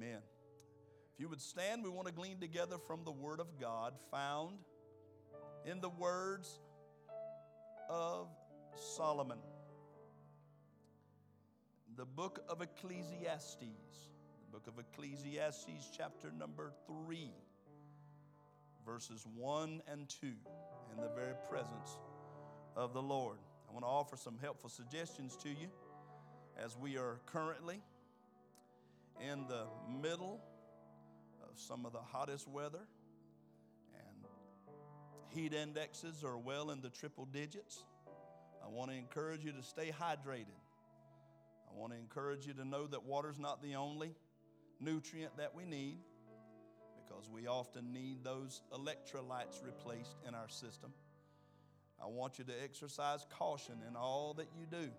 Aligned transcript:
Amen. 0.00 0.20
If 1.12 1.20
you 1.20 1.28
would 1.28 1.42
stand, 1.42 1.84
we 1.84 1.90
want 1.90 2.06
to 2.06 2.14
glean 2.14 2.40
together 2.40 2.76
from 2.86 3.04
the 3.04 3.10
Word 3.10 3.38
of 3.38 3.60
God 3.60 3.92
found 4.10 4.56
in 5.66 5.80
the 5.82 5.90
words 5.90 6.58
of 7.90 8.28
Solomon. 8.96 9.38
The 11.98 12.06
book 12.06 12.42
of 12.48 12.62
Ecclesiastes, 12.62 13.58
the 13.58 14.50
book 14.50 14.66
of 14.68 14.78
Ecclesiastes, 14.78 15.90
chapter 15.94 16.32
number 16.38 16.72
3, 16.86 17.30
verses 18.86 19.26
1 19.36 19.82
and 19.86 20.08
2, 20.08 20.26
in 20.26 21.02
the 21.02 21.10
very 21.14 21.34
presence 21.50 21.98
of 22.74 22.94
the 22.94 23.02
Lord. 23.02 23.36
I 23.68 23.72
want 23.72 23.84
to 23.84 23.88
offer 23.90 24.16
some 24.16 24.38
helpful 24.40 24.70
suggestions 24.70 25.36
to 25.42 25.50
you 25.50 25.68
as 26.56 26.74
we 26.74 26.96
are 26.96 27.20
currently 27.26 27.82
in 29.20 29.46
the 29.48 29.66
middle 30.02 30.40
of 31.42 31.58
some 31.58 31.84
of 31.84 31.92
the 31.92 32.00
hottest 32.00 32.48
weather, 32.48 32.86
and 33.94 34.26
heat 35.28 35.52
indexes 35.52 36.24
are 36.24 36.38
well 36.38 36.70
in 36.70 36.80
the 36.80 36.90
triple 36.90 37.26
digits. 37.26 37.84
I 38.64 38.68
want 38.68 38.90
to 38.90 38.96
encourage 38.96 39.44
you 39.44 39.52
to 39.52 39.62
stay 39.62 39.92
hydrated. 39.92 40.58
I 41.68 41.78
want 41.78 41.92
to 41.92 41.98
encourage 41.98 42.46
you 42.46 42.52
to 42.54 42.64
know 42.64 42.86
that 42.86 43.04
water 43.04 43.30
is 43.30 43.38
not 43.38 43.62
the 43.62 43.74
only 43.76 44.14
nutrient 44.80 45.36
that 45.36 45.54
we 45.54 45.64
need 45.64 45.98
because 46.96 47.28
we 47.28 47.46
often 47.46 47.92
need 47.92 48.24
those 48.24 48.62
electrolytes 48.72 49.64
replaced 49.64 50.16
in 50.26 50.34
our 50.34 50.48
system. 50.48 50.92
I 52.02 52.06
want 52.06 52.38
you 52.38 52.44
to 52.44 52.52
exercise 52.64 53.26
caution 53.30 53.74
in 53.88 53.94
all 53.94 54.34
that 54.34 54.48
you 54.58 54.66
do. 54.66 54.90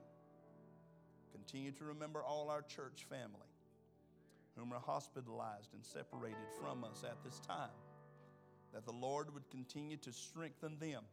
Continue 1.31 1.71
to 1.71 1.85
remember 1.85 2.21
all 2.21 2.49
our 2.49 2.61
church 2.61 3.05
family 3.09 3.50
whom 4.57 4.73
are 4.73 4.79
hospitalized 4.79 5.73
and 5.73 5.83
separated 5.85 6.37
from 6.59 6.83
us 6.83 7.03
at 7.03 7.23
this 7.23 7.39
time, 7.39 7.69
that 8.73 8.85
the 8.85 8.91
Lord 8.91 9.33
would 9.33 9.49
continue 9.49 9.97
to 9.97 10.11
strengthen 10.11 10.77
them, 10.79 11.03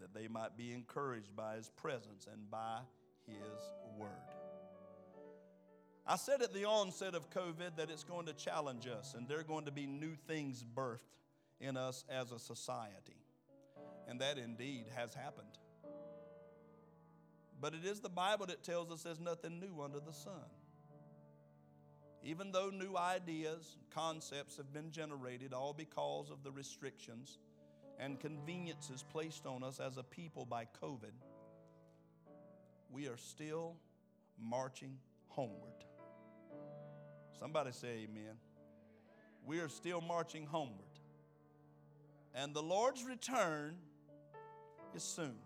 that 0.00 0.14
they 0.14 0.28
might 0.28 0.56
be 0.56 0.72
encouraged 0.72 1.34
by 1.34 1.56
His 1.56 1.70
presence 1.70 2.26
and 2.32 2.50
by 2.50 2.80
His 3.26 3.72
word. 3.96 4.10
I 6.06 6.16
said 6.16 6.40
at 6.40 6.54
the 6.54 6.64
onset 6.64 7.14
of 7.14 7.28
COVID 7.28 7.76
that 7.76 7.90
it's 7.90 8.04
going 8.04 8.24
to 8.26 8.32
challenge 8.32 8.86
us 8.86 9.14
and 9.14 9.28
there 9.28 9.40
are 9.40 9.44
going 9.44 9.66
to 9.66 9.70
be 9.70 9.86
new 9.86 10.14
things 10.26 10.64
birthed 10.64 11.00
in 11.60 11.76
us 11.76 12.02
as 12.08 12.32
a 12.32 12.38
society. 12.38 13.20
And 14.08 14.20
that 14.22 14.38
indeed 14.38 14.86
has 14.96 15.12
happened. 15.12 15.58
But 17.60 17.74
it 17.74 17.84
is 17.84 18.00
the 18.00 18.08
Bible 18.08 18.46
that 18.46 18.62
tells 18.62 18.90
us 18.90 19.02
there's 19.02 19.20
nothing 19.20 19.60
new 19.60 19.82
under 19.82 20.00
the 20.00 20.14
sun. 20.14 20.48
Even 22.22 22.52
though 22.52 22.70
new 22.70 22.96
ideas, 22.96 23.76
concepts 23.94 24.56
have 24.56 24.72
been 24.72 24.90
generated, 24.90 25.52
all 25.52 25.72
because 25.72 26.30
of 26.30 26.42
the 26.42 26.50
restrictions 26.50 27.38
and 27.98 28.18
conveniences 28.20 29.04
placed 29.10 29.46
on 29.46 29.62
us 29.62 29.80
as 29.80 29.96
a 29.96 30.02
people 30.02 30.44
by 30.44 30.66
COVID, 30.82 31.12
we 32.90 33.06
are 33.06 33.16
still 33.16 33.76
marching 34.40 34.96
homeward. 35.28 35.84
Somebody 37.38 37.72
say 37.72 38.06
amen. 38.08 38.36
We 39.46 39.60
are 39.60 39.68
still 39.68 40.00
marching 40.00 40.46
homeward. 40.46 40.84
And 42.34 42.54
the 42.54 42.62
Lord's 42.62 43.04
return 43.04 43.76
is 44.94 45.02
soon. 45.02 45.36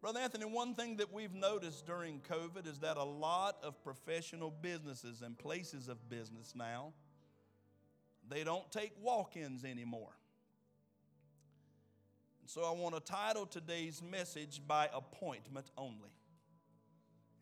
Brother 0.00 0.20
Anthony, 0.20 0.44
one 0.44 0.74
thing 0.74 0.98
that 0.98 1.12
we've 1.12 1.34
noticed 1.34 1.86
during 1.86 2.20
COVID 2.20 2.68
is 2.68 2.80
that 2.80 2.96
a 2.96 3.04
lot 3.04 3.56
of 3.62 3.82
professional 3.82 4.50
businesses 4.50 5.22
and 5.22 5.38
places 5.38 5.88
of 5.88 6.08
business 6.08 6.52
now, 6.54 6.92
they 8.28 8.44
don't 8.44 8.70
take 8.70 8.92
walk-ins 9.00 9.64
anymore. 9.64 10.12
And 12.42 12.50
so 12.50 12.62
I 12.62 12.72
want 12.72 12.94
to 12.94 13.00
title 13.00 13.46
today's 13.46 14.02
message 14.02 14.60
by 14.66 14.90
appointment 14.92 15.66
only. 15.78 16.10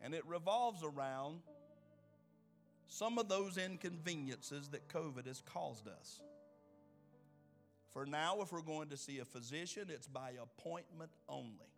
And 0.01 0.13
it 0.13 0.25
revolves 0.25 0.81
around 0.83 1.41
some 2.87 3.17
of 3.17 3.27
those 3.27 3.57
inconveniences 3.57 4.69
that 4.69 4.87
COVID 4.87 5.27
has 5.27 5.41
caused 5.41 5.87
us. 5.87 6.21
For 7.91 8.05
now, 8.05 8.41
if 8.41 8.51
we're 8.51 8.61
going 8.61 8.89
to 8.89 8.97
see 8.97 9.19
a 9.19 9.25
physician, 9.25 9.87
it's 9.89 10.07
by 10.07 10.33
appointment 10.41 11.11
only 11.27 11.74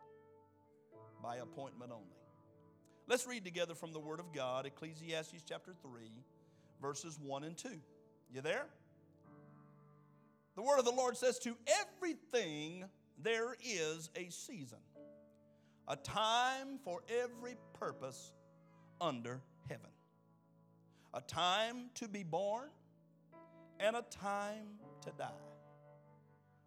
by 1.22 1.36
appointment 1.36 1.92
only. 1.92 2.16
Let's 3.06 3.26
read 3.26 3.44
together 3.44 3.74
from 3.74 3.92
the 3.92 3.98
Word 3.98 4.20
of 4.20 4.32
God, 4.32 4.66
Ecclesiastes 4.66 5.42
chapter 5.48 5.72
3, 5.82 6.02
verses 6.82 7.18
1 7.22 7.44
and 7.44 7.56
2. 7.56 7.70
You 8.32 8.40
there? 8.42 8.66
The 10.56 10.62
Word 10.62 10.78
of 10.78 10.84
the 10.84 10.92
Lord 10.92 11.16
says, 11.16 11.38
To 11.40 11.56
everything 11.80 12.84
there 13.22 13.56
is 13.64 14.10
a 14.14 14.28
season, 14.30 14.78
a 15.86 15.96
time 15.96 16.78
for 16.84 17.02
every 17.08 17.56
purpose 17.72 18.32
under 19.00 19.40
heaven, 19.68 19.90
a 21.14 21.20
time 21.22 21.90
to 21.94 22.08
be 22.08 22.24
born 22.24 22.68
and 23.80 23.96
a 23.96 24.02
time 24.02 24.66
to 25.02 25.12
die, 25.16 25.30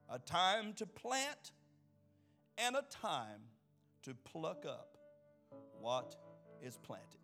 a 0.09 0.17
time 0.17 0.73
to 0.73 0.85
plant 0.85 1.51
and 2.57 2.75
a 2.75 2.83
time 2.89 3.41
to 4.03 4.13
pluck 4.13 4.65
up 4.65 4.97
what 5.79 6.15
is 6.61 6.77
planted. 6.77 7.19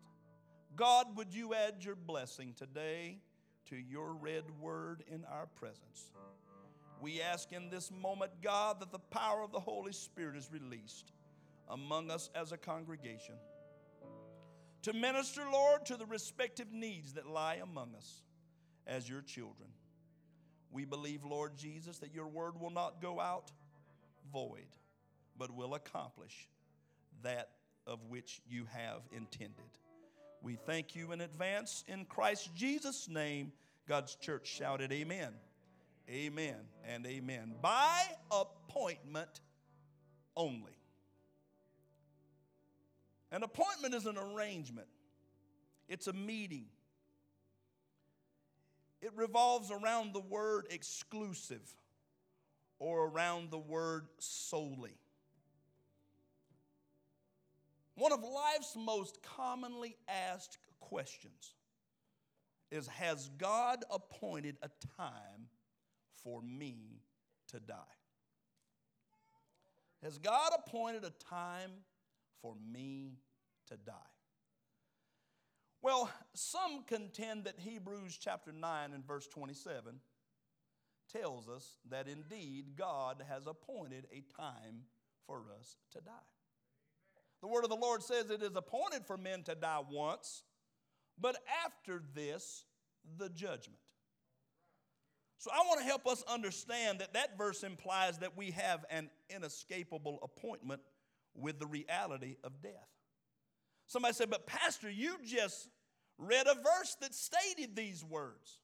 God, 0.76 1.16
would 1.16 1.34
you 1.34 1.54
add 1.54 1.84
your 1.84 1.96
blessing 1.96 2.54
today 2.56 3.18
to 3.68 3.76
your 3.76 4.12
read 4.12 4.44
word 4.60 5.02
in 5.08 5.24
our 5.24 5.46
presence? 5.46 6.12
We 7.00 7.20
ask 7.20 7.52
in 7.52 7.70
this 7.70 7.90
moment, 7.90 8.32
God, 8.42 8.80
that 8.80 8.92
the 8.92 8.98
power 8.98 9.42
of 9.42 9.52
the 9.52 9.60
Holy 9.60 9.92
Spirit 9.92 10.36
is 10.36 10.50
released 10.52 11.12
among 11.68 12.10
us 12.10 12.30
as 12.34 12.52
a 12.52 12.56
congregation 12.56 13.34
to 14.82 14.92
minister, 14.92 15.42
Lord, 15.52 15.84
to 15.86 15.96
the 15.96 16.06
respective 16.06 16.72
needs 16.72 17.14
that 17.14 17.26
lie 17.26 17.56
among 17.62 17.94
us 17.94 18.22
as 18.86 19.08
your 19.08 19.22
children. 19.22 19.68
We 20.70 20.84
believe, 20.84 21.24
Lord 21.24 21.56
Jesus, 21.56 21.98
that 21.98 22.14
your 22.14 22.28
word 22.28 22.60
will 22.60 22.70
not 22.70 23.02
go 23.02 23.20
out 23.20 23.52
void, 24.32 24.76
but 25.36 25.54
will 25.54 25.74
accomplish 25.74 26.48
that 27.22 27.50
of 27.86 28.04
which 28.08 28.40
you 28.48 28.66
have 28.72 29.02
intended. 29.12 29.70
We 30.42 30.56
thank 30.56 30.94
you 30.94 31.12
in 31.12 31.20
advance 31.20 31.84
in 31.88 32.04
Christ 32.04 32.50
Jesus' 32.54 33.08
name. 33.08 33.52
God's 33.88 34.14
church 34.16 34.46
shouted, 34.46 34.92
Amen. 34.92 35.32
Amen 36.10 36.56
and 36.86 37.06
amen. 37.06 37.54
By 37.60 38.00
appointment 38.30 39.40
only. 40.36 40.72
An 43.30 43.42
appointment 43.42 43.94
is 43.94 44.06
an 44.06 44.16
arrangement, 44.16 44.88
it's 45.88 46.06
a 46.06 46.12
meeting. 46.12 46.66
It 49.00 49.12
revolves 49.14 49.70
around 49.70 50.12
the 50.12 50.20
word 50.20 50.66
exclusive 50.70 51.62
or 52.80 53.06
around 53.06 53.52
the 53.52 53.58
word 53.58 54.08
solely. 54.18 54.96
One 57.98 58.12
of 58.12 58.22
life's 58.22 58.76
most 58.76 59.18
commonly 59.24 59.96
asked 60.06 60.58
questions 60.78 61.54
is 62.70 62.86
Has 62.86 63.28
God 63.38 63.84
appointed 63.90 64.56
a 64.62 64.70
time 64.96 65.48
for 66.22 66.40
me 66.40 67.02
to 67.48 67.58
die? 67.58 67.74
Has 70.04 70.18
God 70.18 70.52
appointed 70.56 71.02
a 71.02 71.12
time 71.28 71.72
for 72.40 72.54
me 72.72 73.18
to 73.66 73.76
die? 73.76 73.92
Well, 75.82 76.08
some 76.34 76.84
contend 76.86 77.44
that 77.44 77.58
Hebrews 77.58 78.16
chapter 78.16 78.52
9 78.52 78.92
and 78.92 79.04
verse 79.04 79.26
27 79.26 79.98
tells 81.12 81.48
us 81.48 81.78
that 81.90 82.06
indeed 82.06 82.76
God 82.76 83.24
has 83.28 83.48
appointed 83.48 84.06
a 84.12 84.22
time 84.40 84.82
for 85.26 85.42
us 85.58 85.76
to 85.92 86.00
die. 86.00 86.37
The 87.40 87.48
word 87.48 87.64
of 87.64 87.70
the 87.70 87.76
Lord 87.76 88.02
says 88.02 88.30
it 88.30 88.42
is 88.42 88.56
appointed 88.56 89.06
for 89.06 89.16
men 89.16 89.42
to 89.44 89.54
die 89.54 89.80
once, 89.90 90.42
but 91.20 91.36
after 91.64 92.02
this, 92.14 92.64
the 93.16 93.28
judgment. 93.28 93.78
So 95.38 95.50
I 95.52 95.58
want 95.68 95.80
to 95.80 95.86
help 95.86 96.06
us 96.06 96.24
understand 96.28 96.98
that 96.98 97.14
that 97.14 97.38
verse 97.38 97.62
implies 97.62 98.18
that 98.18 98.36
we 98.36 98.50
have 98.52 98.84
an 98.90 99.08
inescapable 99.30 100.18
appointment 100.22 100.80
with 101.34 101.60
the 101.60 101.66
reality 101.66 102.36
of 102.42 102.60
death. 102.60 102.88
Somebody 103.86 104.14
said, 104.14 104.30
But 104.30 104.46
Pastor, 104.46 104.90
you 104.90 105.16
just 105.24 105.68
read 106.18 106.48
a 106.48 106.54
verse 106.54 106.96
that 107.00 107.14
stated 107.14 107.76
these 107.76 108.04
words. 108.04 108.58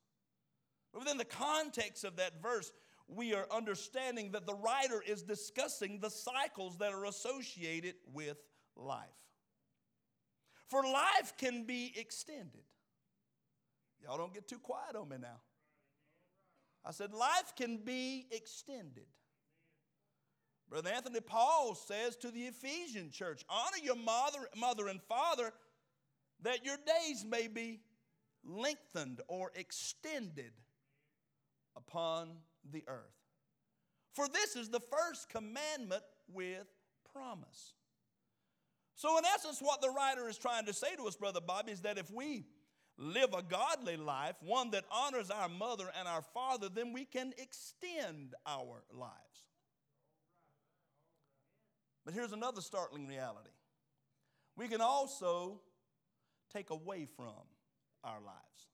But 0.92 1.00
within 1.02 1.18
the 1.18 1.24
context 1.24 2.02
of 2.02 2.16
that 2.16 2.42
verse, 2.42 2.72
we 3.06 3.34
are 3.34 3.46
understanding 3.52 4.32
that 4.32 4.46
the 4.46 4.54
writer 4.54 5.02
is 5.06 5.22
discussing 5.22 6.00
the 6.00 6.10
cycles 6.10 6.78
that 6.78 6.92
are 6.92 7.04
associated 7.04 7.94
with 8.12 8.36
life. 8.76 9.08
For 10.68 10.82
life 10.82 11.34
can 11.38 11.64
be 11.64 11.92
extended, 11.96 12.64
Y'all 14.04 14.18
don't 14.18 14.34
get 14.34 14.46
too 14.46 14.58
quiet 14.58 14.96
on 14.96 15.08
me 15.08 15.16
now. 15.20 15.40
I 16.84 16.90
said, 16.90 17.14
life 17.14 17.54
can 17.56 17.78
be 17.78 18.26
extended. 18.30 19.06
Brother 20.68 20.90
Anthony 20.94 21.20
Paul 21.20 21.74
says 21.74 22.16
to 22.16 22.30
the 22.30 22.42
Ephesian 22.42 23.10
church, 23.10 23.44
honor 23.48 23.82
your 23.82 23.96
mother, 23.96 24.40
mother 24.56 24.88
and 24.88 25.00
father 25.02 25.52
that 26.42 26.64
your 26.64 26.76
days 26.76 27.24
may 27.24 27.48
be 27.48 27.80
lengthened 28.44 29.22
or 29.28 29.50
extended 29.54 30.52
upon 31.76 32.32
the 32.70 32.84
earth. 32.86 33.14
For 34.12 34.28
this 34.28 34.54
is 34.54 34.68
the 34.68 34.80
first 34.80 35.30
commandment 35.30 36.02
with 36.30 36.66
promise. 37.12 37.72
So, 38.96 39.18
in 39.18 39.24
essence, 39.24 39.58
what 39.60 39.80
the 39.80 39.90
writer 39.90 40.28
is 40.28 40.38
trying 40.38 40.66
to 40.66 40.72
say 40.72 40.94
to 40.96 41.06
us, 41.06 41.16
Brother 41.16 41.40
Bobby, 41.40 41.72
is 41.72 41.80
that 41.80 41.98
if 41.98 42.10
we 42.10 42.46
live 42.96 43.34
a 43.36 43.42
godly 43.42 43.96
life, 43.96 44.36
one 44.40 44.70
that 44.70 44.84
honors 44.90 45.30
our 45.30 45.48
mother 45.48 45.86
and 45.98 46.06
our 46.06 46.22
father, 46.22 46.68
then 46.68 46.92
we 46.92 47.04
can 47.04 47.32
extend 47.38 48.34
our 48.46 48.84
lives. 48.92 49.10
But 52.04 52.14
here's 52.14 52.32
another 52.32 52.60
startling 52.60 53.06
reality 53.06 53.50
we 54.56 54.68
can 54.68 54.80
also 54.80 55.60
take 56.52 56.70
away 56.70 57.06
from 57.16 57.32
our 58.04 58.20
lives. 58.20 58.68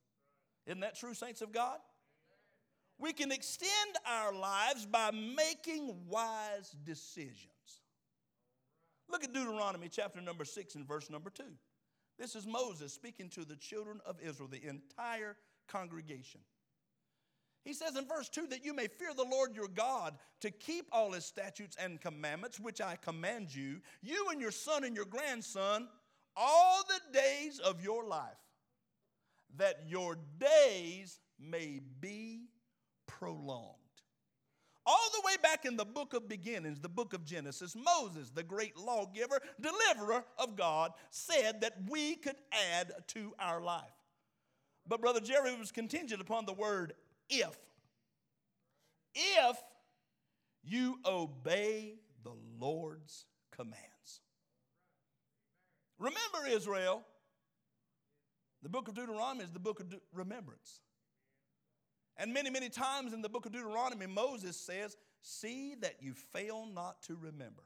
Isn't 0.67 0.81
that 0.81 0.97
true, 0.97 1.15
saints 1.15 1.41
of 1.41 1.53
God? 1.53 1.79
We 2.99 3.15
can 3.15 3.33
extend 3.33 3.97
our 4.07 4.35
lives 4.35 4.85
by 4.85 5.11
making 5.11 5.97
wise 6.07 6.77
decisions. 6.85 7.60
Look 9.11 9.25
at 9.25 9.33
Deuteronomy 9.33 9.89
chapter 9.89 10.21
number 10.21 10.45
6 10.45 10.75
and 10.77 10.87
verse 10.87 11.11
number 11.11 11.31
2. 11.31 11.43
This 12.19 12.37
is 12.37 12.47
Moses 12.47 12.93
speaking 12.93 13.29
to 13.31 13.45
the 13.45 13.57
children 13.57 14.01
of 14.07 14.17
Israel, 14.23 14.49
the 14.49 14.65
entire 14.67 15.37
congregation. 15.69 16.41
He 17.65 17.73
says 17.73 17.97
in 17.97 18.07
verse 18.07 18.29
2 18.29 18.47
that 18.49 18.65
you 18.65 18.75
may 18.75 18.87
fear 18.87 19.13
the 19.15 19.25
Lord 19.25 19.55
your 19.55 19.69
God 19.69 20.15
to 20.41 20.51
keep 20.51 20.87
all 20.93 21.13
his 21.13 21.25
statutes 21.25 21.77
and 21.79 22.01
commandments, 22.01 22.61
which 22.61 22.81
I 22.81 22.97
command 22.97 23.55
you, 23.55 23.81
you 24.03 24.29
and 24.31 24.41
your 24.41 24.51
son 24.51 24.85
and 24.85 24.97
your 24.97 25.05
grandson, 25.05 25.89
all 26.37 26.83
the 26.85 27.19
days 27.19 27.59
of 27.59 27.83
your 27.83 28.07
life, 28.07 28.23
that 29.57 29.83
your 29.89 30.17
days 30.39 31.19
may 31.39 31.81
be 32.01 32.47
prolonged. 33.07 33.80
All 34.91 35.11
the 35.15 35.23
way 35.25 35.37
back 35.41 35.67
in 35.67 35.77
the 35.77 35.85
book 35.85 36.15
of 36.15 36.29
beginnings, 36.29 36.81
the 36.81 36.89
book 36.89 37.15
of 37.15 37.25
Genesis, 37.25 37.77
Moses, 37.77 38.31
the 38.31 38.43
great 38.43 38.77
lawgiver, 38.77 39.39
deliverer 39.61 40.25
of 40.37 40.57
God, 40.57 40.91
said 41.11 41.61
that 41.61 41.75
we 41.89 42.17
could 42.17 42.35
add 42.73 42.91
to 43.09 43.33
our 43.39 43.61
life. 43.61 43.85
But 44.89 45.01
Brother 45.01 45.21
Jerry 45.21 45.55
was 45.55 45.71
contingent 45.71 46.21
upon 46.21 46.45
the 46.45 46.55
word 46.55 46.95
if. 47.29 47.57
If 49.15 49.57
you 50.65 50.99
obey 51.07 51.95
the 52.25 52.35
Lord's 52.59 53.27
commands. 53.53 54.23
Remember, 56.01 56.49
Israel, 56.49 57.05
the 58.61 58.69
book 58.69 58.89
of 58.89 58.95
Deuteronomy 58.95 59.45
is 59.45 59.53
the 59.53 59.61
book 59.61 59.79
of 59.79 59.87
remembrance. 60.13 60.81
And 62.21 62.35
many, 62.35 62.51
many 62.51 62.69
times 62.69 63.15
in 63.15 63.23
the 63.23 63.31
book 63.31 63.47
of 63.47 63.53
Deuteronomy, 63.53 64.07
Moses 64.07 64.55
says, 64.55 64.95
See 65.23 65.75
that 65.81 65.97
you 66.01 66.13
fail 66.13 66.67
not 66.67 67.03
to 67.05 67.17
remember. 67.17 67.63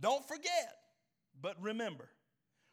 Don't 0.00 0.26
forget, 0.26 0.74
but 1.40 1.54
remember. 1.62 2.08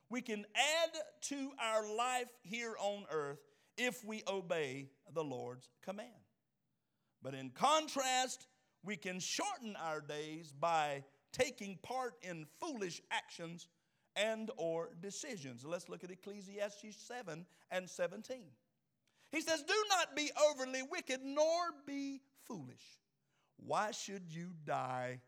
We 0.09 0.21
can 0.21 0.45
add 0.55 0.97
to 1.25 1.51
our 1.61 1.87
life 1.95 2.29
here 2.41 2.75
on 2.79 3.05
earth 3.11 3.37
if 3.77 4.03
we 4.03 4.23
obey 4.27 4.89
the 5.13 5.23
Lord's 5.23 5.69
command. 5.83 6.09
But 7.21 7.35
in 7.35 7.51
contrast, 7.51 8.47
we 8.83 8.95
can 8.95 9.19
shorten 9.19 9.75
our 9.75 10.01
days 10.01 10.51
by 10.59 11.03
taking 11.31 11.77
part 11.83 12.15
in 12.23 12.47
foolish 12.59 12.99
actions 13.11 13.67
and 14.15 14.49
or 14.57 14.89
decisions. 15.01 15.63
Let's 15.63 15.87
look 15.87 16.03
at 16.03 16.09
Ecclesiastes 16.09 16.97
7 16.97 17.45
and 17.69 17.87
17. 17.87 18.45
He 19.31 19.41
says, 19.41 19.63
Do 19.63 19.73
not 19.89 20.15
be 20.15 20.31
overly 20.49 20.81
wicked, 20.83 21.19
nor 21.23 21.45
be 21.85 22.21
foolish. 22.47 22.99
Why 23.57 23.91
should 23.91 24.23
you 24.29 24.51
die 24.65 25.19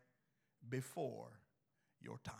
before 0.68 1.28
your 2.00 2.18
time? 2.24 2.34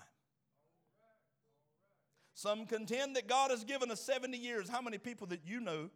Some 2.34 2.66
contend 2.66 3.14
that 3.16 3.28
God 3.28 3.50
has 3.50 3.62
given 3.62 3.90
us 3.90 4.00
70 4.00 4.36
years. 4.36 4.68
How 4.68 4.82
many 4.82 4.98
people 4.98 5.28
that 5.28 5.46
you 5.46 5.60
know 5.60 5.90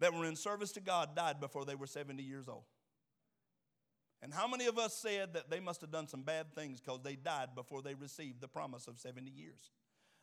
that 0.00 0.12
were 0.12 0.24
in 0.24 0.34
service 0.34 0.72
to 0.72 0.80
God 0.80 1.14
died 1.14 1.40
before 1.40 1.64
they 1.64 1.76
were 1.76 1.86
70 1.86 2.22
years 2.22 2.48
old? 2.48 2.64
And 4.22 4.34
how 4.34 4.48
many 4.48 4.66
of 4.66 4.78
us 4.78 4.94
said 4.94 5.34
that 5.34 5.50
they 5.50 5.60
must 5.60 5.80
have 5.82 5.92
done 5.92 6.08
some 6.08 6.22
bad 6.22 6.52
things 6.54 6.80
because 6.80 7.02
they 7.02 7.14
died 7.14 7.50
before 7.54 7.82
they 7.82 7.94
received 7.94 8.40
the 8.40 8.48
promise 8.48 8.88
of 8.88 8.98
70 8.98 9.30
years? 9.30 9.70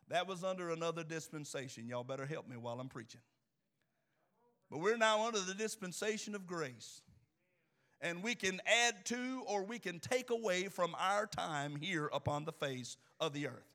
That 0.09 0.27
was 0.27 0.43
under 0.43 0.71
another 0.71 1.03
dispensation. 1.03 1.87
Y'all 1.87 2.03
better 2.03 2.25
help 2.25 2.49
me 2.49 2.57
while 2.57 2.79
I'm 2.79 2.89
preaching. 2.89 3.21
But 4.73 4.81
we're 4.81 4.97
now 4.97 5.27
under 5.27 5.39
the 5.39 5.53
dispensation 5.53 6.33
of 6.33 6.47
grace. 6.47 7.03
And 8.01 8.23
we 8.23 8.33
can 8.33 8.59
add 8.65 9.05
to 9.05 9.43
or 9.45 9.63
we 9.63 9.77
can 9.77 9.99
take 9.99 10.31
away 10.31 10.67
from 10.67 10.95
our 10.97 11.27
time 11.27 11.75
here 11.75 12.09
upon 12.11 12.45
the 12.45 12.53
face 12.53 12.97
of 13.19 13.33
the 13.33 13.45
earth. 13.49 13.72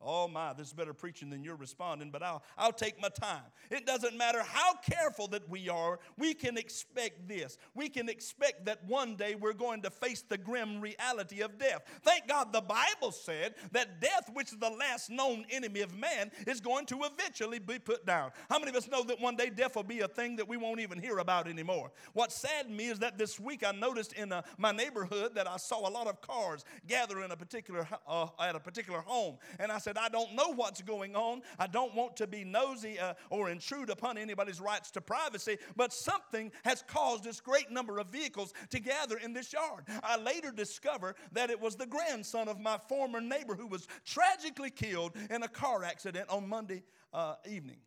Oh 0.00 0.28
my, 0.28 0.52
this 0.52 0.68
is 0.68 0.72
better 0.72 0.94
preaching 0.94 1.28
than 1.28 1.42
you're 1.42 1.56
responding, 1.56 2.10
but 2.10 2.22
I'll, 2.22 2.42
I'll 2.56 2.72
take 2.72 3.02
my 3.02 3.08
time. 3.08 3.42
It 3.68 3.84
doesn't 3.84 4.16
matter 4.16 4.42
how 4.44 4.74
careful 4.74 5.26
that 5.28 5.48
we 5.48 5.68
are, 5.68 5.98
we 6.16 6.34
can 6.34 6.56
expect 6.56 7.26
this. 7.26 7.58
We 7.74 7.88
can 7.88 8.08
expect 8.08 8.66
that 8.66 8.84
one 8.84 9.16
day 9.16 9.34
we're 9.34 9.54
going 9.54 9.82
to 9.82 9.90
face 9.90 10.22
the 10.22 10.38
grim 10.38 10.80
reality 10.80 11.40
of 11.40 11.58
death. 11.58 11.82
Thank 12.02 12.28
God 12.28 12.52
the 12.52 12.60
Bible 12.60 13.10
said 13.10 13.54
that 13.72 14.00
death, 14.00 14.30
which 14.32 14.52
is 14.52 14.58
the 14.58 14.70
last 14.70 15.10
known 15.10 15.44
enemy 15.50 15.80
of 15.80 15.96
man, 15.96 16.30
is 16.46 16.60
going 16.60 16.86
to 16.86 17.00
eventually 17.02 17.58
be 17.58 17.80
put 17.80 18.06
down. 18.06 18.30
How 18.48 18.60
many 18.60 18.70
of 18.70 18.76
us 18.76 18.88
know 18.88 19.02
that 19.02 19.20
one 19.20 19.34
day 19.34 19.50
death 19.50 19.74
will 19.74 19.82
be 19.82 20.00
a 20.00 20.08
thing 20.08 20.36
that 20.36 20.46
we 20.46 20.56
won't 20.56 20.78
even 20.78 21.00
hear 21.00 21.18
about 21.18 21.48
anymore? 21.48 21.90
What 22.12 22.30
saddened 22.30 22.76
me 22.76 22.86
is 22.88 23.00
that 23.00 23.18
this 23.18 23.40
week 23.40 23.64
I 23.66 23.72
noticed 23.72 24.12
in 24.12 24.32
uh, 24.32 24.42
my 24.58 24.70
neighborhood 24.70 25.34
that 25.34 25.48
I 25.48 25.56
saw 25.56 25.88
a 25.88 25.90
lot 25.90 26.06
of 26.06 26.20
cars 26.20 26.64
gather 26.86 27.24
in 27.24 27.32
a 27.32 27.36
particular, 27.36 27.88
uh, 28.06 28.28
at 28.38 28.54
a 28.54 28.60
particular 28.60 29.00
home. 29.00 29.38
And 29.58 29.72
I 29.72 29.78
said, 29.78 29.87
said, 29.88 29.96
I 29.96 30.10
don't 30.10 30.34
know 30.34 30.52
what's 30.54 30.82
going 30.82 31.16
on. 31.16 31.40
I 31.58 31.66
don't 31.66 31.94
want 31.94 32.14
to 32.18 32.26
be 32.26 32.44
nosy 32.44 32.98
uh, 32.98 33.14
or 33.30 33.48
intrude 33.48 33.88
upon 33.88 34.18
anybody's 34.18 34.60
rights 34.60 34.90
to 34.90 35.00
privacy, 35.00 35.56
but 35.76 35.94
something 35.94 36.52
has 36.62 36.84
caused 36.86 37.24
this 37.24 37.40
great 37.40 37.70
number 37.70 37.98
of 37.98 38.08
vehicles 38.08 38.52
to 38.68 38.80
gather 38.80 39.16
in 39.16 39.32
this 39.32 39.50
yard. 39.50 39.84
I 40.02 40.18
later 40.18 40.50
discovered 40.50 41.14
that 41.32 41.48
it 41.48 41.58
was 41.58 41.74
the 41.74 41.86
grandson 41.86 42.48
of 42.48 42.60
my 42.60 42.76
former 42.86 43.22
neighbor 43.22 43.54
who 43.54 43.66
was 43.66 43.88
tragically 44.04 44.68
killed 44.68 45.12
in 45.30 45.42
a 45.42 45.48
car 45.48 45.82
accident 45.82 46.28
on 46.28 46.46
Monday 46.46 46.82
uh, 47.14 47.36
evening. 47.48 47.78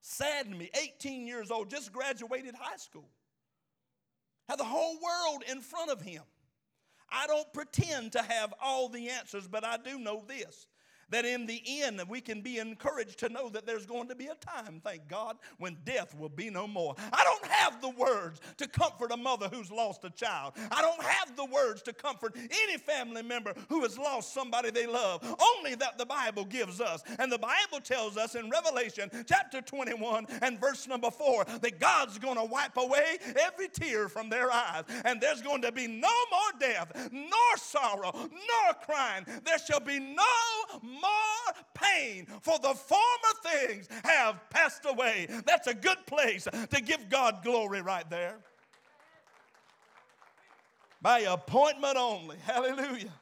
Saddened 0.00 0.58
me, 0.58 0.70
18 0.82 1.24
years 1.24 1.52
old, 1.52 1.70
just 1.70 1.92
graduated 1.92 2.56
high 2.56 2.78
school. 2.78 3.08
Had 4.48 4.58
the 4.58 4.64
whole 4.64 4.96
world 4.96 5.44
in 5.48 5.60
front 5.60 5.92
of 5.92 6.00
him. 6.00 6.22
I 7.10 7.26
don't 7.26 7.52
pretend 7.52 8.12
to 8.12 8.22
have 8.22 8.52
all 8.62 8.88
the 8.88 9.10
answers, 9.10 9.46
but 9.46 9.64
I 9.64 9.76
do 9.76 9.98
know 9.98 10.24
this 10.26 10.66
that 11.10 11.24
in 11.24 11.46
the 11.46 11.62
end 11.66 12.02
we 12.08 12.20
can 12.20 12.40
be 12.40 12.58
encouraged 12.58 13.18
to 13.20 13.28
know 13.28 13.48
that 13.50 13.66
there's 13.66 13.86
going 13.86 14.08
to 14.08 14.14
be 14.14 14.26
a 14.26 14.34
time, 14.34 14.80
thank 14.84 15.08
God, 15.08 15.36
when 15.58 15.76
death 15.84 16.16
will 16.18 16.28
be 16.28 16.50
no 16.50 16.66
more. 16.66 16.94
I 17.12 17.24
don't 17.24 17.46
have 17.50 17.80
the 17.80 17.90
words 17.90 18.40
to 18.58 18.68
comfort 18.68 19.12
a 19.12 19.16
mother 19.16 19.48
who's 19.52 19.70
lost 19.70 20.04
a 20.04 20.10
child. 20.10 20.54
I 20.70 20.82
don't 20.82 21.02
have 21.02 21.36
the 21.36 21.44
words 21.44 21.82
to 21.82 21.92
comfort 21.92 22.36
any 22.36 22.78
family 22.78 23.22
member 23.22 23.54
who 23.68 23.82
has 23.82 23.98
lost 23.98 24.32
somebody 24.32 24.70
they 24.70 24.86
love. 24.86 25.22
Only 25.56 25.74
that 25.76 25.98
the 25.98 26.06
Bible 26.06 26.44
gives 26.44 26.80
us. 26.80 27.02
And 27.18 27.30
the 27.30 27.38
Bible 27.38 27.80
tells 27.82 28.16
us 28.16 28.34
in 28.34 28.50
Revelation 28.50 29.10
chapter 29.26 29.60
21 29.60 30.26
and 30.42 30.60
verse 30.60 30.86
number 30.86 31.10
4 31.10 31.44
that 31.60 31.80
God's 31.80 32.18
going 32.18 32.36
to 32.36 32.44
wipe 32.44 32.76
away 32.76 33.18
every 33.40 33.68
tear 33.68 34.08
from 34.08 34.28
their 34.28 34.50
eyes. 34.50 34.84
And 35.04 35.20
there's 35.20 35.42
going 35.42 35.62
to 35.62 35.72
be 35.72 35.86
no 35.86 36.12
more 36.30 36.60
death, 36.60 37.10
nor 37.12 37.56
sorrow, 37.56 38.12
nor 38.14 38.74
crying. 38.84 39.26
There 39.44 39.58
shall 39.58 39.80
be 39.80 39.98
no 39.98 40.22
more 40.94 41.64
pain, 41.74 42.26
for 42.42 42.58
the 42.58 42.74
former 42.74 43.34
things 43.42 43.88
have 44.04 44.40
passed 44.50 44.84
away. 44.86 45.28
That's 45.46 45.66
a 45.66 45.74
good 45.74 46.06
place 46.06 46.44
to 46.44 46.80
give 46.80 47.08
God 47.08 47.42
glory 47.42 47.82
right 47.82 48.08
there. 48.08 48.38
By 51.02 51.20
appointment 51.20 51.96
only. 51.96 52.36
Hallelujah. 52.44 53.12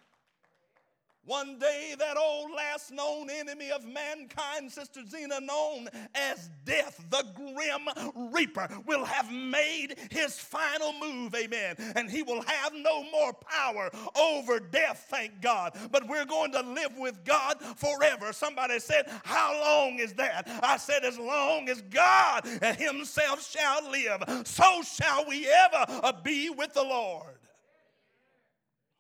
One 1.24 1.56
day, 1.56 1.94
that 2.00 2.16
old 2.16 2.50
last 2.50 2.90
known 2.90 3.30
enemy 3.30 3.70
of 3.70 3.84
mankind, 3.86 4.72
Sister 4.72 5.06
Zena, 5.06 5.40
known 5.40 5.88
as 6.16 6.50
death, 6.64 7.04
the 7.10 7.24
grim 7.36 8.32
reaper, 8.32 8.68
will 8.86 9.04
have 9.04 9.30
made 9.30 9.94
his 10.10 10.36
final 10.40 10.92
move, 10.98 11.32
amen. 11.36 11.76
And 11.94 12.10
he 12.10 12.24
will 12.24 12.42
have 12.42 12.72
no 12.74 13.04
more 13.04 13.32
power 13.34 13.90
over 14.16 14.58
death, 14.58 15.06
thank 15.10 15.40
God. 15.40 15.76
But 15.92 16.08
we're 16.08 16.24
going 16.24 16.50
to 16.52 16.62
live 16.62 16.98
with 16.98 17.24
God 17.24 17.56
forever. 17.76 18.32
Somebody 18.32 18.80
said, 18.80 19.04
How 19.22 19.60
long 19.60 20.00
is 20.00 20.14
that? 20.14 20.48
I 20.60 20.76
said, 20.76 21.04
As 21.04 21.20
long 21.20 21.68
as 21.68 21.82
God 21.82 22.44
Himself 22.78 23.48
shall 23.48 23.88
live, 23.88 24.44
so 24.44 24.82
shall 24.82 25.24
we 25.28 25.48
ever 25.48 26.12
be 26.24 26.50
with 26.50 26.74
the 26.74 26.82
Lord. 26.82 27.38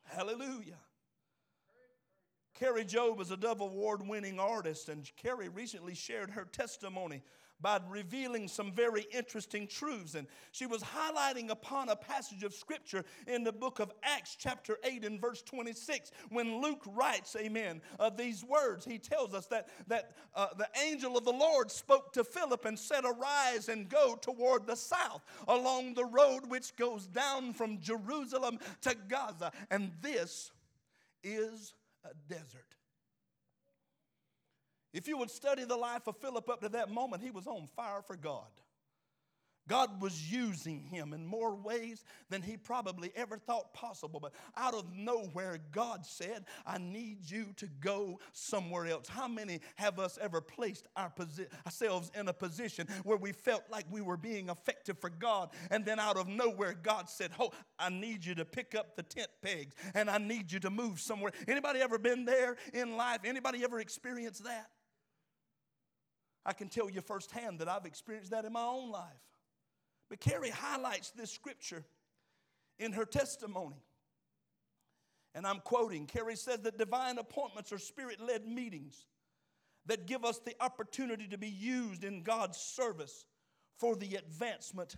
Hallelujah. 0.04 0.81
Kari 2.62 2.84
Jobe 2.84 3.20
is 3.20 3.32
a 3.32 3.36
Dove 3.36 3.60
Award 3.60 4.06
winning 4.06 4.38
artist, 4.38 4.88
and 4.88 5.10
Kari 5.20 5.48
recently 5.48 5.96
shared 5.96 6.30
her 6.30 6.44
testimony 6.44 7.20
by 7.60 7.80
revealing 7.88 8.46
some 8.46 8.70
very 8.70 9.04
interesting 9.12 9.66
truths. 9.66 10.14
And 10.14 10.28
she 10.52 10.66
was 10.66 10.80
highlighting 10.80 11.50
upon 11.50 11.88
a 11.88 11.96
passage 11.96 12.44
of 12.44 12.54
scripture 12.54 13.04
in 13.26 13.42
the 13.42 13.50
book 13.50 13.80
of 13.80 13.90
Acts, 14.04 14.36
chapter 14.38 14.78
8, 14.84 15.04
and 15.04 15.20
verse 15.20 15.42
26. 15.42 16.12
When 16.28 16.62
Luke 16.62 16.82
writes, 16.86 17.34
Amen, 17.36 17.82
of 17.98 18.16
these 18.16 18.44
words, 18.44 18.84
he 18.84 18.96
tells 18.96 19.34
us 19.34 19.46
that, 19.46 19.66
that 19.88 20.12
uh, 20.36 20.54
the 20.56 20.68
angel 20.84 21.18
of 21.18 21.24
the 21.24 21.32
Lord 21.32 21.68
spoke 21.68 22.12
to 22.12 22.22
Philip 22.22 22.64
and 22.64 22.78
said, 22.78 23.02
Arise 23.04 23.70
and 23.70 23.88
go 23.88 24.14
toward 24.14 24.68
the 24.68 24.76
south 24.76 25.24
along 25.48 25.94
the 25.94 26.04
road 26.04 26.42
which 26.46 26.76
goes 26.76 27.08
down 27.08 27.54
from 27.54 27.80
Jerusalem 27.80 28.60
to 28.82 28.94
Gaza. 29.08 29.50
And 29.68 29.90
this 30.00 30.52
is 31.24 31.74
a 32.04 32.14
desert. 32.28 32.76
If 34.92 35.08
you 35.08 35.16
would 35.18 35.30
study 35.30 35.64
the 35.64 35.76
life 35.76 36.06
of 36.06 36.16
Philip 36.18 36.48
up 36.48 36.60
to 36.60 36.68
that 36.70 36.90
moment, 36.90 37.22
he 37.22 37.30
was 37.30 37.46
on 37.46 37.68
fire 37.74 38.02
for 38.06 38.16
God. 38.16 38.50
God 39.68 40.02
was 40.02 40.30
using 40.30 40.82
him 40.82 41.12
in 41.12 41.24
more 41.24 41.54
ways 41.54 42.04
than 42.30 42.42
he 42.42 42.56
probably 42.56 43.12
ever 43.14 43.38
thought 43.38 43.72
possible. 43.72 44.18
But 44.18 44.32
out 44.56 44.74
of 44.74 44.92
nowhere, 44.94 45.58
God 45.70 46.04
said, 46.04 46.44
I 46.66 46.78
need 46.78 47.30
you 47.30 47.46
to 47.56 47.68
go 47.80 48.18
somewhere 48.32 48.86
else. 48.86 49.08
How 49.08 49.28
many 49.28 49.60
have 49.76 49.98
us 49.98 50.18
ever 50.20 50.40
placed 50.40 50.88
our 50.96 51.10
posi- 51.10 51.46
ourselves 51.64 52.10
in 52.14 52.28
a 52.28 52.32
position 52.32 52.88
where 53.04 53.16
we 53.16 53.32
felt 53.32 53.62
like 53.70 53.86
we 53.90 54.00
were 54.00 54.16
being 54.16 54.48
effective 54.48 54.98
for 54.98 55.10
God? 55.10 55.50
And 55.70 55.84
then 55.84 56.00
out 56.00 56.16
of 56.16 56.26
nowhere, 56.26 56.74
God 56.74 57.08
said, 57.08 57.30
Oh, 57.38 57.52
I 57.78 57.88
need 57.88 58.24
you 58.24 58.34
to 58.36 58.44
pick 58.44 58.74
up 58.74 58.96
the 58.96 59.02
tent 59.04 59.30
pegs 59.42 59.74
and 59.94 60.10
I 60.10 60.18
need 60.18 60.50
you 60.50 60.58
to 60.60 60.70
move 60.70 61.00
somewhere. 61.00 61.32
Anybody 61.46 61.80
ever 61.80 61.98
been 61.98 62.24
there 62.24 62.56
in 62.74 62.96
life? 62.96 63.20
Anybody 63.24 63.62
ever 63.62 63.78
experienced 63.78 64.44
that? 64.44 64.70
I 66.44 66.52
can 66.52 66.68
tell 66.68 66.90
you 66.90 67.00
firsthand 67.00 67.60
that 67.60 67.68
I've 67.68 67.86
experienced 67.86 68.32
that 68.32 68.44
in 68.44 68.52
my 68.52 68.64
own 68.64 68.90
life. 68.90 69.31
But 70.12 70.20
Kari 70.20 70.50
highlights 70.50 71.08
this 71.12 71.30
scripture 71.30 71.86
in 72.78 72.92
her 72.92 73.06
testimony. 73.06 73.82
And 75.34 75.46
I'm 75.46 75.60
quoting 75.60 76.04
Kari 76.04 76.36
says 76.36 76.58
that 76.64 76.76
divine 76.76 77.16
appointments 77.16 77.72
are 77.72 77.78
spirit 77.78 78.20
led 78.20 78.46
meetings 78.46 79.06
that 79.86 80.06
give 80.06 80.22
us 80.22 80.38
the 80.40 80.54
opportunity 80.60 81.26
to 81.28 81.38
be 81.38 81.48
used 81.48 82.04
in 82.04 82.24
God's 82.24 82.58
service 82.58 83.24
for 83.78 83.96
the 83.96 84.16
advancement 84.16 84.96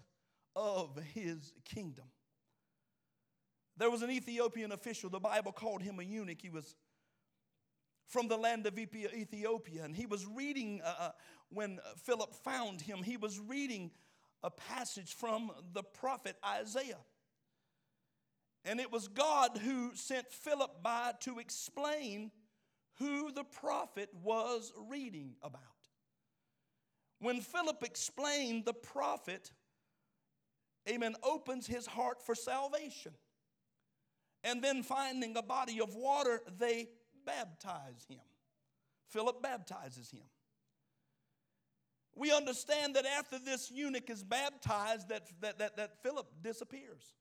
of 0.56 0.98
his 1.14 1.52
kingdom. 1.64 2.06
There 3.76 3.90
was 3.90 4.02
an 4.02 4.10
Ethiopian 4.10 4.72
official, 4.72 5.10
the 5.10 5.20
Bible 5.20 5.52
called 5.52 5.80
him 5.80 6.00
a 6.00 6.02
eunuch. 6.02 6.42
He 6.42 6.50
was 6.50 6.74
from 8.08 8.26
the 8.26 8.36
land 8.36 8.66
of 8.66 8.76
Ethiopia, 8.76 9.84
and 9.84 9.94
he 9.94 10.06
was 10.06 10.26
reading, 10.26 10.80
uh, 10.84 10.94
uh 10.98 11.10
when 11.50 11.78
Philip 11.98 12.34
found 12.34 12.80
him, 12.80 13.04
he 13.04 13.16
was 13.16 13.38
reading 13.38 13.92
a 14.44 14.50
passage 14.50 15.14
from 15.14 15.50
the 15.72 15.82
prophet 15.82 16.36
Isaiah. 16.44 17.00
And 18.64 18.78
it 18.78 18.92
was 18.92 19.08
God 19.08 19.58
who 19.58 19.94
sent 19.94 20.30
Philip 20.30 20.82
by 20.82 21.12
to 21.20 21.38
explain 21.38 22.30
who 22.98 23.32
the 23.32 23.44
prophet 23.44 24.10
was 24.22 24.72
reading 24.88 25.34
about. 25.42 25.60
When 27.20 27.40
Philip 27.40 27.82
explained, 27.82 28.66
the 28.66 28.74
prophet, 28.74 29.50
amen, 30.88 31.16
opens 31.22 31.66
his 31.66 31.86
heart 31.86 32.22
for 32.22 32.34
salvation. 32.34 33.12
And 34.44 34.62
then 34.62 34.82
finding 34.82 35.36
a 35.36 35.42
body 35.42 35.80
of 35.80 35.94
water, 35.94 36.42
they 36.58 36.88
baptize 37.24 38.04
him. 38.08 38.20
Philip 39.08 39.42
baptizes 39.42 40.10
him 40.10 40.24
we 42.16 42.32
understand 42.32 42.94
that 42.96 43.06
after 43.06 43.38
this 43.38 43.70
eunuch 43.70 44.08
is 44.08 44.22
baptized, 44.22 45.08
that, 45.08 45.22
that, 45.40 45.58
that, 45.58 45.76
that 45.76 46.02
Philip 46.02 46.26
disappears. 46.42 47.14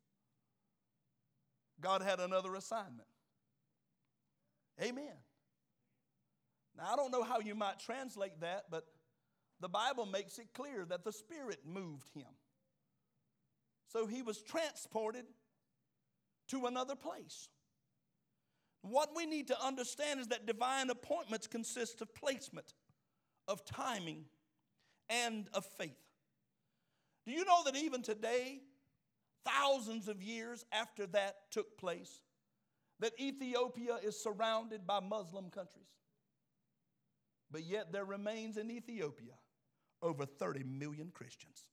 God 1.82 2.02
had 2.02 2.20
another 2.20 2.56
assignment. 2.56 3.08
Amen. 4.82 5.16
Now, 6.78 6.94
I 6.94 6.96
don't 6.96 7.12
know 7.12 7.24
how 7.24 7.40
you 7.40 7.56
might 7.56 7.80
translate 7.80 8.40
that, 8.42 8.66
but 8.70 8.86
the 9.60 9.70
Bible 9.70 10.06
makes 10.06 10.40
it 10.40 10.48
clear 10.54 10.86
that 10.86 11.04
the 11.04 11.12
Spirit 11.12 11.60
moved 11.66 12.14
him. 12.16 12.28
So 13.88 14.08
he 14.08 14.22
was 14.22 14.42
transported 14.42 15.26
to 16.50 16.66
another 16.66 16.96
place. 16.96 17.50
What 18.82 19.12
we 19.16 19.26
need 19.26 19.48
to 19.48 19.64
understand 19.64 20.20
is 20.20 20.28
that 20.28 20.46
divine 20.46 20.90
appointments 20.90 21.48
consist 21.48 22.02
of 22.02 22.14
placement, 22.14 22.74
of 23.48 23.64
timing, 23.64 24.26
and 25.26 25.48
of 25.54 25.66
faith. 25.66 25.92
Do 27.26 27.32
you 27.32 27.46
know 27.46 27.64
that 27.66 27.76
even 27.76 28.02
today, 28.02 28.62
thousands 29.46 30.08
of 30.08 30.22
years 30.22 30.66
after 30.72 31.06
that 31.08 31.52
took 31.52 31.78
place, 31.78 32.22
that 33.00 33.14
Ethiopia 33.20 33.98
is 34.04 34.22
surrounded 34.22 34.86
by 34.86 35.00
Muslim 35.00 35.50
countries? 35.50 35.88
But 37.52 37.64
yet 37.64 37.92
there 37.92 38.06
remains 38.06 38.58
in 38.58 38.72
Ethiopia 38.72 39.34
over 40.02 40.26
30 40.26 40.64
million 40.64 41.12
Christians. 41.14 41.68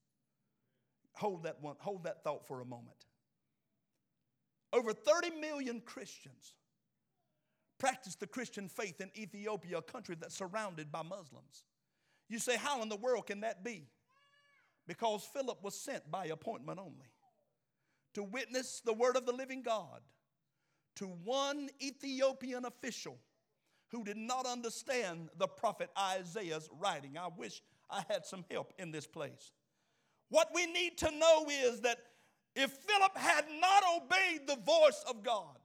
Hold 1.15 1.45
that 1.45 1.61
one, 1.61 1.77
hold 1.81 2.05
that 2.05 2.23
thought 2.23 2.47
for 2.47 2.61
a 2.61 2.65
moment. 2.65 3.07
Over 4.73 4.93
30 4.93 5.41
million 5.41 5.81
Christians 5.81 6.55
practice 7.79 8.15
the 8.15 8.27
Christian 8.27 8.69
faith 8.69 9.01
in 9.01 9.11
Ethiopia, 9.17 9.79
a 9.79 9.83
country 9.83 10.15
that's 10.21 10.37
surrounded 10.37 10.93
by 10.93 11.03
Muslims. 11.03 11.65
You 12.31 12.39
say, 12.39 12.57
How 12.57 12.81
in 12.81 12.89
the 12.89 12.97
world 12.97 13.27
can 13.27 13.41
that 13.41 13.63
be? 13.63 13.89
Because 14.87 15.29
Philip 15.35 15.63
was 15.63 15.75
sent 15.75 16.11
by 16.11 16.27
appointment 16.27 16.79
only 16.79 17.11
to 18.15 18.23
witness 18.23 18.81
the 18.85 18.95
word 18.95 19.17
of 19.17 19.27
the 19.27 19.33
living 19.33 19.63
God 19.63 20.01
to 20.97 21.07
one 21.07 21.69
Ethiopian 21.83 22.65
official 22.65 23.19
who 23.89 24.05
did 24.05 24.17
not 24.17 24.47
understand 24.47 25.29
the 25.39 25.47
prophet 25.47 25.91
Isaiah's 25.99 26.69
writing. 26.79 27.19
I 27.19 27.29
wish 27.37 27.63
I 27.91 28.05
had 28.09 28.25
some 28.25 28.45
help 28.51 28.73
in 28.79 28.91
this 28.91 29.07
place. 29.07 29.53
What 30.29 30.49
we 30.55 30.67
need 30.67 30.99
to 30.99 31.11
know 31.11 31.47
is 31.49 31.81
that 31.81 31.99
if 32.55 32.71
Philip 32.71 33.17
had 33.17 33.45
not 33.61 33.83
obeyed 33.97 34.47
the 34.47 34.57
voice 34.57 35.05
of 35.09 35.23
God, 35.23 35.57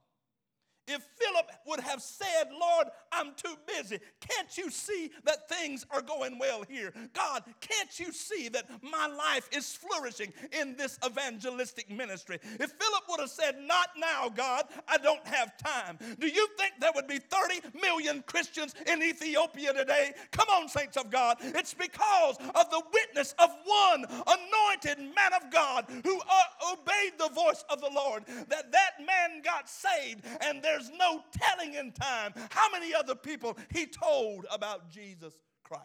if 0.88 1.02
Philip 1.18 1.50
would 1.66 1.80
have 1.80 2.00
said, 2.00 2.44
Lord, 2.52 2.88
I'm 3.12 3.32
too 3.36 3.54
busy, 3.66 3.98
can't 4.20 4.56
you 4.56 4.70
see 4.70 5.10
that 5.24 5.48
things 5.48 5.84
are 5.90 6.02
going 6.02 6.38
well 6.38 6.64
here? 6.68 6.92
God, 7.12 7.42
can't 7.60 7.98
you 7.98 8.12
see 8.12 8.48
that 8.50 8.68
my 8.82 9.06
life 9.06 9.48
is 9.52 9.74
flourishing 9.74 10.32
in 10.52 10.76
this 10.76 10.98
evangelistic 11.04 11.90
ministry? 11.90 12.38
If 12.42 12.72
Philip 12.72 13.02
would 13.08 13.20
have 13.20 13.30
said, 13.30 13.56
Not 13.60 13.88
now, 13.98 14.28
God, 14.28 14.66
I 14.88 14.98
don't 14.98 15.26
have 15.26 15.56
time, 15.58 15.98
do 16.18 16.28
you 16.28 16.46
think 16.56 16.74
there 16.80 16.92
would 16.94 17.08
be 17.08 17.18
30 17.18 17.78
million 17.80 18.22
Christians 18.26 18.74
in 18.86 19.02
Ethiopia 19.02 19.72
today? 19.72 20.12
Come 20.30 20.48
on, 20.48 20.68
saints 20.68 20.96
of 20.96 21.10
God. 21.10 21.38
It's 21.40 21.74
because 21.74 22.36
of 22.54 22.70
the 22.70 22.82
witness 22.92 23.34
of 23.38 23.50
one 23.64 24.04
anointed 24.04 24.98
man 24.98 25.32
of 25.42 25.50
God 25.50 25.86
who 26.04 26.20
uh, 26.20 26.72
obeyed 26.72 27.18
the 27.18 27.30
voice 27.34 27.64
of 27.70 27.80
the 27.80 27.90
Lord 27.92 28.24
that 28.48 28.70
that 28.72 28.92
man 29.04 29.42
got 29.42 29.68
saved 29.68 30.24
and 30.40 30.62
there 30.62 30.75
there's 30.76 30.90
no 30.98 31.22
telling 31.32 31.74
in 31.74 31.92
time 31.92 32.32
how 32.50 32.70
many 32.70 32.94
other 32.94 33.14
people 33.14 33.56
he 33.72 33.86
told 33.86 34.46
about 34.50 34.90
Jesus 34.90 35.34
Christ. 35.64 35.84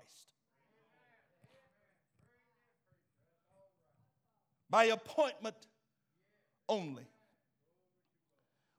By 4.70 4.86
appointment 4.86 5.56
only. 6.68 7.11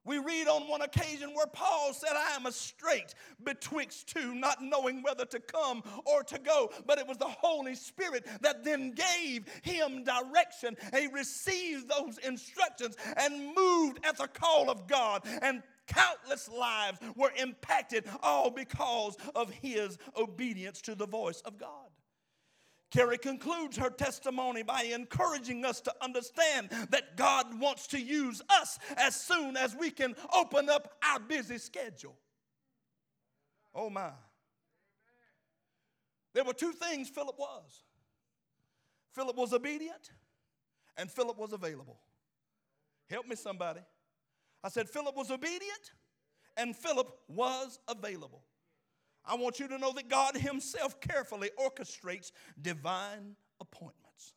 We 0.05 0.19
read 0.19 0.49
on 0.49 0.69
one 0.69 0.83
occasion 0.83 1.31
where 1.35 1.47
Paul 1.47 1.93
said, 1.93 2.13
I 2.17 2.35
am 2.35 2.47
a 2.47 2.53
strait 2.53 3.15
betwixt 3.45 4.09
two, 4.09 4.35
not 4.35 4.61
knowing 4.61 5.03
whether 5.03 5.25
to 5.27 5.39
come 5.39 5.83
or 6.05 6.25
to 6.25 6.39
go. 6.39 6.71
But 6.87 6.99
it 6.99 7.07
was 7.07 7.19
the 7.19 7.27
Holy 7.27 7.77
Spirit 7.77 8.27
that 8.41 8.65
then 8.65 8.93
gave 8.93 9.47
him 9.63 10.03
direction. 10.03 10.77
He 10.93 11.07
received 11.07 11.89
those 11.89 12.19
instructions 12.19 12.97
and 13.17 13.55
moved 13.55 14.01
at 14.05 14.17
the 14.17 14.27
call 14.27 14.71
of 14.71 14.89
God. 14.89 15.23
And 15.41 15.63
countless 15.87 16.49
lives 16.49 16.99
were 17.17 17.33
impacted, 17.37 18.05
all 18.23 18.51
because 18.51 19.17
of 19.35 19.51
his 19.51 19.99
obedience 20.17 20.81
to 20.83 20.95
the 20.95 21.07
voice 21.07 21.43
of 21.43 21.59
God. 21.59 21.92
Kari 22.93 23.17
concludes 23.17 23.79
her 23.79 23.89
testimony 23.89 24.63
by 24.63 24.83
encouraging 24.83 25.65
us 25.65 25.81
to 25.81 25.95
understand 26.03 26.69
that 26.91 27.17
God 27.17 27.59
wants 27.59 27.87
to 27.89 28.01
use 28.01 28.43
us 28.51 28.79
as 28.99 29.17
soon 29.17 29.57
as 29.57 29.75
we 29.75 29.91
can 29.91 30.15
open 30.35 30.69
up 30.69 30.95
our 31.03 31.19
busy 31.19 31.57
schedule. 31.57 32.17
Oh 33.75 33.89
my. 33.89 34.11
There 36.35 36.45
were 36.45 36.53
two 36.53 36.73
things 36.73 37.09
Philip 37.09 37.39
was 37.39 37.83
Philip 39.15 39.37
was 39.37 39.53
obedient, 39.53 40.11
and 40.97 41.11
Philip 41.11 41.39
was 41.39 41.53
available. 41.53 41.99
Help 43.11 43.27
me, 43.27 43.37
somebody. 43.37 43.81
I 44.65 44.69
said, 44.71 44.89
Philip 44.89 45.15
was 45.15 45.31
obedient, 45.31 45.93
and 46.57 46.75
Philip 46.75 47.11
was 47.29 47.79
available. 47.89 48.43
I 49.25 49.37
want 49.37 49.61
you 49.61 49.69
to 49.69 49.79
know 49.79 49.93
that 49.93 50.09
God 50.09 50.37
Himself 50.37 51.01
carefully 51.01 51.51
orchestrates 51.59 52.33
divine 52.61 53.37
appointments. 53.61 54.35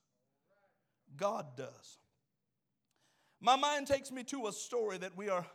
God 1.18 1.58
does. 1.58 2.00
My 3.42 3.56
mind 3.56 3.88
takes 3.88 4.12
me 4.12 4.24
to 4.26 4.48
a 4.48 4.52
story 4.52 4.98
that 5.00 5.18
we 5.18 5.30
are 5.30 5.46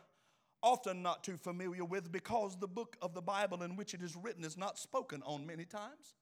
often 0.63 1.01
not 1.01 1.23
too 1.23 1.37
familiar 1.37 1.83
with 1.83 2.11
because 2.11 2.57
the 2.57 2.67
book 2.67 2.95
of 3.01 3.13
the 3.13 3.21
Bible 3.21 3.63
in 3.63 3.75
which 3.75 3.93
it 3.93 4.01
is 4.01 4.15
written 4.15 4.43
is 4.43 4.57
not 4.57 4.77
spoken 4.77 5.23
on 5.25 5.45
many 5.45 5.65
times. 5.65 6.15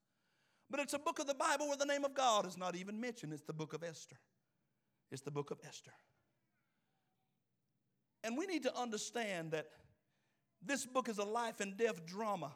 But 0.70 0.80
it's 0.80 0.94
a 0.94 1.00
book 1.00 1.20
of 1.20 1.28
the 1.28 1.34
Bible 1.34 1.68
where 1.68 1.78
the 1.78 1.86
name 1.86 2.06
of 2.06 2.14
God 2.14 2.46
is 2.46 2.58
not 2.58 2.76
even 2.76 3.02
mentioned. 3.02 3.34
It's 3.34 3.44
the 3.44 3.54
book 3.54 3.74
of 3.74 3.84
Esther. 3.84 4.18
It's 5.12 5.22
the 5.22 5.32
book 5.32 5.52
of 5.52 5.60
Esther. 5.68 5.92
And 8.24 8.38
we 8.38 8.46
need 8.46 8.64
to 8.64 8.78
understand 8.78 9.52
that 9.52 9.68
this 10.62 10.86
book 10.86 11.10
is 11.10 11.18
a 11.18 11.24
life 11.24 11.60
and 11.60 11.76
death 11.76 12.06
drama 12.06 12.52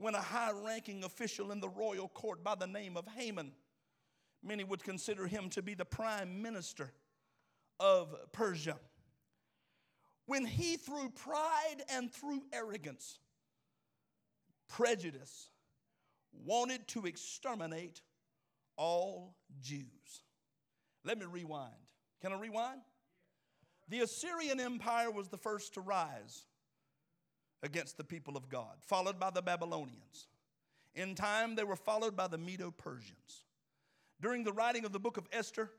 when 0.00 0.14
a 0.14 0.20
high 0.20 0.50
ranking 0.64 1.04
official 1.04 1.52
in 1.52 1.60
the 1.60 1.68
royal 1.68 2.08
court 2.08 2.42
by 2.42 2.54
the 2.54 2.66
name 2.66 2.96
of 2.96 3.06
Haman, 3.16 3.52
many 4.42 4.64
would 4.64 4.82
consider 4.82 5.26
him 5.26 5.50
to 5.50 5.62
be 5.62 5.74
the 5.74 5.84
prime 5.84 6.40
minister 6.40 6.90
of 7.78 8.14
Persia, 8.32 8.78
when 10.26 10.46
he, 10.46 10.76
through 10.76 11.10
pride 11.10 11.82
and 11.92 12.10
through 12.12 12.42
arrogance, 12.52 13.18
prejudice, 14.68 15.50
wanted 16.32 16.86
to 16.88 17.04
exterminate 17.06 18.00
all 18.76 19.34
Jews. 19.60 20.22
Let 21.04 21.18
me 21.18 21.26
rewind. 21.26 21.74
Can 22.22 22.32
I 22.32 22.38
rewind? 22.38 22.80
The 23.88 24.00
Assyrian 24.00 24.60
Empire 24.60 25.10
was 25.10 25.28
the 25.28 25.36
first 25.36 25.74
to 25.74 25.80
rise 25.80 26.44
against 27.62 27.96
the 27.96 28.04
people 28.04 28.36
of 28.36 28.48
God, 28.48 28.76
followed 28.80 29.18
by 29.18 29.30
the 29.30 29.42
Babylonians. 29.42 30.28
In 30.94 31.14
time, 31.14 31.54
they 31.54 31.64
were 31.64 31.76
followed 31.76 32.16
by 32.16 32.26
the 32.26 32.38
Medo 32.38 32.70
Persians. 32.70 33.44
During 34.20 34.44
the 34.44 34.52
writing 34.52 34.84
of 34.84 34.92
the 34.92 35.00
book 35.00 35.16
of 35.16 35.28
Esther, 35.32 35.70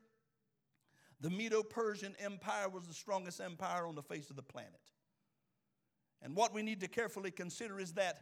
the 1.20 1.30
Medo 1.30 1.62
Persian 1.64 2.16
Empire 2.20 2.70
was 2.70 2.88
the 2.88 2.94
strongest 2.94 3.40
empire 3.40 3.86
on 3.86 3.96
the 3.96 4.02
face 4.02 4.30
of 4.30 4.36
the 4.36 4.42
planet. 4.42 4.72
And 6.22 6.36
what 6.36 6.54
we 6.54 6.62
need 6.62 6.80
to 6.82 6.88
carefully 6.88 7.32
consider 7.32 7.80
is 7.80 7.94
that 7.94 8.22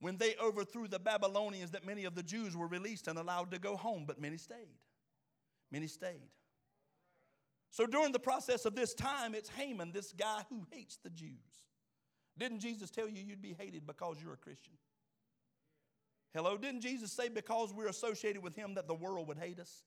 when 0.00 0.16
they 0.16 0.34
overthrew 0.40 0.86
the 0.86 0.98
Babylonians, 0.98 1.72
that 1.72 1.84
many 1.84 2.04
of 2.04 2.14
the 2.14 2.22
Jews 2.22 2.56
were 2.56 2.68
released 2.68 3.08
and 3.08 3.18
allowed 3.18 3.50
to 3.50 3.58
go 3.58 3.76
home, 3.76 4.04
but 4.06 4.20
many 4.20 4.36
stayed. 4.36 4.78
Many 5.70 5.88
stayed. 5.88 6.30
So 7.70 7.86
during 7.86 8.12
the 8.12 8.18
process 8.18 8.64
of 8.64 8.74
this 8.74 8.94
time, 8.94 9.34
it's 9.34 9.50
Haman, 9.50 9.92
this 9.92 10.12
guy 10.12 10.42
who 10.48 10.66
hates 10.70 10.96
the 10.96 11.10
Jews. 11.10 11.67
Didn't 12.38 12.60
Jesus 12.60 12.90
tell 12.90 13.08
you 13.08 13.22
you'd 13.22 13.42
be 13.42 13.56
hated 13.58 13.86
because 13.86 14.16
you're 14.22 14.34
a 14.34 14.38
Christian? 14.38 14.74
Hello, 16.34 16.56
didn't 16.56 16.82
Jesus 16.82 17.10
say 17.12 17.28
because 17.28 17.72
we're 17.72 17.88
associated 17.88 18.42
with 18.42 18.54
him 18.54 18.74
that 18.74 18.86
the 18.86 18.94
world 18.94 19.28
would 19.28 19.38
hate 19.38 19.58
us? 19.58 19.82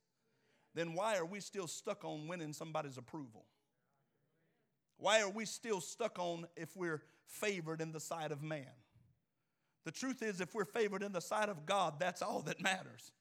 Then 0.73 0.93
why 0.93 1.17
are 1.17 1.25
we 1.25 1.39
still 1.39 1.67
stuck 1.67 2.03
on 2.03 2.27
winning 2.27 2.53
somebody's 2.53 2.97
approval? 2.97 3.45
Why 4.97 5.21
are 5.21 5.29
we 5.29 5.45
still 5.45 5.81
stuck 5.81 6.19
on 6.19 6.45
if 6.55 6.75
we're 6.75 7.01
favored 7.25 7.81
in 7.81 7.91
the 7.91 7.99
sight 7.99 8.31
of 8.31 8.41
man? 8.41 8.67
The 9.85 9.91
truth 9.91 10.21
is, 10.21 10.41
if 10.41 10.53
we're 10.53 10.65
favored 10.65 11.01
in 11.03 11.11
the 11.11 11.21
sight 11.21 11.49
of 11.49 11.65
God, 11.65 11.99
that's 11.99 12.21
all 12.21 12.41
that 12.43 12.61
matters. 12.61 13.11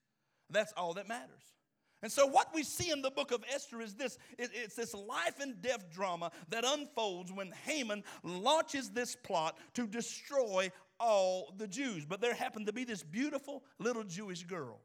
That's 0.50 0.72
all 0.76 0.94
that 0.94 1.08
matters. 1.08 1.54
And 2.02 2.10
so, 2.10 2.26
what 2.26 2.54
we 2.54 2.62
see 2.62 2.90
in 2.90 3.02
the 3.02 3.10
book 3.10 3.30
of 3.30 3.44
Esther 3.52 3.80
is 3.80 3.94
this 3.94 4.18
it's 4.38 4.74
this 4.74 4.94
life 4.94 5.38
and 5.40 5.60
death 5.60 5.92
drama 5.92 6.30
that 6.48 6.64
unfolds 6.64 7.30
when 7.30 7.52
Haman 7.64 8.04
launches 8.22 8.90
this 8.90 9.14
plot 9.14 9.58
to 9.74 9.86
destroy 9.86 10.70
all 10.98 11.54
the 11.58 11.68
Jews. 11.68 12.06
But 12.06 12.20
there 12.20 12.34
happened 12.34 12.66
to 12.66 12.72
be 12.72 12.84
this 12.84 13.02
beautiful 13.02 13.64
little 13.78 14.04
Jewish 14.04 14.44
girl 14.44 14.80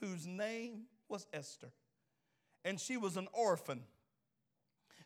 whose 0.00 0.26
name 0.26 0.86
was 1.08 1.26
Esther. 1.32 1.72
And 2.64 2.80
she 2.80 2.96
was 2.96 3.16
an 3.16 3.28
orphan 3.32 3.82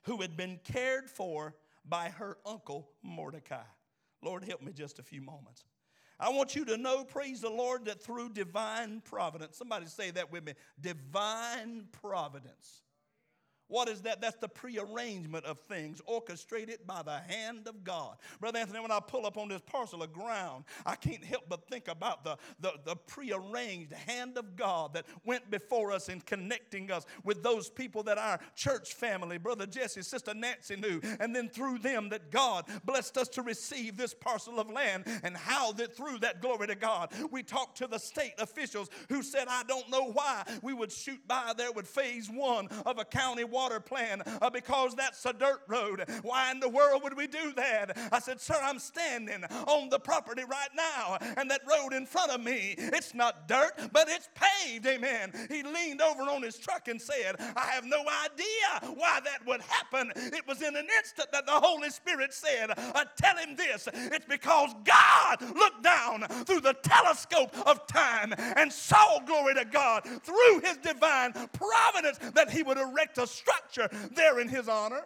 who 0.03 0.21
had 0.23 0.37
been 0.37 0.59
cared 0.65 1.11
for 1.11 1.55
by 1.85 2.09
her 2.11 2.39
uncle 2.47 2.89
Mordecai. 3.03 3.65
Lord, 4.23 4.45
help 4.45 4.63
me 4.63 4.73
just 4.73 4.99
a 4.99 5.03
few 5.03 5.21
moments. 5.21 5.65
I 6.19 6.31
want 6.31 6.57
you 6.57 6.65
to 6.67 6.77
know, 6.77 7.05
praise 7.05 7.43
the 7.43 7.51
Lord, 7.51 7.85
that 7.85 8.03
through 8.03 8.31
divine 8.31 9.03
providence, 9.03 9.57
somebody 9.57 9.87
say 9.87 10.11
that 10.13 10.33
with 10.33 10.45
me 10.45 10.55
divine 10.81 11.89
providence 11.93 12.83
what 13.69 13.89
is 13.89 14.03
that? 14.03 14.21
That's 14.21 14.37
the 14.37 14.49
prearrangement 14.49 15.45
of 15.45 15.59
things 15.69 16.01
orchestrated 16.07 16.87
by 16.87 17.03
the 17.03 17.19
hand 17.19 17.67
of 17.67 17.83
God. 17.83 18.17
Brother 18.41 18.59
Anthony, 18.59 18.81
when 18.81 18.91
I 18.91 19.01
pull 19.01 19.27
up 19.27 19.37
on 19.37 19.49
this 19.49 19.63
parcel 19.63 20.03
of 20.03 20.13
ground, 20.13 20.65
I 20.85 20.95
can't 20.95 21.25
help 21.25 21.45
but 21.49 21.69
think 21.69 21.89
about 21.89 22.25
the, 22.25 22.37
the, 22.61 22.75
the 22.85 22.97
prearranged 22.97 23.93
hand 23.93 24.39
of 24.39 24.57
God 24.57 24.95
that 24.95 25.07
went 25.25 25.51
before 25.51 25.93
us 25.93 26.09
in 26.09 26.21
connecting 26.21 26.91
us 26.91 27.07
with 27.25 27.43
those 27.43 27.69
people 27.69 28.03
that 28.05 28.19
our 28.19 28.39
church 28.55 28.95
family, 28.95 29.39
Brother 29.39 29.67
Jesse, 29.67 30.03
Sister 30.03 30.35
Nancy 30.35 30.77
knew, 30.77 31.01
and 31.19 31.35
then 31.35 31.49
through 31.49 31.79
them 31.79 32.09
that 32.11 32.31
God 32.31 32.67
blessed 32.85 33.19
us 33.19 33.29
to 33.31 33.43
receive 33.43 33.97
this 33.97 34.15
parcel 34.15 34.61
of 34.61 34.71
land 34.71 35.05
and 35.23 35.37
how 35.37 35.73
that 35.73 35.97
through 35.97 36.19
that 36.19 36.41
glory 36.41 36.67
to 36.69 36.75
God. 36.75 37.11
We 37.31 37.43
talked 37.43 37.79
to 37.79 37.87
the 37.87 37.99
state 37.99 38.35
officials 38.39 38.91
who 39.09 39.23
said, 39.23 39.47
I 39.49 39.63
don't 39.65 39.91
know 39.91 40.11
why 40.11 40.45
we 40.63 40.73
would 40.73 40.93
shoot 40.93 41.27
by 41.27 41.53
there 41.57 41.73
with 41.73 41.87
phase 41.87 42.29
one 42.29 42.69
of 42.85 42.99
a 42.99 43.05
county 43.05 43.45
water 43.57 43.81
plan 43.81 44.23
uh, 44.43 44.51
because 44.51 44.95
that's 44.95 45.25
a 45.25 45.33
dirt 45.33 45.63
road. 45.67 46.05
Why 46.21 46.51
in 46.51 46.61
the 46.61 46.69
world 46.69 47.03
would 47.03 47.17
we 47.17 47.27
do 47.27 47.55
that? 47.57 47.97
I 48.13 48.19
said, 48.19 48.39
Sir, 48.39 48.59
I'm 48.63 48.79
standing 48.79 49.45
on 49.67 49.89
the 49.89 49.99
property 49.99 50.43
right 50.45 50.69
now, 50.77 51.17
and 51.39 51.51
that 51.51 51.63
road 51.67 51.95
in 51.95 52.05
front 52.05 52.33
of 52.33 52.45
me, 52.45 52.75
it's 52.77 53.15
not 53.15 53.49
dirt, 53.49 53.73
but 53.93 54.09
it's 54.11 54.29
paved. 54.35 54.87
Amen. 54.87 55.33
He 55.49 55.63
leaned 55.63 56.03
over 56.03 56.23
on 56.25 56.43
his 56.43 56.59
truck 56.59 56.89
and 56.89 57.01
said, 57.01 57.37
I 57.57 57.67
have 57.73 57.87
no 57.87 58.01
idea 58.25 58.93
why 58.95 59.21
that 59.25 59.47
would 59.47 59.63
happen. 59.63 60.13
It 60.17 60.47
was 60.47 60.61
in 60.61 60.77
an 60.77 60.87
instant 60.99 61.33
that 61.33 61.47
the 61.47 61.53
Holy 61.53 61.89
Spirit 61.89 62.35
said, 62.35 62.71
uh, 62.77 63.05
Tell 63.17 63.37
him 63.39 63.57
this. 63.57 63.89
It's 63.95 64.27
because 64.27 64.75
God 64.85 65.41
looked 65.57 65.83
down 65.83 66.23
through 66.45 66.61
the 66.61 66.75
telescope 66.83 67.57
of 67.67 67.87
time 67.87 68.35
and 68.39 68.71
saw, 68.71 69.21
glory 69.25 69.55
to 69.55 69.65
God, 69.65 70.03
through 70.23 70.61
his 70.61 70.77
divine 70.77 71.33
providence 71.53 72.19
that 72.35 72.51
he 72.51 72.63
would 72.63 72.77
erect 72.77 73.19
a 73.19 73.27
structure 73.47 73.89
there 74.15 74.41
in 74.41 74.49
his 74.49 74.69
honor. 74.69 75.03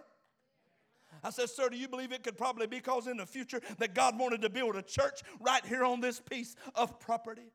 I 1.23 1.31
said, 1.31 1.51
Sir, 1.51 1.69
do 1.69 1.77
you 1.77 1.89
believe 1.89 2.13
it 2.13 2.23
could 2.23 2.39
probably 2.39 2.67
be 2.67 2.77
because 2.77 3.07
in 3.07 3.19
the 3.19 3.27
future 3.27 3.61
that 3.79 3.95
God 3.95 4.19
wanted 4.19 4.41
to 4.43 4.49
build 4.49 4.77
a 4.77 4.83
church 4.83 5.21
right 5.41 5.65
here 5.67 5.85
on 5.85 6.01
this 6.01 6.21
piece 6.21 6.57
of 6.75 6.99
property? 6.99 7.53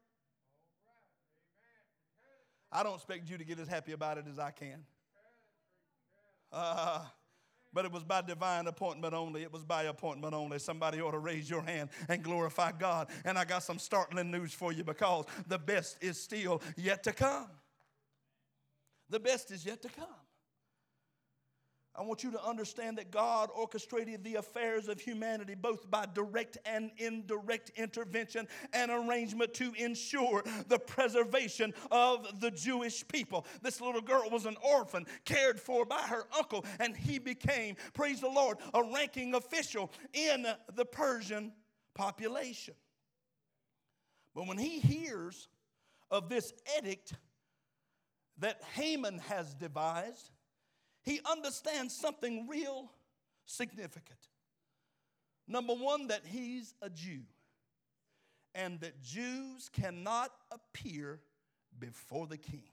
I 2.71 2.83
don't 2.83 2.95
expect 2.95 3.29
you 3.29 3.37
to 3.37 3.45
get 3.45 3.59
as 3.59 3.67
happy 3.67 3.93
about 3.93 4.17
it 4.17 4.25
as 4.29 4.37
I 4.37 4.51
can. 4.51 4.83
Uh, 6.51 6.99
but 7.73 7.85
it 7.85 7.91
was 7.91 8.03
by 8.03 8.21
divine 8.21 8.67
appointment 8.67 9.13
only. 9.13 9.43
It 9.43 9.51
was 9.51 9.63
by 9.63 9.83
appointment 9.83 10.33
only. 10.33 10.59
Somebody 10.59 11.01
ought 11.01 11.11
to 11.11 11.19
raise 11.19 11.49
your 11.49 11.61
hand 11.61 11.89
and 12.07 12.21
glorify 12.21 12.71
God. 12.71 13.09
And 13.23 13.37
I 13.37 13.45
got 13.45 13.63
some 13.63 13.79
startling 13.79 14.29
news 14.29 14.53
for 14.53 14.71
you 14.71 14.83
because 14.83 15.25
the 15.47 15.57
best 15.57 15.97
is 16.01 16.21
still 16.21 16.61
yet 16.77 17.03
to 17.03 17.13
come. 17.13 17.47
The 19.09 19.19
best 19.19 19.51
is 19.51 19.65
yet 19.65 19.81
to 19.81 19.89
come. 19.89 20.24
I 21.97 22.01
want 22.01 22.23
you 22.23 22.31
to 22.31 22.45
understand 22.45 22.97
that 22.97 23.09
God 23.09 23.49
orchestrated 23.55 24.23
the 24.23 24.35
affairs 24.35 24.89
of 24.89 24.99
humanity 24.99 25.55
both 25.55 25.89
by 25.89 26.05
direct 26.13 26.57
and 26.65 26.91
indirect 26.97 27.71
intervention 27.77 28.47
and 28.73 28.91
arrangement 28.91 29.53
to 29.55 29.71
ensure 29.77 30.43
the 30.67 30.77
preservation 30.77 31.73
of 31.91 32.41
the 32.41 32.51
Jewish 32.51 33.07
people. 33.07 33.45
This 33.61 33.79
little 33.79 34.01
girl 34.01 34.29
was 34.29 34.45
an 34.45 34.57
orphan, 34.61 35.05
cared 35.23 35.59
for 35.59 35.85
by 35.85 36.01
her 36.01 36.25
uncle, 36.37 36.65
and 36.79 36.97
he 36.97 37.17
became, 37.17 37.77
praise 37.93 38.19
the 38.19 38.29
Lord, 38.29 38.57
a 38.73 38.83
ranking 38.83 39.33
official 39.33 39.89
in 40.13 40.45
the 40.73 40.85
Persian 40.85 41.53
population. 41.93 42.73
But 44.33 44.47
when 44.47 44.57
he 44.57 44.79
hears 44.79 45.47
of 46.11 46.27
this 46.27 46.53
edict 46.77 47.13
that 48.39 48.61
Haman 48.73 49.19
has 49.19 49.53
devised, 49.53 50.29
he 51.05 51.21
understands 51.29 51.95
something 51.95 52.47
real 52.47 52.91
significant. 53.45 54.19
Number 55.47 55.73
one, 55.73 56.07
that 56.07 56.21
he's 56.25 56.73
a 56.81 56.89
Jew 56.89 57.21
and 58.55 58.79
that 58.79 59.01
Jews 59.03 59.69
cannot 59.71 60.31
appear 60.51 61.19
before 61.77 62.25
the 62.25 62.37
king. 62.37 62.63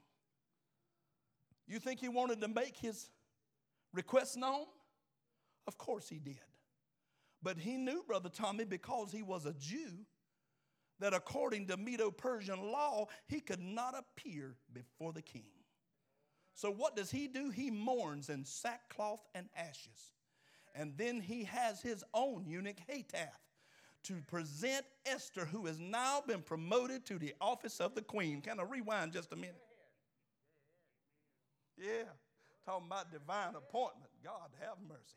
You 1.66 1.79
think 1.79 2.01
he 2.01 2.09
wanted 2.09 2.40
to 2.40 2.49
make 2.49 2.77
his 2.77 3.11
request 3.92 4.37
known? 4.37 4.64
Of 5.66 5.77
course 5.77 6.09
he 6.09 6.18
did. 6.18 6.38
But 7.42 7.59
he 7.59 7.77
knew, 7.77 8.05
Brother 8.07 8.29
Tommy, 8.29 8.64
because 8.64 9.12
he 9.12 9.23
was 9.23 9.45
a 9.45 9.53
Jew, 9.55 9.90
that 11.01 11.12
according 11.12 11.66
to 11.66 11.77
Medo 11.77 12.11
Persian 12.11 12.71
law, 12.71 13.09
he 13.27 13.40
could 13.40 13.61
not 13.61 13.97
appear 13.99 14.55
before 14.73 15.12
the 15.12 15.23
king. 15.23 15.45
So, 16.54 16.70
what 16.70 16.96
does 16.96 17.10
he 17.10 17.28
do? 17.28 17.50
He 17.50 17.70
mourns 17.70 18.28
in 18.28 18.44
sackcloth 18.44 19.26
and 19.34 19.48
ashes. 19.56 20.12
And 20.74 20.96
then 20.96 21.20
he 21.20 21.44
has 21.44 21.80
his 21.82 22.02
own 22.14 22.44
eunuch, 22.46 22.78
Hathach, 22.88 23.28
to 24.04 24.14
present 24.26 24.84
Esther, 25.06 25.44
who 25.44 25.66
has 25.66 25.78
now 25.78 26.22
been 26.26 26.40
promoted 26.40 27.04
to 27.06 27.18
the 27.18 27.34
office 27.40 27.80
of 27.80 27.94
the 27.94 28.02
queen. 28.02 28.40
Can 28.40 28.58
I 28.58 28.64
rewind 28.64 29.12
just 29.12 29.32
a 29.32 29.36
minute? 29.36 29.62
Yeah, 31.78 32.04
talking 32.64 32.86
about 32.86 33.12
divine 33.12 33.54
appointment. 33.54 34.10
God 34.22 34.50
have 34.60 34.76
mercy. 34.88 35.16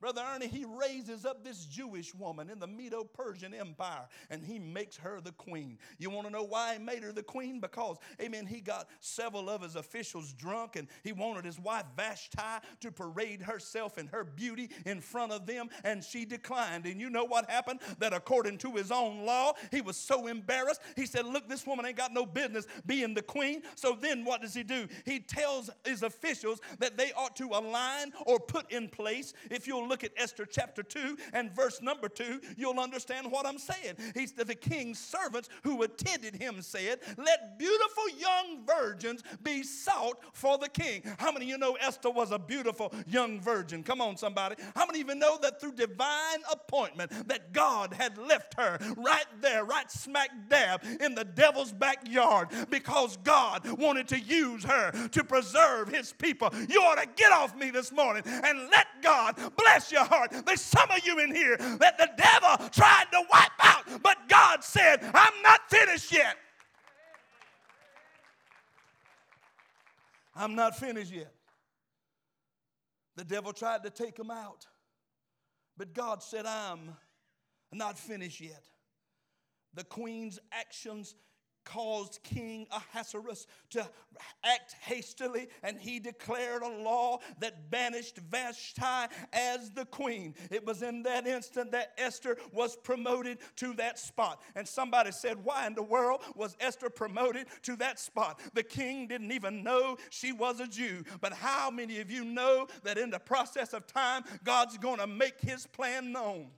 Brother 0.00 0.22
Ernie, 0.34 0.46
he 0.46 0.64
raises 0.64 1.24
up 1.24 1.42
this 1.42 1.64
Jewish 1.64 2.14
woman 2.14 2.50
in 2.50 2.60
the 2.60 2.66
Medo 2.68 3.02
Persian 3.02 3.52
Empire 3.52 4.06
and 4.30 4.44
he 4.44 4.58
makes 4.58 4.96
her 4.96 5.20
the 5.20 5.32
queen. 5.32 5.76
You 5.98 6.10
want 6.10 6.26
to 6.28 6.32
know 6.32 6.44
why 6.44 6.74
he 6.74 6.78
made 6.78 7.02
her 7.02 7.10
the 7.10 7.22
queen? 7.22 7.58
Because, 7.58 7.96
amen, 8.22 8.46
he 8.46 8.60
got 8.60 8.88
several 9.00 9.50
of 9.50 9.62
his 9.62 9.74
officials 9.74 10.32
drunk 10.32 10.76
and 10.76 10.86
he 11.02 11.12
wanted 11.12 11.44
his 11.44 11.58
wife 11.58 11.84
Vashti 11.96 12.38
to 12.80 12.92
parade 12.92 13.42
herself 13.42 13.98
and 13.98 14.08
her 14.10 14.22
beauty 14.22 14.70
in 14.86 15.00
front 15.00 15.32
of 15.32 15.46
them 15.46 15.68
and 15.82 16.04
she 16.04 16.24
declined. 16.24 16.86
And 16.86 17.00
you 17.00 17.10
know 17.10 17.24
what 17.24 17.50
happened? 17.50 17.80
That 17.98 18.12
according 18.12 18.58
to 18.58 18.72
his 18.72 18.92
own 18.92 19.26
law, 19.26 19.54
he 19.72 19.80
was 19.80 19.96
so 19.96 20.28
embarrassed. 20.28 20.80
He 20.94 21.06
said, 21.06 21.26
Look, 21.26 21.48
this 21.48 21.66
woman 21.66 21.84
ain't 21.86 21.96
got 21.96 22.12
no 22.12 22.24
business 22.24 22.66
being 22.86 23.14
the 23.14 23.22
queen. 23.22 23.62
So 23.74 23.96
then 24.00 24.24
what 24.24 24.42
does 24.42 24.54
he 24.54 24.62
do? 24.62 24.86
He 25.04 25.18
tells 25.18 25.70
his 25.84 26.04
officials 26.04 26.60
that 26.78 26.96
they 26.96 27.12
ought 27.12 27.34
to 27.36 27.46
align 27.46 28.12
or 28.26 28.38
put 28.38 28.70
in 28.70 28.88
place, 28.88 29.34
if 29.50 29.66
you'll 29.66 29.87
look 29.88 30.04
at 30.04 30.12
Esther 30.16 30.46
chapter 30.46 30.82
2 30.82 31.16
and 31.32 31.50
verse 31.52 31.80
number 31.82 32.08
2, 32.08 32.40
you'll 32.56 32.80
understand 32.80 33.30
what 33.30 33.46
I'm 33.46 33.58
saying. 33.58 33.96
He's 34.14 34.32
the 34.32 34.54
king's 34.54 34.98
servants 34.98 35.48
who 35.62 35.82
attended 35.82 36.34
him 36.34 36.62
said, 36.62 37.00
Let 37.16 37.58
beautiful 37.58 38.04
young 38.18 38.64
virgins 38.66 39.22
be 39.42 39.62
sought 39.62 40.18
for 40.32 40.58
the 40.58 40.68
king. 40.68 41.02
How 41.18 41.32
many 41.32 41.46
of 41.46 41.48
you 41.48 41.58
know 41.58 41.76
Esther 41.80 42.10
was 42.10 42.30
a 42.30 42.38
beautiful 42.38 42.92
young 43.06 43.40
virgin? 43.40 43.82
Come 43.82 44.00
on, 44.00 44.16
somebody. 44.16 44.56
How 44.74 44.86
many 44.86 44.98
even 44.98 45.18
know 45.18 45.38
that 45.42 45.60
through 45.60 45.72
divine 45.72 46.40
appointment 46.50 47.28
that 47.28 47.52
God 47.52 47.92
had 47.92 48.18
left 48.18 48.54
her 48.54 48.78
right 48.96 49.26
there, 49.40 49.64
right 49.64 49.90
smack 49.90 50.30
dab 50.48 50.82
in 51.00 51.14
the 51.14 51.24
devil's 51.24 51.72
backyard 51.72 52.48
because 52.70 53.16
God 53.18 53.68
wanted 53.78 54.08
to 54.08 54.18
use 54.18 54.64
her 54.64 54.90
to 55.08 55.24
preserve 55.24 55.88
his 55.88 56.12
people? 56.12 56.50
You 56.68 56.80
ought 56.82 57.00
to 57.00 57.08
get 57.16 57.32
off 57.32 57.56
me 57.56 57.70
this 57.70 57.92
morning 57.92 58.22
and 58.26 58.68
let 58.70 58.86
God 59.02 59.36
bless 59.56 59.77
bless 59.78 59.92
your 59.92 60.04
heart. 60.04 60.32
There's 60.44 60.60
some 60.60 60.90
of 60.90 61.06
you 61.06 61.18
in 61.20 61.34
here 61.34 61.56
that 61.56 61.98
the 61.98 62.08
devil 62.16 62.68
tried 62.70 63.06
to 63.12 63.22
wipe 63.30 63.50
out, 63.60 64.02
but 64.02 64.16
God 64.28 64.64
said, 64.64 64.98
I'm 65.14 65.42
not 65.42 65.60
finished 65.68 66.12
yet. 66.12 66.36
I'm 70.34 70.54
not 70.54 70.76
finished 70.76 71.12
yet. 71.12 71.32
The 73.16 73.24
devil 73.24 73.52
tried 73.52 73.82
to 73.84 73.90
take 73.90 74.18
him 74.18 74.30
out, 74.30 74.66
but 75.76 75.94
God 75.94 76.22
said, 76.22 76.46
I'm 76.46 76.96
not 77.72 77.98
finished 77.98 78.40
yet. 78.40 78.64
The 79.74 79.84
queen's 79.84 80.38
actions 80.52 81.14
caused 81.68 82.22
King 82.22 82.66
Ahasuerus 82.70 83.46
to 83.70 83.86
act 84.42 84.74
hastily, 84.80 85.48
and 85.62 85.78
he 85.78 86.00
declared 86.00 86.62
a 86.62 86.68
law 86.68 87.18
that 87.40 87.70
banished 87.70 88.16
Vashti 88.30 89.14
as 89.32 89.70
the 89.70 89.84
queen. 89.84 90.34
It 90.50 90.66
was 90.66 90.82
in 90.82 91.02
that 91.02 91.26
instant 91.26 91.72
that 91.72 91.92
Esther 91.98 92.38
was 92.52 92.74
promoted 92.76 93.38
to 93.56 93.74
that 93.74 93.98
spot. 93.98 94.42
And 94.56 94.66
somebody 94.66 95.12
said, 95.12 95.44
Why 95.44 95.66
in 95.66 95.74
the 95.74 95.82
world 95.82 96.22
was 96.34 96.56
Esther 96.58 96.88
promoted 96.88 97.46
to 97.62 97.76
that 97.76 97.98
spot? 97.98 98.40
The 98.54 98.62
king 98.62 99.06
didn't 99.06 99.32
even 99.32 99.62
know 99.62 99.98
she 100.08 100.32
was 100.32 100.60
a 100.60 100.66
Jew. 100.66 101.04
But 101.20 101.34
how 101.34 101.70
many 101.70 102.00
of 102.00 102.10
you 102.10 102.24
know 102.24 102.66
that 102.82 102.96
in 102.96 103.10
the 103.10 103.18
process 103.18 103.74
of 103.74 103.86
time, 103.86 104.24
God's 104.42 104.78
going 104.78 104.98
to 104.98 105.06
make 105.06 105.40
his 105.40 105.66
plan 105.66 106.12
known? 106.12 106.48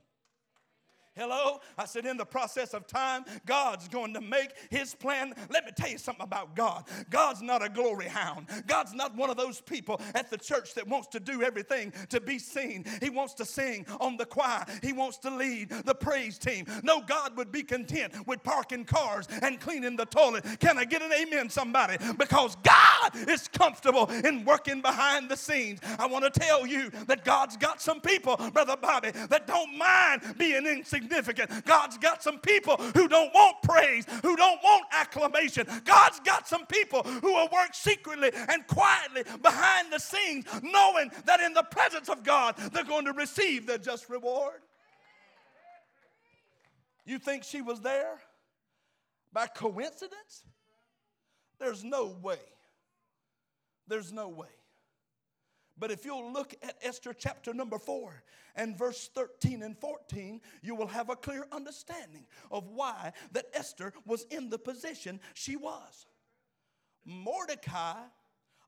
Hello? 1.17 1.59
I 1.77 1.87
said, 1.87 2.07
in 2.07 2.17
the 2.17 2.25
process 2.25 2.73
of 2.73 2.87
time, 2.87 3.25
God's 3.45 3.89
going 3.89 4.15
to 4.15 4.21
make 4.21 4.51
his 4.71 4.95
plan. 4.95 5.35
Let 5.51 5.65
me 5.65 5.73
tell 5.77 5.91
you 5.91 5.99
something 5.99 6.23
about 6.23 6.55
God. 6.55 6.85
God's 7.11 7.43
not 7.43 7.65
a 7.65 7.69
glory 7.69 8.07
hound. 8.07 8.47
God's 8.69 8.95
not 8.95 9.17
one 9.17 9.29
of 9.29 9.37
those 9.37 9.61
people 9.61 10.01
at 10.15 10.31
the 10.31 10.39
church 10.39 10.75
that 10.75 10.87
wants 10.87 11.09
to 11.09 11.19
do 11.19 11.43
everything 11.43 11.93
to 12.11 12.21
be 12.21 12.39
seen. 12.39 12.85
He 13.03 13.11
wants 13.11 13.35
to 13.35 13.45
sing 13.45 13.87
on 13.99 14.19
the 14.19 14.25
choir, 14.25 14.65
he 14.83 14.93
wants 14.93 15.19
to 15.19 15.31
lead 15.31 15.71
the 15.71 15.95
praise 15.95 16.39
team. 16.39 16.65
No, 16.85 17.01
God 17.01 17.37
would 17.37 17.51
be 17.51 17.65
content 17.65 18.13
with 18.29 18.45
parking 18.45 18.85
cars 18.85 19.27
and 19.43 19.59
cleaning 19.59 19.97
the 19.97 20.07
toilet. 20.07 20.45
Can 20.61 20.79
I 20.79 20.85
get 20.85 21.03
an 21.03 21.13
amen, 21.13 21.51
somebody? 21.51 21.97
Because 22.19 22.57
God 22.63 23.29
is 23.29 23.49
comfortable 23.49 24.09
in 24.25 24.45
working 24.45 24.81
behind 24.81 25.29
the 25.29 25.37
scenes. 25.37 25.81
I 25.99 26.07
want 26.07 26.33
to 26.33 26.41
tell 26.41 26.69
you 26.69 26.91
that 27.09 27.25
God's 27.25 27.57
got 27.57 27.83
some 27.83 28.01
people, 28.01 28.37
Brother 28.53 28.77
Bobby, 28.81 29.11
that 29.11 29.49
don't 29.49 29.77
mind 29.77 30.23
being 30.39 30.67
insignificant 30.67 31.00
significant. 31.01 31.65
God's 31.65 31.99
got 31.99 32.23
some 32.23 32.39
people 32.39 32.77
who 32.77 33.09
don't 33.09 33.33
want 33.33 33.57
praise, 33.63 34.05
who 34.23 34.37
don't 34.37 34.63
want 34.63 34.85
acclamation. 34.93 35.67
God's 35.85 36.21
got 36.21 36.47
some 36.47 36.67
people 36.67 37.03
who 37.03 37.33
will 37.33 37.49
work 37.53 37.75
secretly 37.75 38.31
and 38.49 38.67
quietly 38.67 39.25
behind 39.43 39.93
the 39.93 39.99
scenes, 39.99 40.45
knowing 40.63 41.11
that 41.25 41.41
in 41.41 41.55
the 41.55 41.63
presence 41.63 42.09
of 42.09 42.23
God, 42.23 42.57
they're 42.73 42.85
going 42.85 43.07
to 43.07 43.13
receive 43.13 43.67
their 43.67 43.79
just 43.79 44.09
reward. 44.09 44.61
You 47.07 47.19
think 47.19 47.45
she 47.45 47.63
was 47.63 47.81
there 47.81 48.21
by 49.33 49.47
coincidence? 49.47 50.45
There's 51.59 51.83
no 51.83 52.17
way. 52.23 52.39
There's 53.89 54.13
no 54.13 54.29
way. 54.29 54.47
But 55.81 55.91
if 55.91 56.05
you'll 56.05 56.31
look 56.31 56.55
at 56.63 56.77
Esther 56.83 57.15
chapter 57.15 57.55
number 57.55 57.79
4 57.79 58.23
and 58.55 58.77
verse 58.77 59.09
13 59.15 59.63
and 59.63 59.77
14, 59.79 60.43
you 60.63 60.75
will 60.75 60.87
have 60.87 61.09
a 61.09 61.17
clear 61.17 61.47
understanding 61.51 62.27
of 62.51 62.69
why 62.69 63.15
that 63.33 63.47
Esther 63.55 63.95
was 64.05 64.27
in 64.31 64.51
the 64.51 64.59
position 64.59 65.19
she 65.33 65.57
was. 65.57 66.07
Mordecai 67.07 67.95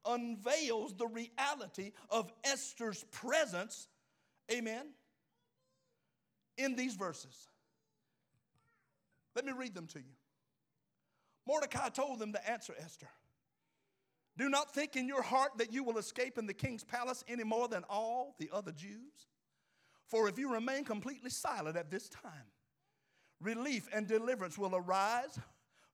unveils 0.07 0.95
the 0.95 1.07
reality 1.07 1.93
of 2.09 2.33
Esther's 2.45 3.05
presence, 3.13 3.89
amen, 4.51 4.87
in 6.57 6.75
these 6.75 6.95
verses. 6.95 7.49
Let 9.37 9.45
me 9.45 9.53
read 9.53 9.75
them 9.75 9.87
to 9.89 9.99
you. 9.99 10.15
Mordecai 11.47 11.91
told 11.91 12.19
them 12.21 12.33
to 12.33 12.51
answer 12.51 12.75
Esther. 12.79 13.09
Do 14.39 14.49
not 14.49 14.75
think 14.75 14.97
in 14.97 15.07
your 15.07 15.23
heart 15.23 15.53
that 15.59 15.73
you 15.73 15.85
will 15.85 15.99
escape 15.99 16.39
in 16.39 16.47
the 16.47 16.55
king's 16.55 16.85
palace 16.85 17.23
any 17.29 17.45
more 17.45 17.69
than 17.69 17.85
all 17.89 18.35
the 18.39 18.51
other 18.53 18.73
Jews. 18.73 19.29
For 20.07 20.29
if 20.29 20.39
you 20.39 20.53
remain 20.53 20.85
completely 20.85 21.31
silent 21.31 21.77
at 21.77 21.91
this 21.91 22.09
time, 22.09 22.51
relief 23.41 23.89
and 23.93 24.07
deliverance 24.07 24.57
will 24.57 24.75
arise 24.75 25.39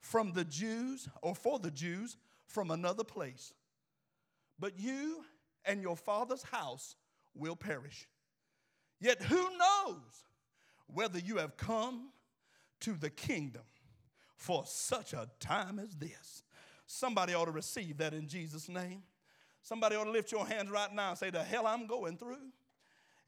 from 0.01 0.33
the 0.33 0.44
Jews 0.44 1.09
or 1.22 1.35
for 1.35 1.59
the 1.59 1.70
Jews 1.70 2.16
from 2.46 2.70
another 2.70 3.05
place. 3.05 3.53
But 4.59 4.79
you 4.79 5.24
and 5.64 5.83
your 5.83 5.96
father's 5.96 6.42
house 6.42 6.96
will 7.35 7.57
perish. 7.57 8.09
Yet 9.01 9.22
who 9.22 9.42
knows 9.57 10.24
whether 10.87 11.18
you 11.18 11.37
have 11.37 11.57
come 11.57 12.11
to 12.81 12.94
the 12.94 13.11
kingdom 13.11 13.62
for 14.37 14.64
such 14.66 15.12
a 15.12 15.29
time 15.40 15.79
as 15.79 15.94
this? 15.96 16.42
Somebody 16.90 17.35
ought 17.35 17.44
to 17.44 17.51
receive 17.51 17.98
that 17.98 18.14
in 18.14 18.27
Jesus' 18.27 18.66
name. 18.66 19.03
Somebody 19.62 19.94
ought 19.94 20.05
to 20.05 20.11
lift 20.11 20.33
your 20.33 20.46
hands 20.46 20.70
right 20.70 20.92
now 20.92 21.11
and 21.11 21.18
say, 21.18 21.29
The 21.29 21.44
hell 21.44 21.66
I'm 21.66 21.87
going 21.87 22.16
through. 22.16 22.38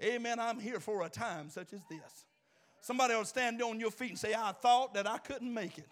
Amen. 0.02 0.40
I'm 0.40 0.58
here 0.58 0.80
for 0.80 1.04
a 1.04 1.10
time 1.10 1.50
such 1.50 1.74
as 1.74 1.80
this. 1.90 2.24
Somebody 2.80 3.12
ought 3.12 3.20
to 3.20 3.26
stand 3.26 3.60
on 3.60 3.78
your 3.78 3.90
feet 3.90 4.10
and 4.10 4.18
say, 4.18 4.32
I 4.32 4.52
thought 4.52 4.94
that 4.94 5.06
I 5.06 5.18
couldn't 5.18 5.52
make 5.52 5.76
it 5.76 5.86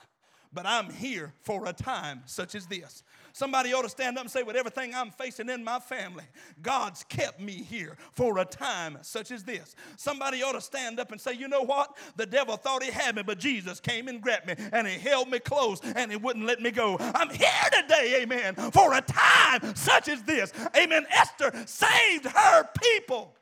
but 0.53 0.67
I'm 0.67 0.91
here 0.91 1.33
for 1.43 1.67
a 1.67 1.73
time 1.73 2.23
such 2.27 2.55
as 2.55 2.67
this. 2.67 3.03
Somebody 3.33 3.73
ought 3.73 3.83
to 3.83 3.89
stand 3.89 4.17
up 4.17 4.25
and 4.25 4.31
say, 4.31 4.43
with 4.43 4.57
everything 4.57 4.95
I'm 4.95 5.11
facing 5.11 5.49
in 5.49 5.63
my 5.63 5.79
family, 5.79 6.25
God's 6.61 7.05
kept 7.05 7.41
me 7.41 7.53
here 7.53 7.97
for 8.13 8.39
a 8.39 8.45
time 8.45 8.99
such 9.03 9.31
as 9.31 9.45
this. 9.45 9.77
Somebody 9.97 10.43
ought 10.43 10.53
to 10.53 10.61
stand 10.61 10.99
up 10.99 11.13
and 11.13 11.21
say, 11.21 11.35
you 11.35 11.47
know 11.49 11.63
what? 11.63 11.97
The 12.17 12.27
devil 12.27 12.57
thought 12.57 12.83
he 12.83 12.91
had 12.91 13.15
me, 13.15 13.23
but 13.23 13.39
Jesus 13.39 13.79
came 13.81 14.09
and 14.09 14.21
grabbed 14.21 14.47
me 14.47 14.55
and 14.73 14.87
he 14.87 14.99
held 14.99 15.31
me 15.31 15.39
close 15.39 15.81
and 15.83 16.11
he 16.11 16.17
wouldn't 16.17 16.47
let 16.47 16.61
me 16.61 16.71
go. 16.71 16.97
I'm 16.99 17.31
here 17.31 17.49
today, 17.83 18.21
amen, 18.23 18.55
for 18.73 18.95
a 18.95 19.03
time 19.03 19.75
such 19.77 20.09
as 20.09 20.23
this. 20.23 20.53
Amen. 20.77 21.07
Esther 21.11 21.53
saved 21.67 22.27
her 22.27 22.69
people. 22.83 23.37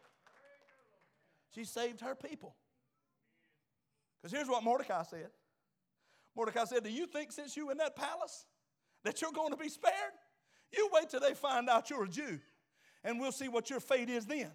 She 1.55 1.65
saved 1.65 2.01
her 2.01 2.15
people. 2.15 2.55
Because 4.21 4.37
here's 4.37 4.49
what 4.49 4.63
Mordecai 4.63 5.03
said. 5.05 5.31
Mordecai 6.37 6.65
said, 6.65 6.85
Do 6.85 6.91
you 6.91 7.07
think 7.07 7.33
since 7.33 7.57
you're 7.57 7.73
in 7.73 7.79
that 7.79 7.97
palace 7.97 8.47
that 9.05 9.23
you're 9.23 9.33
going 9.33 9.51
to 9.51 9.57
be 9.57 9.69
spared? 9.69 9.95
You 10.77 10.91
wait 10.93 11.09
till 11.09 11.21
they 11.21 11.35
find 11.35 11.69
out 11.69 11.91
you're 11.91 12.05
a 12.05 12.09
Jew, 12.09 12.39
and 13.03 13.19
we'll 13.19 13.33
see 13.33 13.49
what 13.49 13.71
your 13.71 13.81
fate 13.81 14.11
is 14.11 14.27
then. 14.27 14.51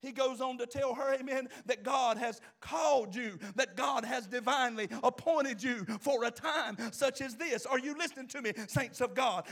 He 0.00 0.12
goes 0.12 0.40
on 0.40 0.56
to 0.58 0.66
tell 0.66 0.94
her, 0.94 1.14
amen, 1.14 1.48
that 1.66 1.82
God 1.82 2.16
has 2.16 2.40
called 2.60 3.14
you, 3.14 3.38
that 3.56 3.76
God 3.76 4.02
has 4.04 4.26
divinely 4.26 4.88
appointed 5.02 5.62
you 5.62 5.84
for 6.00 6.24
a 6.24 6.30
time 6.30 6.78
such 6.90 7.20
as 7.20 7.36
this. 7.36 7.66
Are 7.66 7.78
you 7.78 7.94
listening 7.98 8.26
to 8.28 8.40
me, 8.40 8.52
saints 8.66 9.02
of 9.02 9.14
God? 9.14 9.46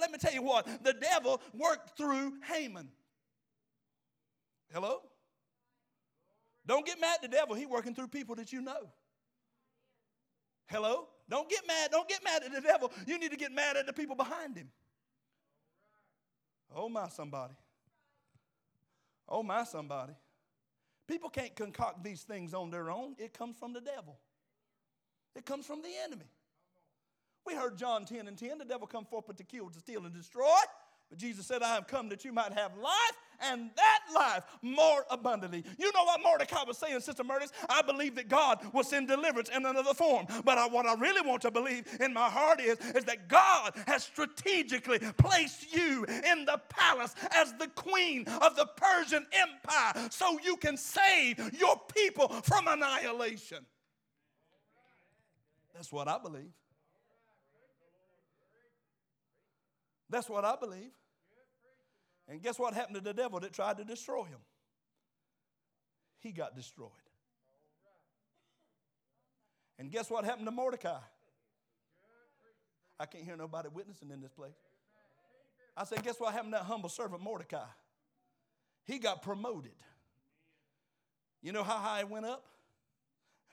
let 0.00 0.10
me 0.10 0.18
tell 0.18 0.34
you 0.34 0.42
what, 0.42 0.66
the 0.82 0.92
devil 0.92 1.40
worked 1.54 1.96
through 1.96 2.32
Haman. 2.52 2.88
Hello? 4.72 5.02
Don't 6.66 6.84
get 6.84 7.00
mad 7.00 7.18
at 7.22 7.30
the 7.30 7.36
devil, 7.36 7.54
he's 7.54 7.68
working 7.68 7.94
through 7.94 8.08
people 8.08 8.34
that 8.34 8.52
you 8.52 8.60
know. 8.60 8.90
Hello? 10.66 11.08
Don't 11.28 11.48
get 11.48 11.66
mad. 11.66 11.90
Don't 11.90 12.08
get 12.08 12.22
mad 12.22 12.42
at 12.44 12.52
the 12.52 12.60
devil. 12.60 12.92
You 13.06 13.18
need 13.18 13.30
to 13.30 13.36
get 13.36 13.52
mad 13.52 13.76
at 13.76 13.86
the 13.86 13.92
people 13.92 14.16
behind 14.16 14.56
him. 14.56 14.68
Oh, 16.74 16.88
my 16.88 17.08
somebody. 17.08 17.54
Oh, 19.28 19.42
my 19.42 19.64
somebody. 19.64 20.12
People 21.06 21.30
can't 21.30 21.54
concoct 21.54 22.02
these 22.02 22.22
things 22.22 22.52
on 22.52 22.70
their 22.70 22.90
own. 22.90 23.14
It 23.18 23.32
comes 23.32 23.56
from 23.56 23.72
the 23.72 23.80
devil, 23.80 24.18
it 25.34 25.46
comes 25.46 25.66
from 25.66 25.82
the 25.82 25.92
enemy. 26.04 26.26
We 27.44 27.54
heard 27.54 27.78
John 27.78 28.04
10 28.04 28.26
and 28.26 28.36
10 28.36 28.58
the 28.58 28.64
devil 28.64 28.88
come 28.88 29.04
forth 29.04 29.26
but 29.28 29.36
to 29.36 29.44
kill, 29.44 29.70
to 29.70 29.78
steal, 29.78 30.04
and 30.04 30.12
destroy. 30.12 30.50
But 31.10 31.18
Jesus 31.18 31.46
said, 31.46 31.62
I 31.62 31.74
have 31.74 31.86
come 31.86 32.08
that 32.08 32.24
you 32.24 32.32
might 32.32 32.52
have 32.52 32.76
life 32.76 33.16
and 33.40 33.70
that 33.76 34.00
life 34.14 34.44
more 34.62 35.04
abundantly. 35.10 35.64
You 35.78 35.92
know 35.92 36.04
what 36.04 36.20
Mordecai 36.22 36.64
was 36.66 36.78
saying, 36.78 37.00
Sister 37.00 37.22
Murders? 37.22 37.52
I 37.68 37.82
believe 37.82 38.14
that 38.16 38.28
God 38.28 38.60
will 38.72 38.82
send 38.82 39.08
deliverance 39.08 39.50
in 39.54 39.64
another 39.64 39.94
form. 39.94 40.26
But 40.44 40.58
I, 40.58 40.66
what 40.66 40.86
I 40.86 40.94
really 40.94 41.26
want 41.26 41.42
to 41.42 41.50
believe 41.50 41.86
in 42.00 42.12
my 42.12 42.28
heart 42.28 42.60
is, 42.60 42.78
is 42.94 43.04
that 43.04 43.28
God 43.28 43.72
has 43.86 44.04
strategically 44.04 44.98
placed 44.98 45.72
you 45.72 46.04
in 46.04 46.44
the 46.44 46.60
palace 46.68 47.14
as 47.32 47.52
the 47.54 47.68
queen 47.68 48.24
of 48.42 48.56
the 48.56 48.66
Persian 48.76 49.26
Empire 49.32 50.08
so 50.10 50.38
you 50.42 50.56
can 50.56 50.76
save 50.76 51.38
your 51.58 51.80
people 51.94 52.28
from 52.28 52.66
annihilation. 52.68 53.64
That's 55.74 55.92
what 55.92 56.08
I 56.08 56.18
believe. 56.18 56.52
That's 60.16 60.30
what 60.30 60.46
I 60.46 60.56
believe. 60.56 60.92
And 62.26 62.40
guess 62.40 62.58
what 62.58 62.72
happened 62.72 62.94
to 62.94 63.02
the 63.02 63.12
devil 63.12 63.38
that 63.38 63.52
tried 63.52 63.76
to 63.76 63.84
destroy 63.84 64.24
him? 64.24 64.38
He 66.20 66.32
got 66.32 66.56
destroyed. 66.56 66.88
And 69.78 69.90
guess 69.90 70.08
what 70.08 70.24
happened 70.24 70.46
to 70.46 70.52
Mordecai? 70.52 71.00
I 72.98 73.04
can't 73.04 73.24
hear 73.24 73.36
nobody 73.36 73.68
witnessing 73.68 74.10
in 74.10 74.22
this 74.22 74.32
place. 74.32 74.56
I 75.76 75.84
said, 75.84 76.02
guess 76.02 76.18
what 76.18 76.32
happened 76.32 76.54
to 76.54 76.60
that 76.60 76.64
humble 76.64 76.88
servant 76.88 77.22
Mordecai? 77.22 77.66
He 78.86 78.98
got 78.98 79.20
promoted. 79.20 79.76
You 81.42 81.52
know 81.52 81.62
how 81.62 81.76
high 81.76 81.98
he 81.98 82.04
went 82.04 82.24
up? 82.24 82.42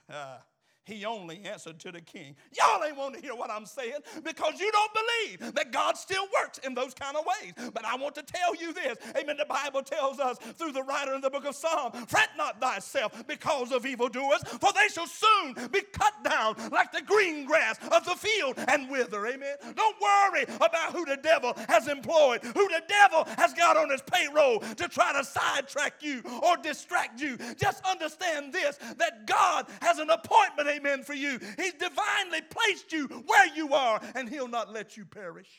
He 0.85 1.05
only 1.05 1.41
answered 1.45 1.79
to 1.81 1.91
the 1.91 2.01
king. 2.01 2.35
Y'all 2.57 2.83
ain't 2.83 2.97
want 2.97 3.15
to 3.15 3.21
hear 3.21 3.35
what 3.35 3.49
I'm 3.49 3.65
saying 3.65 3.99
because 4.21 4.59
you 4.59 4.69
don't 4.71 4.91
believe 4.93 5.53
that 5.53 5.71
God 5.71 5.95
still 5.95 6.25
works 6.33 6.57
in 6.59 6.73
those 6.73 6.93
kind 6.93 7.15
of 7.15 7.25
ways. 7.25 7.53
But 7.73 7.85
I 7.85 7.95
want 7.95 8.15
to 8.15 8.23
tell 8.23 8.53
you 8.55 8.73
this. 8.73 8.97
Amen. 9.17 9.37
The 9.37 9.45
Bible 9.45 9.81
tells 9.81 10.19
us 10.19 10.37
through 10.37 10.73
the 10.73 10.83
writer 10.83 11.15
in 11.15 11.21
the 11.21 11.29
book 11.29 11.45
of 11.45 11.55
Psalm, 11.55 11.93
fret 12.07 12.29
not 12.37 12.59
thyself 12.59 13.25
because 13.27 13.71
of 13.71 13.85
evildoers, 13.85 14.43
for 14.43 14.71
they 14.73 14.89
shall 14.93 15.07
soon 15.07 15.53
be 15.71 15.81
cut 15.93 16.13
down 16.23 16.55
like 16.71 16.91
the 16.91 17.01
green 17.01 17.45
grass 17.45 17.77
of 17.91 18.03
the 18.03 18.15
field 18.15 18.55
and 18.67 18.89
wither. 18.89 19.25
Amen. 19.25 19.55
Don't 19.75 19.95
worry 20.01 20.43
about 20.57 20.91
who 20.91 21.05
the 21.05 21.17
devil 21.17 21.53
has 21.69 21.87
employed, 21.87 22.43
who 22.43 22.67
the 22.67 22.81
devil 22.89 23.23
has 23.37 23.53
got 23.53 23.77
on 23.77 23.89
his 23.89 24.01
payroll 24.01 24.59
to 24.59 24.87
try 24.89 25.13
to 25.13 25.23
sidetrack 25.23 26.01
you 26.01 26.21
or 26.41 26.57
distract 26.57 27.21
you. 27.21 27.37
Just 27.57 27.85
understand 27.85 28.51
this 28.51 28.77
that 28.97 29.25
God 29.25 29.67
has 29.81 29.99
an 29.99 30.09
appointment 30.09 30.72
amen, 30.75 31.03
for 31.03 31.13
you. 31.13 31.39
He's 31.57 31.73
divinely 31.73 32.41
placed 32.49 32.91
you 32.91 33.07
where 33.25 33.55
you 33.55 33.73
are, 33.73 34.01
and 34.15 34.29
He'll 34.29 34.47
not 34.47 34.71
let 34.71 34.97
you 34.97 35.05
perish. 35.05 35.49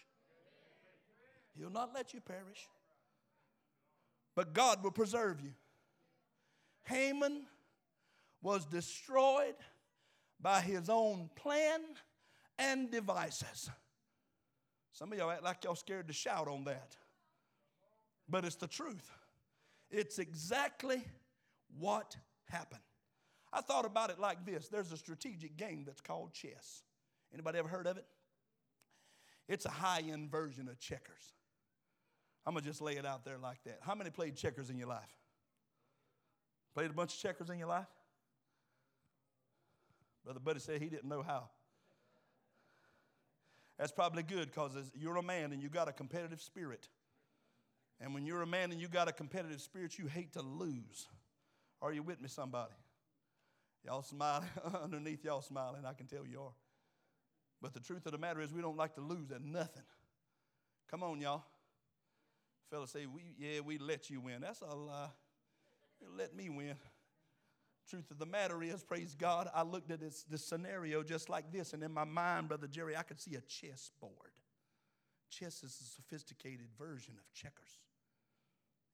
He'll 1.59 1.71
not 1.71 1.93
let 1.95 2.13
you 2.15 2.21
perish. 2.21 2.69
But 4.35 4.53
God 4.53 4.83
will 4.83 4.91
preserve 4.91 5.41
you. 5.41 5.53
Haman 6.85 7.47
was 8.43 8.67
destroyed 8.67 9.55
by 10.41 10.61
his 10.61 10.91
own 10.91 11.31
plan 11.35 11.81
and 12.59 12.91
devices. 12.91 13.71
Some 14.93 15.13
of 15.13 15.19
y'all 15.19 15.31
act 15.31 15.43
like 15.43 15.65
y'all 15.65 15.75
scared 15.75 16.09
to 16.09 16.13
shout 16.13 16.47
on 16.47 16.65
that. 16.65 16.97
But 18.29 18.45
it's 18.45 18.57
the 18.57 18.67
truth. 18.67 19.11
It's 19.91 20.19
exactly 20.19 21.03
what 21.79 22.17
happened. 22.49 22.81
I 23.55 23.61
thought 23.61 23.87
about 23.87 24.11
it 24.11 24.19
like 24.19 24.45
this 24.45 24.69
there's 24.69 24.93
a 24.93 24.97
strategic 24.97 25.57
game 25.57 25.85
that's 25.87 26.01
called 26.01 26.33
chess. 26.33 26.83
Anybody 27.33 27.59
ever 27.59 27.69
heard 27.69 27.87
of 27.87 27.97
it? 27.97 28.05
It's 29.49 29.65
a 29.65 29.71
high 29.71 30.03
end 30.11 30.31
version 30.31 30.69
of 30.69 30.79
checkers. 30.81 31.35
I'm 32.47 32.53
going 32.53 32.63
to 32.63 32.69
just 32.69 32.83
lay 32.83 32.97
it 32.97 33.07
out 33.07 33.25
there 33.25 33.39
like 33.39 33.63
that. 33.65 33.79
How 33.81 33.95
many 33.95 34.11
played 34.11 34.37
checkers 34.37 34.69
in 34.69 34.77
your 34.77 34.89
life? 34.89 35.17
Played 36.75 36.91
a 36.91 36.95
bunch 36.95 37.15
of 37.15 37.21
checkers 37.21 37.49
in 37.49 37.59
your 37.59 37.69
life? 37.69 37.87
Brother 40.25 40.41
Buddy 40.41 40.61
said 40.61 40.83
he 40.83 40.89
didn't 40.89 41.09
know 41.09 41.23
how. 41.23 41.49
That's 43.79 43.93
probably 43.93 44.23
good 44.23 44.47
because 44.47 44.73
you're 44.95 45.17
a 45.17 45.23
man 45.23 45.53
and 45.53 45.63
you 45.63 45.69
got 45.69 45.89
a 45.89 45.93
competitive 45.93 46.41
spirit. 46.41 46.89
And 48.01 48.15
when 48.15 48.27
you're 48.27 48.43
a 48.43 48.47
man 48.47 48.73
and 48.73 48.81
you 48.81 48.89
got 48.89 49.09
a 49.09 49.13
competitive 49.13 49.61
spirit, 49.61 49.99
you 49.99 50.07
hate 50.07 50.33
to 50.35 50.43
lose. 50.43 51.07
Are 51.81 51.93
you 51.93 52.03
with 52.03 52.21
me, 52.21 52.29
somebody? 52.29 52.75
Y'all 53.85 54.03
smiling, 54.03 54.49
underneath 54.83 55.25
y'all 55.25 55.43
smiling, 55.43 55.85
I 55.85 55.93
can 55.93 56.07
tell 56.07 56.27
you 56.27 56.41
are. 56.41 56.55
But 57.61 57.75
the 57.75 57.81
truth 57.81 58.07
of 58.07 58.13
the 58.13 58.19
matter 58.19 58.41
is, 58.41 58.53
we 58.53 58.63
don't 58.63 58.77
like 58.77 58.95
to 58.95 59.01
lose 59.01 59.31
at 59.31 59.43
nothing. 59.43 59.83
Come 60.91 61.03
on, 61.03 61.21
y'all. 61.21 61.45
Fellas 62.71 62.91
say, 62.91 63.07
we, 63.07 63.23
yeah, 63.39 63.61
we 63.61 63.79
let 63.79 64.11
you 64.11 64.21
win. 64.21 64.41
That's 64.41 64.61
a 64.61 64.75
lie. 64.75 65.09
You 66.01 66.09
let 66.17 66.35
me 66.35 66.49
win. 66.49 66.77
Truth 67.89 68.11
of 68.11 68.19
the 68.19 68.27
matter 68.27 68.63
is, 68.63 68.83
praise 68.83 69.15
God, 69.15 69.49
I 69.55 69.63
looked 69.63 69.91
at 69.91 70.01
this, 70.01 70.25
this 70.31 70.45
scenario 70.45 71.03
just 71.03 71.29
like 71.29 71.53
this, 71.53 71.75
and 71.75 71.83
in 71.83 71.93
my 71.93 72.05
mind, 72.05 72.49
Brother 72.49 72.67
Jerry, 72.67 72.97
I 72.97 73.03
could 73.03 73.21
see 73.21 73.35
a 73.35 73.43
chessboard. 73.43 74.33
Chess 75.31 75.63
is 75.63 75.79
a 75.81 75.85
sophisticated 75.85 76.69
version 76.79 77.15
of 77.19 77.33
checkers. 77.35 77.79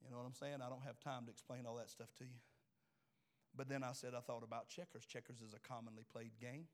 You 0.02 0.10
know 0.10 0.16
what 0.16 0.26
I'm 0.26 0.34
saying? 0.34 0.56
I 0.64 0.68
don't 0.68 0.82
have 0.84 0.98
time 0.98 1.24
to 1.26 1.30
explain 1.30 1.66
all 1.66 1.76
that 1.76 1.90
stuff 1.90 2.08
to 2.18 2.24
you. 2.24 2.40
But 3.56 3.68
then 3.68 3.82
I 3.82 3.92
said, 3.92 4.12
I 4.16 4.20
thought 4.20 4.42
about 4.44 4.68
checkers. 4.68 5.04
Checkers 5.04 5.40
is 5.40 5.54
a 5.54 5.68
commonly 5.68 6.04
played 6.10 6.32
game. 6.40 6.66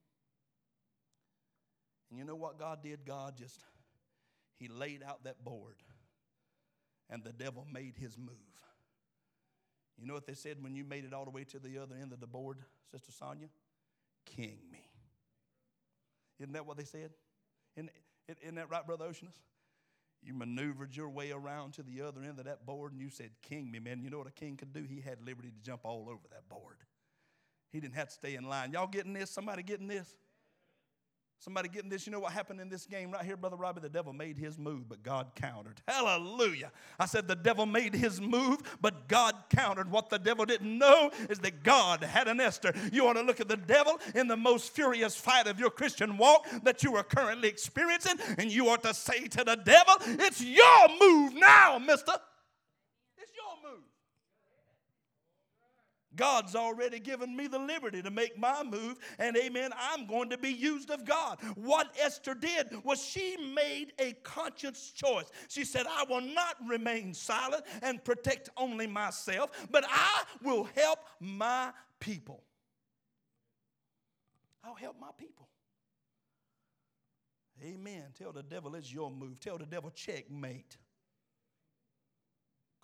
And 2.11 2.19
you 2.19 2.25
know 2.25 2.37
what 2.37 2.59
God 2.59 2.83
did? 2.83 3.05
God 3.05 3.37
just, 3.37 3.61
He 4.59 4.69
laid 4.69 5.03
out 5.03 5.25
that 5.25 5.45
board, 5.45 5.77
and 7.11 7.25
the 7.25 7.33
devil 7.33 7.67
made 7.73 7.95
his 7.97 8.17
move. 8.17 8.37
You 9.99 10.07
know 10.07 10.15
what 10.15 10.27
they 10.27 10.35
said 10.35 10.62
when 10.62 10.77
you 10.77 10.85
made 10.85 11.05
it 11.05 11.12
all 11.12 11.25
the 11.25 11.31
way 11.31 11.45
to 11.45 11.59
the 11.59 11.79
other 11.79 11.97
end 12.01 12.12
of 12.12 12.21
the 12.21 12.27
board, 12.27 12.59
Sister 12.91 13.12
Sonia? 13.12 13.49
King 14.27 14.59
me. 14.71 14.87
Isn't 16.39 16.53
that 16.53 16.67
what 16.67 16.77
they 16.77 16.85
said? 16.85 17.11
Isn't, 17.77 17.91
isn't 18.43 18.55
that 18.57 18.71
right, 18.71 18.87
Brother 18.87 19.07
Oceanus? 19.07 19.37
You 20.22 20.35
maneuvered 20.35 20.96
your 20.96 21.09
way 21.09 21.31
around 21.31 21.74
to 21.74 21.83
the 21.83 22.02
other 22.02 22.22
end 22.22 22.38
of 22.38 22.46
that 22.46 22.66
board 22.66 22.92
and 22.92 23.00
you 23.00 23.11
said, 23.11 23.31
King 23.42 23.70
me, 23.70 23.79
man. 23.79 24.00
You 24.00 24.11
know 24.11 24.18
what 24.18 24.26
a 24.26 24.33
king 24.33 24.57
could 24.57 24.72
do? 24.72 24.83
He 24.83 25.00
had 25.00 25.20
liberty 25.24 25.50
to 25.50 25.62
jump 25.62 25.83
all 25.85 26.09
over 26.09 26.22
that 26.31 26.48
board. 26.48 26.79
He 27.72 27.81
didn't 27.81 27.94
have 27.94 28.09
to 28.09 28.14
stay 28.14 28.35
in 28.35 28.44
line. 28.48 28.72
Y'all 28.72 28.87
getting 28.87 29.12
this? 29.12 29.31
Somebody 29.31 29.62
getting 29.62 29.87
this? 29.87 30.14
Somebody 31.38 31.68
getting 31.68 31.90
this, 31.90 32.07
you 32.07 32.12
know 32.12 32.18
what 32.18 32.33
happened 32.33 32.61
in 32.61 32.68
this 32.68 32.87
game 32.87 33.11
right 33.11 33.25
here, 33.25 33.37
Brother 33.37 33.57
Robbie? 33.57 33.81
The 33.81 33.90
devil 33.90 34.12
made 34.12 34.38
his 34.38 34.59
move, 34.59 34.88
but 34.88 35.03
God 35.03 35.33
countered. 35.35 35.81
Hallelujah. 35.87 36.72
I 36.99 37.07
said 37.07 37.29
the 37.29 37.37
devil 37.37 37.66
made 37.66 37.94
his 37.94 38.20
move, 38.20 38.59
but 38.81 39.07
God 39.07 39.35
countered. 39.51 39.90
What 39.90 40.09
the 40.09 40.18
devil 40.18 40.46
didn't 40.46 40.77
know 40.77 41.11
is 41.29 41.38
that 41.40 41.62
God 41.62 42.03
had 42.03 42.27
an 42.27 42.40
Esther. 42.40 42.72
You 42.90 43.05
want 43.05 43.18
to 43.18 43.22
look 43.22 43.40
at 43.40 43.49
the 43.49 43.57
devil 43.57 44.01
in 44.14 44.29
the 44.29 44.37
most 44.37 44.75
furious 44.75 45.14
fight 45.14 45.46
of 45.46 45.61
your 45.61 45.70
Christian 45.70 46.16
walk 46.16 46.46
that 46.62 46.83
you 46.83 46.96
are 46.96 47.05
currently 47.05 47.49
experiencing, 47.49 48.18
and 48.38 48.51
you 48.51 48.68
ought 48.70 48.83
to 48.85 48.94
say 48.94 49.29
to 49.29 49.44
the 49.44 49.57
devil, 49.57 49.94
It's 50.01 50.42
your 50.42 50.88
move 51.01 51.35
now, 51.35 51.79
mister. 51.79 52.12
It's 53.18 53.33
your 53.37 53.70
move. 53.70 53.83
God's 56.16 56.55
already 56.55 56.98
given 56.98 57.37
me 57.37 57.46
the 57.46 57.59
liberty 57.59 58.02
to 58.02 58.11
make 58.11 58.38
my 58.38 58.62
move, 58.62 58.98
and 59.18 59.37
amen, 59.37 59.70
I'm 59.79 60.07
going 60.07 60.31
to 60.31 60.38
be 60.38 60.50
used 60.50 60.90
of 60.90 61.05
God. 61.05 61.38
What 61.55 61.94
Esther 62.00 62.35
did 62.35 62.83
was 62.85 63.02
she 63.02 63.37
made 63.55 63.92
a 63.98 64.12
conscious 64.22 64.90
choice. 64.90 65.31
She 65.48 65.64
said, 65.64 65.87
I 65.88 66.05
will 66.09 66.22
not 66.22 66.57
remain 66.66 67.14
silent 67.14 67.64
and 67.83 68.02
protect 68.05 68.48
only 68.57 68.87
myself, 68.87 69.50
but 69.70 69.85
I 69.88 70.22
will 70.42 70.68
help 70.74 71.00
my 71.20 71.72
people. 72.00 72.42
I'll 74.64 74.74
help 74.74 74.96
my 75.00 75.11
people. 75.16 75.48
Amen. 77.64 78.05
Tell 78.18 78.33
the 78.33 78.42
devil 78.42 78.74
it's 78.74 78.92
your 78.92 79.11
move. 79.11 79.40
Tell 79.40 79.59
the 79.59 79.66
devil 79.66 79.90
checkmate. 79.90 80.76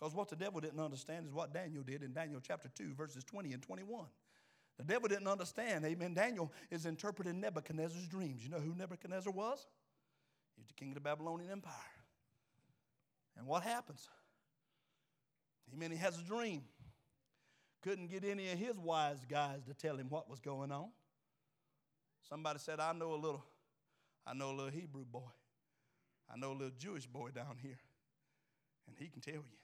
Because 0.03 0.17
what 0.17 0.29
the 0.29 0.35
devil 0.35 0.61
didn't 0.61 0.81
understand 0.81 1.27
is 1.27 1.33
what 1.33 1.55
Daniel 1.55 1.85
did 1.85 2.03
in 2.03 2.13
Daniel 2.13 2.41
chapter 2.43 2.69
2, 2.75 2.93
verses 2.95 3.23
20 3.23 3.53
and 3.53 3.63
21. 3.63 4.05
The 4.77 4.83
devil 4.83 5.07
didn't 5.07 5.29
understand, 5.29 5.85
amen. 5.85 6.15
Daniel 6.15 6.51
is 6.73 6.87
interpreting 6.87 7.39
Nebuchadnezzar's 7.39 8.09
dreams. 8.09 8.43
You 8.43 8.51
know 8.51 8.59
who 8.59 8.75
Nebuchadnezzar 8.75 9.33
was? 9.33 9.65
He's 10.57 10.67
the 10.67 10.73
king 10.73 10.89
of 10.89 10.97
the 10.97 11.01
Babylonian 11.03 11.53
Empire. 11.53 11.73
And 13.39 13.47
what 13.47 13.63
happens? 13.63 14.09
Amen. 15.73 15.93
He 15.93 15.99
has 15.99 16.19
a 16.19 16.23
dream. 16.23 16.63
Couldn't 17.83 18.11
get 18.11 18.25
any 18.25 18.51
of 18.51 18.59
his 18.59 18.77
wise 18.81 19.25
guys 19.31 19.61
to 19.69 19.75
tell 19.75 19.95
him 19.95 20.09
what 20.09 20.29
was 20.29 20.41
going 20.41 20.73
on. 20.73 20.89
Somebody 22.29 22.59
said, 22.59 22.81
I 22.81 22.93
know 22.93 23.15
a 23.15 23.15
little, 23.15 23.45
I 24.27 24.35
know 24.35 24.51
a 24.51 24.57
little 24.57 24.73
Hebrew 24.73 25.05
boy. 25.05 25.31
I 26.29 26.37
know 26.37 26.51
a 26.51 26.55
little 26.55 26.73
Jewish 26.77 27.07
boy 27.07 27.29
down 27.29 27.57
here. 27.63 27.79
And 28.89 28.97
he 28.99 29.07
can 29.07 29.21
tell 29.21 29.35
you. 29.35 29.62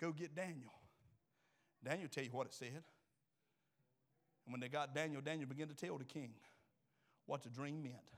Go 0.00 0.12
get 0.12 0.34
Daniel. 0.34 0.72
Daniel 1.84 2.08
tell 2.08 2.24
you 2.24 2.30
what 2.30 2.46
it 2.46 2.54
said. 2.54 2.82
And 4.44 4.52
when 4.52 4.60
they 4.60 4.68
got 4.68 4.94
Daniel, 4.94 5.20
Daniel 5.20 5.48
began 5.48 5.68
to 5.68 5.74
tell 5.74 5.98
the 5.98 6.04
king 6.04 6.30
what 7.26 7.42
the 7.42 7.48
dream 7.48 7.82
meant. 7.82 8.10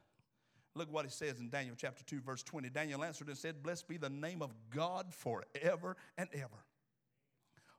Look 0.74 0.92
what 0.92 1.04
it 1.04 1.12
says 1.12 1.40
in 1.40 1.48
Daniel 1.48 1.74
chapter 1.76 2.04
2, 2.04 2.20
verse 2.20 2.42
20. 2.42 2.68
Daniel 2.70 3.02
answered 3.02 3.28
and 3.28 3.36
said, 3.36 3.62
Blessed 3.62 3.88
be 3.88 3.96
the 3.96 4.10
name 4.10 4.42
of 4.42 4.54
God 4.70 5.12
forever 5.12 5.96
and 6.16 6.28
ever. 6.32 6.64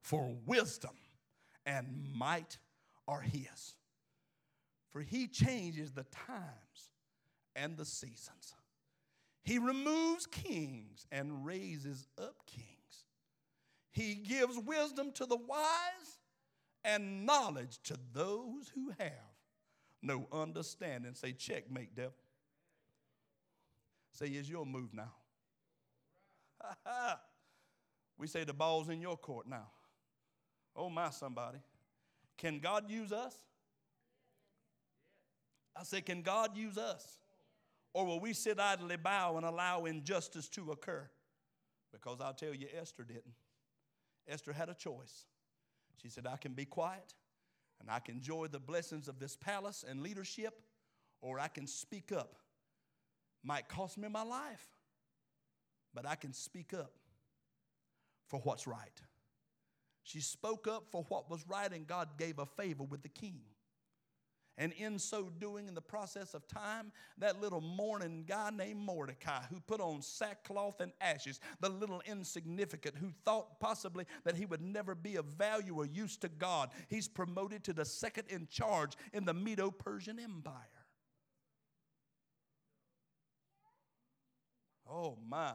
For 0.02 0.36
wisdom 0.46 0.96
and 1.66 2.08
might 2.16 2.58
are 3.08 3.22
his. 3.22 3.76
For 4.90 5.02
he 5.02 5.28
changes 5.28 5.92
the 5.92 6.04
times 6.06 6.92
and 7.56 7.78
the 7.78 7.86
seasons. 7.86 8.56
He 9.44 9.60
removes 9.60 10.26
kings 10.26 11.06
and 11.12 11.46
raises 11.46 12.08
up 12.18 12.46
kings. 12.48 12.79
He 13.92 14.16
gives 14.16 14.58
wisdom 14.58 15.12
to 15.14 15.26
the 15.26 15.36
wise 15.36 16.20
and 16.84 17.26
knowledge 17.26 17.80
to 17.84 17.98
those 18.14 18.70
who 18.74 18.94
have 19.00 19.12
no 20.02 20.28
understanding. 20.32 21.14
Say, 21.14 21.34
checkmate, 21.34 21.96
devil. 21.96 22.14
Say, 24.14 24.28
it's 24.28 24.50
your 24.50 24.66
move 24.66 24.94
now. 24.94 25.12
we 28.18 28.28
say 28.28 28.44
the 28.44 28.54
ball's 28.54 28.90
in 28.90 29.02
your 29.02 29.18
court 29.18 29.48
now. 29.48 29.68
Oh, 30.76 30.90
my, 30.90 31.10
somebody. 31.10 31.60
Can 32.38 32.60
God 32.60 32.90
use 32.90 33.12
us? 33.12 33.36
I 35.76 35.84
say, 35.84 36.02
can 36.02 36.22
God 36.22 36.56
use 36.56 36.78
us? 36.78 37.20
Or 37.94 38.06
will 38.06 38.20
we 38.20 38.34
sit 38.34 38.60
idly 38.60 38.98
bow 38.98 39.38
and 39.38 39.46
allow 39.46 39.86
injustice 39.86 40.48
to 40.50 40.72
occur? 40.72 41.10
Because 41.92 42.20
I'll 42.22 42.34
tell 42.34 42.54
you, 42.54 42.68
Esther 42.80 43.04
didn't. 43.04 43.34
Esther 44.28 44.54
had 44.54 44.70
a 44.70 44.74
choice. 44.74 45.26
She 46.02 46.10
said, 46.10 46.28
I 46.28 46.38
can 46.38 46.54
be 46.54 46.66
quiet 46.66 47.14
and 47.80 47.90
I 47.90 48.00
can 48.00 48.16
enjoy 48.16 48.48
the 48.48 48.60
blessings 48.60 49.08
of 49.08 49.20
this 49.20 49.36
palace 49.36 49.86
and 49.88 50.02
leadership, 50.02 50.62
or 51.22 51.40
I 51.40 51.48
can 51.48 51.68
speak 51.68 52.12
up. 52.12 52.36
Might 53.44 53.70
cost 53.70 53.98
me 53.98 54.08
my 54.10 54.24
life, 54.24 54.68
but 55.94 56.06
I 56.06 56.16
can 56.16 56.34
speak 56.34 56.74
up 56.74 56.92
for 58.28 58.40
what's 58.42 58.68
right. 58.68 59.02
She 60.04 60.20
spoke 60.20 60.68
up 60.68 60.86
for 60.92 61.06
what 61.10 61.30
was 61.30 61.48
right, 61.48 61.72
and 61.72 61.88
God 61.88 62.10
gave 62.18 62.40
a 62.40 62.46
favor 62.46 62.84
with 62.84 63.02
the 63.02 63.10
king. 63.10 63.42
And 64.60 64.74
in 64.74 65.00
so 65.00 65.32
doing, 65.40 65.70
in 65.70 65.74
the 65.74 65.82
process 65.82 66.34
of 66.34 66.46
time, 66.50 66.92
that 67.18 67.40
little 67.40 67.62
mourning 67.62 68.26
guy 68.28 68.50
named 68.50 68.82
Mordecai, 68.82 69.40
who 69.50 69.62
put 69.62 69.80
on 69.80 70.02
sackcloth 70.02 70.82
and 70.82 70.92
ashes, 71.00 71.40
the 71.62 71.70
little 71.70 72.02
insignificant, 72.06 72.98
who 72.98 73.14
thought 73.24 73.62
possibly 73.62 74.06
that 74.26 74.36
he 74.36 74.46
would 74.46 74.62
never 74.62 74.96
be 74.96 75.16
of 75.16 75.26
value 75.26 75.76
or 75.76 75.86
use 75.86 76.18
to 76.18 76.28
God, 76.28 76.72
he's 76.90 77.08
promoted 77.08 77.64
to 77.64 77.74
the 77.74 77.86
second 77.86 78.26
in 78.28 78.50
charge 78.52 78.98
in 79.14 79.24
the 79.24 79.34
Medo 79.34 79.72
Persian 79.72 80.20
Empire. 80.20 80.54
Oh, 84.92 85.18
my. 85.26 85.54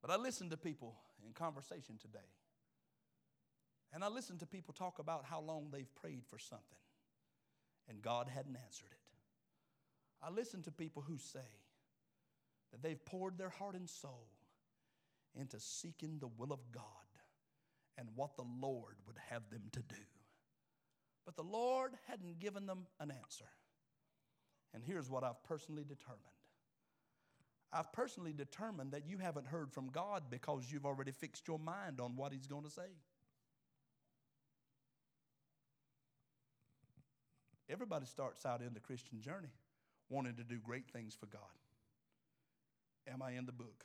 But 0.00 0.10
I 0.10 0.16
listen 0.16 0.48
to 0.48 0.56
people 0.56 0.94
in 1.26 1.34
conversation 1.34 1.98
today 2.00 2.20
and 3.92 4.04
I 4.04 4.08
listen 4.08 4.38
to 4.38 4.46
people 4.46 4.72
talk 4.72 4.98
about 4.98 5.24
how 5.24 5.40
long 5.40 5.68
they've 5.72 5.94
prayed 5.96 6.24
for 6.28 6.38
something 6.38 6.78
and 7.88 8.00
God 8.00 8.28
hadn't 8.28 8.56
answered 8.56 8.90
it. 8.90 8.98
I 10.22 10.30
listen 10.30 10.62
to 10.62 10.70
people 10.70 11.02
who 11.02 11.18
say 11.18 11.40
that 12.70 12.82
they've 12.82 13.04
poured 13.04 13.36
their 13.36 13.48
heart 13.48 13.74
and 13.74 13.88
soul 13.88 14.28
into 15.34 15.58
seeking 15.58 16.18
the 16.18 16.28
will 16.28 16.52
of 16.52 16.60
God 16.72 16.84
and 17.98 18.08
what 18.14 18.36
the 18.36 18.44
Lord 18.60 18.96
would 19.06 19.16
have 19.28 19.48
them 19.50 19.62
to 19.72 19.80
do. 19.80 20.02
But 21.24 21.36
the 21.36 21.42
Lord 21.42 21.92
hadn't 22.08 22.38
given 22.38 22.66
them 22.66 22.86
an 22.98 23.10
answer. 23.10 23.46
And 24.72 24.82
here's 24.84 25.10
what 25.10 25.24
I've 25.24 25.42
personally 25.44 25.84
determined 25.84 26.24
I've 27.72 27.92
personally 27.92 28.32
determined 28.32 28.92
that 28.92 29.06
you 29.06 29.18
haven't 29.18 29.46
heard 29.46 29.72
from 29.72 29.90
God 29.90 30.24
because 30.28 30.70
you've 30.72 30.86
already 30.86 31.12
fixed 31.12 31.46
your 31.46 31.58
mind 31.58 32.00
on 32.00 32.16
what 32.16 32.32
He's 32.32 32.48
going 32.48 32.64
to 32.64 32.70
say. 32.70 32.96
Everybody 37.70 38.06
starts 38.06 38.44
out 38.44 38.62
in 38.62 38.74
the 38.74 38.80
Christian 38.80 39.20
journey 39.20 39.52
wanting 40.08 40.34
to 40.34 40.44
do 40.44 40.58
great 40.58 40.88
things 40.90 41.14
for 41.14 41.26
God. 41.26 41.40
Am 43.10 43.22
I 43.22 43.32
in 43.32 43.46
the 43.46 43.52
book? 43.52 43.84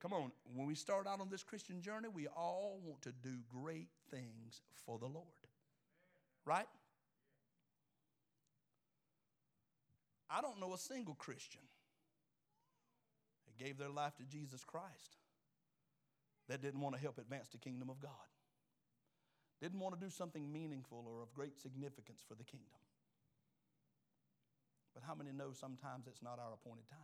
Come 0.00 0.12
on, 0.12 0.32
when 0.54 0.66
we 0.66 0.74
start 0.74 1.06
out 1.06 1.20
on 1.20 1.28
this 1.30 1.42
Christian 1.42 1.80
journey, 1.80 2.08
we 2.12 2.28
all 2.28 2.78
want 2.84 3.02
to 3.02 3.12
do 3.12 3.38
great 3.48 3.88
things 4.10 4.60
for 4.86 4.98
the 4.98 5.06
Lord. 5.06 5.24
Right? 6.44 6.66
I 10.30 10.40
don't 10.40 10.60
know 10.60 10.74
a 10.74 10.78
single 10.78 11.14
Christian 11.14 11.62
that 13.46 13.64
gave 13.64 13.78
their 13.78 13.88
life 13.88 14.14
to 14.16 14.24
Jesus 14.24 14.62
Christ 14.62 15.16
that 16.48 16.60
didn't 16.60 16.80
want 16.80 16.94
to 16.94 17.00
help 17.00 17.18
advance 17.18 17.48
the 17.48 17.58
kingdom 17.58 17.88
of 17.88 18.00
God 18.00 18.10
didn't 19.60 19.80
want 19.80 19.98
to 19.98 20.00
do 20.04 20.10
something 20.10 20.52
meaningful 20.52 21.04
or 21.06 21.22
of 21.22 21.32
great 21.34 21.58
significance 21.58 22.22
for 22.26 22.34
the 22.34 22.44
kingdom. 22.44 22.80
But 24.94 25.02
how 25.06 25.14
many 25.14 25.32
know 25.32 25.52
sometimes 25.52 26.06
it's 26.06 26.22
not 26.22 26.38
our 26.38 26.52
appointed 26.54 26.88
time? 26.88 26.98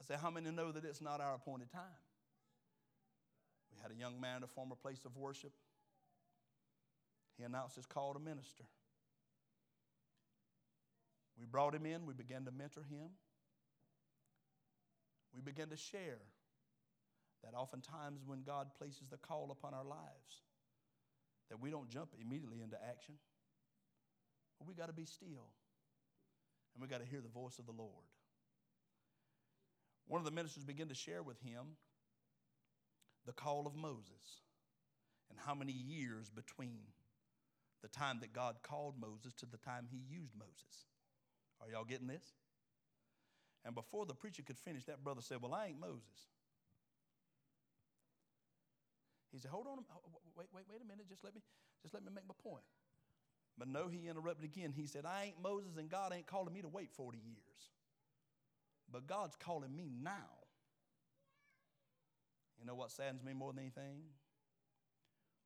I 0.00 0.04
say, 0.04 0.14
how 0.20 0.30
many 0.30 0.50
know 0.50 0.70
that 0.70 0.84
it's 0.84 1.00
not 1.00 1.20
our 1.20 1.34
appointed 1.34 1.70
time? 1.72 1.98
We 3.72 3.78
had 3.82 3.90
a 3.90 3.94
young 3.96 4.20
man 4.20 4.38
at 4.38 4.42
a 4.44 4.46
former 4.46 4.76
place 4.76 5.04
of 5.04 5.16
worship. 5.16 5.52
He 7.36 7.44
announced 7.44 7.76
his 7.76 7.86
call 7.86 8.14
to 8.14 8.20
minister. 8.20 8.64
We 11.38 11.46
brought 11.46 11.74
him 11.74 11.86
in, 11.86 12.06
we 12.06 12.14
began 12.14 12.44
to 12.44 12.50
mentor 12.50 12.82
him. 12.90 13.10
We 15.34 15.40
began 15.40 15.68
to 15.68 15.76
share 15.76 16.18
that 17.44 17.54
oftentimes 17.54 18.20
when 18.26 18.42
God 18.42 18.68
places 18.78 19.08
the 19.10 19.18
call 19.18 19.50
upon 19.50 19.74
our 19.74 19.84
lives, 19.84 20.42
that 21.50 21.60
we 21.60 21.70
don't 21.70 21.88
jump 21.90 22.10
immediately 22.20 22.62
into 22.62 22.76
action. 22.88 23.14
But 24.58 24.68
we 24.68 24.74
got 24.74 24.86
to 24.86 24.92
be 24.92 25.04
still. 25.06 25.50
And 26.74 26.82
we 26.82 26.88
got 26.88 27.00
to 27.00 27.06
hear 27.06 27.20
the 27.20 27.28
voice 27.28 27.58
of 27.58 27.66
the 27.66 27.72
Lord. 27.72 28.06
One 30.06 30.20
of 30.20 30.24
the 30.24 30.30
ministers 30.32 30.64
began 30.64 30.88
to 30.88 30.94
share 30.94 31.22
with 31.22 31.40
him 31.40 31.76
the 33.26 33.32
call 33.32 33.66
of 33.66 33.74
Moses. 33.76 34.42
and 35.30 35.38
how 35.38 35.54
many 35.54 35.72
years 35.72 36.30
between 36.30 36.80
the 37.82 37.88
time 37.88 38.18
that 38.20 38.32
God 38.32 38.56
called 38.62 38.94
Moses 39.00 39.34
to 39.34 39.46
the 39.46 39.58
time 39.58 39.86
he 39.90 39.98
used 39.98 40.34
Moses. 40.38 40.86
Are 41.60 41.68
y'all 41.70 41.84
getting 41.84 42.06
this? 42.08 42.24
And 43.64 43.74
before 43.74 44.06
the 44.06 44.14
preacher 44.14 44.42
could 44.42 44.58
finish, 44.58 44.84
that 44.86 45.04
brother 45.04 45.20
said, 45.20 45.42
Well, 45.42 45.54
I 45.54 45.66
ain't 45.66 45.80
Moses. 45.80 46.28
He 49.32 49.38
said, 49.38 49.50
Hold 49.50 49.66
on, 49.66 49.78
wait, 50.36 50.48
wait, 50.54 50.64
wait 50.68 50.80
a 50.82 50.88
minute, 50.88 51.08
just 51.08 51.24
let 51.24 51.34
me, 51.34 51.42
just 51.82 51.94
let 51.94 52.02
me 52.02 52.10
make 52.14 52.26
my 52.26 52.34
point. 52.42 52.64
But 53.58 53.68
no, 53.68 53.88
he 53.88 54.08
interrupted 54.08 54.44
again. 54.44 54.72
He 54.74 54.86
said, 54.86 55.04
I 55.04 55.24
ain't 55.24 55.42
Moses, 55.42 55.76
and 55.76 55.90
God 55.90 56.12
ain't 56.14 56.26
calling 56.26 56.54
me 56.54 56.62
to 56.62 56.68
wait 56.68 56.90
40 56.92 57.18
years. 57.18 57.70
But 58.90 59.06
God's 59.06 59.36
calling 59.36 59.74
me 59.74 59.90
now. 60.02 60.46
You 62.58 62.66
know 62.66 62.74
what 62.74 62.90
saddens 62.90 63.22
me 63.22 63.32
more 63.32 63.52
than 63.52 63.60
anything? 63.60 64.02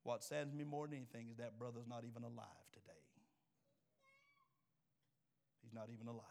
What 0.04 0.22
saddens 0.22 0.54
me 0.54 0.64
more 0.64 0.86
than 0.86 0.96
anything 0.96 1.28
is 1.30 1.36
that 1.38 1.58
brother's 1.58 1.86
not 1.88 2.04
even 2.04 2.22
alive 2.22 2.46
today. 2.72 2.92
He's 5.62 5.72
not 5.72 5.88
even 5.92 6.08
alive. 6.08 6.24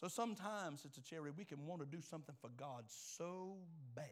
So 0.00 0.08
sometimes, 0.08 0.82
Sister 0.82 1.00
Cherry, 1.00 1.30
we 1.36 1.44
can 1.44 1.66
want 1.66 1.80
to 1.80 1.86
do 1.86 2.02
something 2.02 2.34
for 2.40 2.50
God 2.56 2.84
so 2.86 3.56
bad 3.94 4.04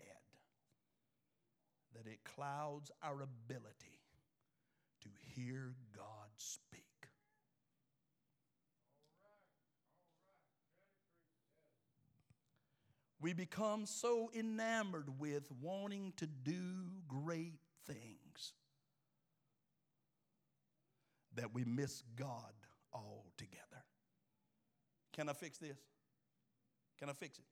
that 1.94 2.10
it 2.10 2.18
clouds 2.24 2.90
our 3.02 3.14
ability 3.22 4.00
to 5.02 5.08
hear 5.34 5.74
God 5.94 6.30
speak. 6.36 6.82
We 13.20 13.34
become 13.34 13.86
so 13.86 14.30
enamored 14.34 15.20
with 15.20 15.48
wanting 15.60 16.12
to 16.16 16.26
do 16.26 16.90
great 17.06 17.60
things 17.86 18.52
that 21.36 21.54
we 21.54 21.64
miss 21.64 22.02
God 22.16 22.52
altogether. 22.92 23.84
Can 25.12 25.28
I 25.28 25.34
fix 25.34 25.58
this? 25.58 25.78
Can 26.98 27.08
I 27.08 27.12
fix 27.12 27.38
it? 27.38 27.44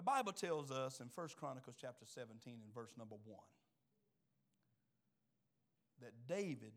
The 0.00 0.04
Bible 0.04 0.32
tells 0.32 0.70
us 0.70 0.98
in 1.00 1.10
1 1.14 1.28
Chronicles 1.38 1.76
chapter 1.78 2.06
17 2.06 2.54
and 2.64 2.74
verse 2.74 2.88
number 2.98 3.16
1 3.22 3.38
that 6.00 6.12
David 6.26 6.72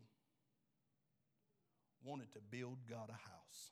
wanted 2.02 2.30
to 2.32 2.40
build 2.50 2.80
God 2.86 3.08
a 3.08 3.12
house. 3.14 3.70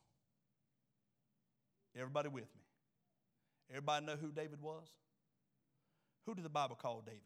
Everybody 1.95 2.31
with 2.31 2.49
me? 2.57 2.63
Everybody 3.69 4.07
know 4.07 4.17
who 4.19 4.33
David 4.33 4.63
was? 4.63 4.89
Who 6.25 6.35
did 6.35 6.47
the 6.47 6.49
Bible 6.49 6.77
call 6.77 7.03
David? 7.05 7.21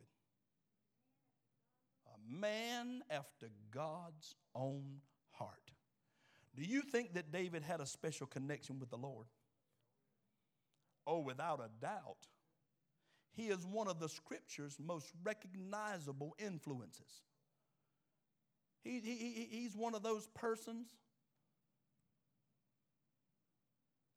A 2.09 2.41
man 2.41 3.03
after 3.09 3.51
God's 3.71 4.35
own 4.53 4.97
heart. 5.31 5.71
Do 6.57 6.65
you 6.65 6.83
think 6.83 7.15
that 7.15 7.31
David 7.31 7.63
had 7.63 7.81
a 7.81 7.87
special 7.87 8.27
connection 8.27 8.81
with 8.81 8.91
the 8.91 8.99
Lord? 8.99 9.29
Oh, 11.07 11.21
without 11.21 11.61
a 11.61 11.69
doubt. 11.81 12.27
He 13.33 13.49
is 13.49 13.67
one 13.67 13.87
of 13.87 14.01
the 14.01 14.09
scripture's 14.09 14.77
most 14.79 15.13
recognizable 15.23 16.35
influences. 16.39 17.23
He, 18.83 19.01
he, 19.01 19.49
he's 19.51 19.77
one 19.77 19.95
of 19.95 20.03
those 20.03 20.27
persons 20.29 20.89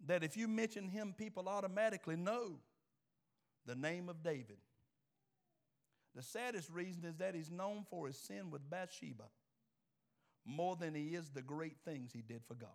that 0.06 0.24
if 0.24 0.38
you 0.38 0.48
mention 0.48 0.88
him, 0.88 1.14
people 1.18 1.50
automatically 1.50 2.16
know 2.16 2.60
the 3.66 3.76
name 3.76 4.10
of 4.10 4.24
David. 4.24 4.58
The 6.16 6.24
saddest 6.24 6.70
reason 6.70 7.04
is 7.06 7.18
that 7.18 7.36
he's 7.36 7.52
known 7.52 7.86
for 7.90 8.08
his 8.08 8.18
sin 8.18 8.52
with 8.52 8.70
Bathsheba 8.70 9.26
more 10.46 10.76
than 10.76 10.96
he 10.96 11.10
is 11.10 11.30
the 11.30 11.42
great 11.42 11.78
things 11.86 12.12
he 12.14 12.22
did 12.22 12.44
for 12.48 12.56
God. 12.56 12.70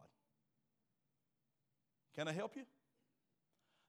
Can 2.15 2.29
I 2.29 2.33
help 2.33 2.57
you? 2.57 2.62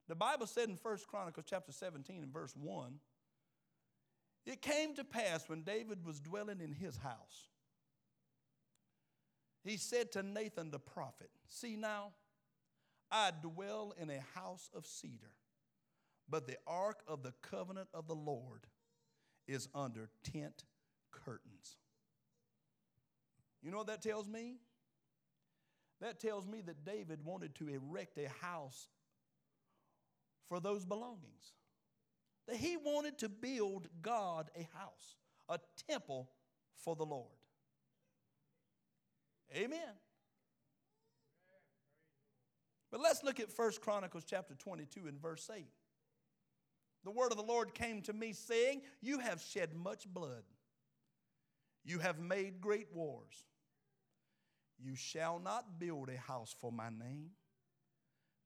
The 0.07 0.15
Bible 0.15 0.47
said 0.47 0.69
in 0.69 0.77
1 0.81 0.97
Chronicles 1.07 1.45
chapter 1.49 1.71
17 1.71 2.21
and 2.23 2.33
verse 2.33 2.53
1, 2.55 2.99
it 4.45 4.61
came 4.61 4.93
to 4.95 5.03
pass 5.03 5.49
when 5.49 5.63
David 5.63 6.05
was 6.05 6.19
dwelling 6.19 6.61
in 6.61 6.71
his 6.71 6.97
house. 6.97 7.49
He 9.63 9.77
said 9.77 10.11
to 10.11 10.21
Nathan 10.21 10.69
the 10.69 10.79
prophet, 10.79 11.31
See 11.47 11.75
now, 11.75 12.11
I 13.11 13.31
dwell 13.41 13.93
in 13.99 14.11
a 14.11 14.23
house 14.35 14.69
of 14.75 14.85
cedar, 14.85 15.31
but 16.29 16.45
the 16.45 16.57
ark 16.67 17.01
of 17.07 17.23
the 17.23 17.33
covenant 17.41 17.87
of 17.93 18.07
the 18.07 18.15
Lord 18.15 18.67
is 19.47 19.67
under 19.73 20.09
tent 20.23 20.65
curtains. 21.11 21.77
You 23.63 23.71
know 23.71 23.77
what 23.77 23.87
that 23.87 24.03
tells 24.03 24.27
me? 24.27 24.57
That 26.01 26.19
tells 26.19 26.45
me 26.45 26.61
that 26.61 26.85
David 26.85 27.23
wanted 27.23 27.55
to 27.55 27.67
erect 27.67 28.19
a 28.19 28.29
house 28.45 28.89
for 30.47 30.59
those 30.59 30.85
belongings. 30.85 31.53
That 32.47 32.57
he 32.57 32.77
wanted 32.77 33.17
to 33.19 33.29
build 33.29 33.87
God 34.01 34.49
a 34.55 34.67
house, 34.77 35.15
a 35.49 35.59
temple 35.89 36.29
for 36.75 36.95
the 36.95 37.05
Lord. 37.05 37.31
Amen. 39.55 39.79
But 42.91 43.01
let's 43.01 43.23
look 43.23 43.39
at 43.39 43.47
1 43.53 43.71
Chronicles 43.81 44.23
chapter 44.25 44.53
22 44.53 45.07
and 45.07 45.21
verse 45.21 45.49
8. 45.53 45.65
The 47.03 47.11
word 47.11 47.31
of 47.31 47.37
the 47.37 47.43
Lord 47.43 47.73
came 47.73 48.01
to 48.03 48.13
me 48.13 48.33
saying, 48.33 48.81
You 49.01 49.19
have 49.19 49.41
shed 49.41 49.75
much 49.75 50.07
blood. 50.07 50.43
You 51.83 51.99
have 51.99 52.19
made 52.19 52.61
great 52.61 52.87
wars. 52.93 53.45
You 54.79 54.95
shall 54.95 55.39
not 55.39 55.79
build 55.79 56.09
a 56.09 56.17
house 56.17 56.55
for 56.59 56.71
my 56.71 56.89
name, 56.89 57.31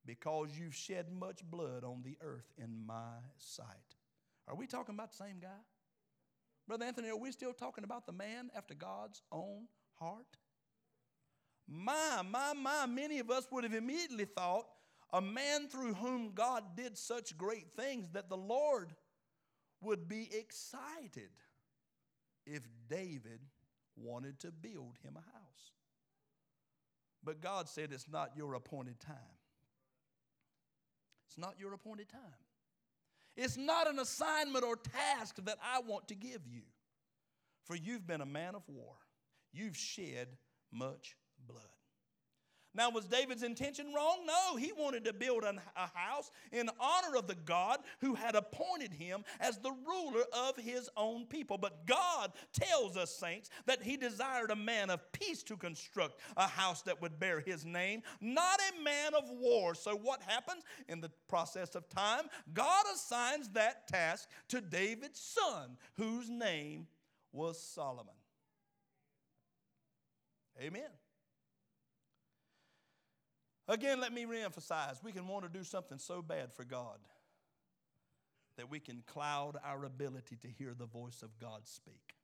because 0.05 0.49
you've 0.57 0.75
shed 0.75 1.11
much 1.11 1.43
blood 1.43 1.83
on 1.83 2.01
the 2.03 2.17
earth 2.21 2.51
in 2.57 2.85
my 2.85 3.17
sight. 3.37 3.67
Are 4.47 4.55
we 4.55 4.67
talking 4.67 4.95
about 4.95 5.11
the 5.11 5.17
same 5.17 5.39
guy? 5.39 5.61
Brother 6.67 6.85
Anthony, 6.85 7.09
are 7.09 7.17
we 7.17 7.31
still 7.31 7.53
talking 7.53 7.83
about 7.83 8.05
the 8.05 8.11
man 8.11 8.49
after 8.55 8.73
God's 8.73 9.21
own 9.31 9.67
heart? 9.99 10.37
My, 11.67 12.21
my, 12.27 12.53
my, 12.53 12.85
many 12.85 13.19
of 13.19 13.29
us 13.29 13.47
would 13.51 13.63
have 13.63 13.73
immediately 13.73 14.25
thought 14.25 14.65
a 15.11 15.21
man 15.21 15.67
through 15.67 15.95
whom 15.95 16.31
God 16.33 16.75
did 16.75 16.97
such 16.97 17.37
great 17.37 17.71
things 17.71 18.09
that 18.11 18.29
the 18.29 18.37
Lord 18.37 18.93
would 19.81 20.07
be 20.07 20.29
excited 20.31 21.29
if 22.45 22.61
David 22.89 23.39
wanted 23.95 24.39
to 24.41 24.51
build 24.51 24.97
him 25.03 25.15
a 25.15 25.37
house. 25.37 25.71
But 27.23 27.41
God 27.41 27.67
said, 27.67 27.91
It's 27.91 28.09
not 28.09 28.31
your 28.35 28.53
appointed 28.53 28.99
time. 28.99 29.38
It's 31.29 31.37
not 31.37 31.59
your 31.59 31.73
appointed 31.73 32.09
time. 32.09 32.21
It's 33.37 33.55
not 33.55 33.87
an 33.87 33.99
assignment 33.99 34.65
or 34.65 34.75
task 34.75 35.35
that 35.45 35.59
I 35.63 35.79
want 35.81 36.07
to 36.07 36.15
give 36.15 36.41
you. 36.47 36.63
For 37.65 37.75
you've 37.75 38.07
been 38.07 38.21
a 38.21 38.25
man 38.25 38.55
of 38.55 38.63
war, 38.67 38.95
you've 39.53 39.77
shed 39.77 40.29
much 40.71 41.15
blood. 41.47 41.61
Now, 42.75 42.91
was 42.91 43.05
David's 43.05 43.41
intention 43.41 43.93
wrong? 43.95 44.19
No, 44.27 44.55
he 44.55 44.71
wanted 44.77 45.03
to 45.05 45.13
build 45.13 45.43
a 45.43 45.59
house 45.75 46.29
in 46.51 46.69
honor 46.79 47.17
of 47.17 47.25
the 47.25 47.35
God 47.35 47.79
who 47.99 48.13
had 48.13 48.35
appointed 48.35 48.93
him 48.93 49.23
as 49.39 49.57
the 49.57 49.71
ruler 49.71 50.23
of 50.33 50.55
his 50.55 50.87
own 50.95 51.25
people. 51.25 51.57
But 51.57 51.87
God 51.87 52.31
tells 52.53 52.95
us, 52.95 53.09
saints, 53.15 53.49
that 53.65 53.81
he 53.81 53.97
desired 53.97 54.51
a 54.51 54.55
man 54.55 54.91
of 54.91 55.11
peace 55.11 55.41
to 55.43 55.57
construct 55.57 56.21
a 56.37 56.47
house 56.47 56.83
that 56.83 57.01
would 57.01 57.19
bear 57.19 57.39
his 57.39 57.65
name, 57.65 58.03
not 58.21 58.59
a 58.59 58.83
man 58.83 59.15
of 59.15 59.29
war. 59.31 59.73
So, 59.73 59.95
what 59.95 60.21
happens 60.21 60.63
in 60.87 61.01
the 61.01 61.11
process 61.27 61.73
of 61.73 61.89
time? 61.89 62.25
God 62.53 62.85
assigns 62.93 63.49
that 63.49 63.87
task 63.87 64.29
to 64.49 64.61
David's 64.61 65.19
son, 65.19 65.75
whose 65.97 66.29
name 66.29 66.85
was 67.31 67.59
Solomon. 67.61 68.13
Amen. 70.61 70.89
Again, 73.69 74.01
let 74.01 74.11
me 74.11 74.25
reemphasize 74.25 75.03
we 75.03 75.11
can 75.11 75.27
want 75.27 75.43
to 75.43 75.49
do 75.49 75.63
something 75.63 75.99
so 75.99 76.23
bad 76.23 76.51
for 76.51 76.63
God 76.63 76.97
that 78.57 78.67
we 78.67 78.79
can 78.79 79.03
cloud 79.05 79.57
our 79.63 79.85
ability 79.85 80.37
to 80.37 80.47
hear 80.47 80.73
the 80.73 80.87
voice 80.87 81.21
of 81.21 81.37
God 81.39 81.67
speak. 81.67 82.15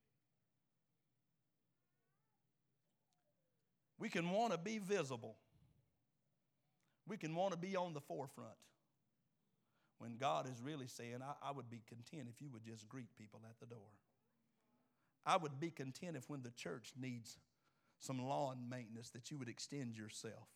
We 4.00 4.10
can 4.10 4.32
want 4.32 4.54
to 4.54 4.58
be 4.58 4.80
visible. 4.80 5.38
We 7.08 7.16
can 7.16 7.36
want 7.36 7.52
to 7.52 7.60
be 7.60 7.76
on 7.76 7.94
the 7.94 8.02
forefront 8.02 8.58
when 10.00 10.18
God 10.18 10.50
is 10.50 10.64
really 10.64 10.88
saying, 10.88 11.20
I, 11.22 11.50
I, 11.50 11.52
would 11.52 11.70
be 11.70 11.84
content 11.88 12.28
if 12.28 12.42
you 12.42 12.50
would 12.52 12.66
just 12.66 12.90
greet 12.90 13.16
people 13.16 13.42
at 13.48 13.60
the 13.60 13.68
door. 13.68 13.94
I 15.28 15.38
would 15.38 15.60
be 15.60 15.70
content 15.70 16.18
if 16.18 16.28
when 16.28 16.42
the 16.42 16.52
church 16.52 16.94
needs 17.00 17.38
some 18.00 18.28
lawn 18.28 18.68
maintenance 18.68 19.12
that 19.12 19.30
you 19.30 19.38
would 19.38 19.48
extend 19.48 19.96
yourself 19.96 20.48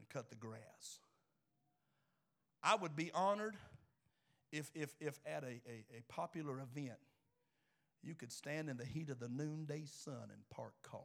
and 0.00 0.08
cut 0.08 0.30
the 0.30 0.36
grass. 0.36 0.98
I 2.62 2.74
would 2.74 2.96
be 2.96 3.10
honored 3.14 3.56
if, 4.50 4.70
if, 4.74 4.94
if 5.00 5.18
at 5.26 5.44
a, 5.44 5.60
a, 5.68 5.84
a 5.98 6.02
popular 6.08 6.58
event, 6.60 6.98
you 8.02 8.14
could 8.14 8.32
stand 8.32 8.70
in 8.70 8.78
the 8.78 8.84
heat 8.84 9.10
of 9.10 9.20
the 9.20 9.28
noonday 9.28 9.84
sun 9.84 10.30
and 10.32 10.42
park 10.50 10.72
cars. 10.82 11.04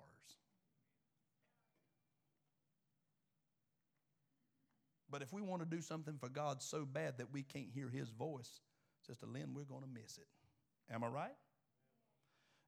But 5.10 5.22
if 5.22 5.32
we 5.32 5.42
want 5.42 5.62
to 5.62 5.68
do 5.68 5.82
something 5.82 6.18
for 6.18 6.30
God 6.30 6.62
so 6.62 6.86
bad 6.86 7.20
that 7.20 7.32
we 7.32 7.44
can't 7.44 7.70
hear 7.74 7.90
His 7.90 8.10
voice, 8.10 8.60
Sister 9.06 9.28
Lynn, 9.28 9.54
we're 9.54 9.64
going 9.64 9.84
to 9.84 9.88
miss 9.88 10.18
it. 10.18 10.28
Am 10.94 11.04
I 11.04 11.08
right? 11.08 11.36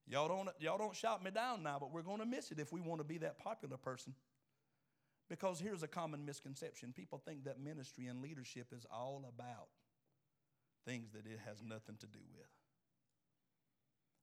Y'all 0.09 0.27
don't, 0.27 0.49
y'all 0.59 0.77
don't 0.77 0.95
shout 0.95 1.23
me 1.23 1.31
down 1.31 1.63
now, 1.63 1.77
but 1.79 1.91
we're 1.91 2.01
going 2.01 2.19
to 2.19 2.25
miss 2.25 2.51
it 2.51 2.59
if 2.59 2.71
we 2.71 2.79
want 2.79 3.01
to 3.01 3.03
be 3.03 3.17
that 3.17 3.39
popular 3.39 3.77
person. 3.77 4.13
Because 5.29 5.59
here's 5.59 5.83
a 5.83 5.87
common 5.87 6.25
misconception 6.25 6.93
people 6.93 7.21
think 7.25 7.43
that 7.43 7.59
ministry 7.59 8.07
and 8.07 8.21
leadership 8.21 8.67
is 8.71 8.85
all 8.91 9.25
about 9.27 9.67
things 10.85 11.11
that 11.11 11.25
it 11.25 11.39
has 11.45 11.61
nothing 11.61 11.97
to 11.99 12.07
do 12.07 12.19
with. 12.35 12.47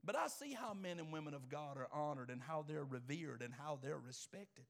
But 0.03 0.17
I 0.17 0.29
see 0.29 0.53
how 0.53 0.75
men 0.75 0.99
and 0.99 1.13
women 1.13 1.35
of 1.35 1.49
God 1.49 1.79
are 1.79 1.89
honored 1.93 2.31
and 2.31 2.43
how 2.43 2.65
they're 2.67 2.85
revered 2.85 3.43
and 3.43 3.53
how 3.55 3.79
they're 3.83 3.99
respected. 3.99 4.67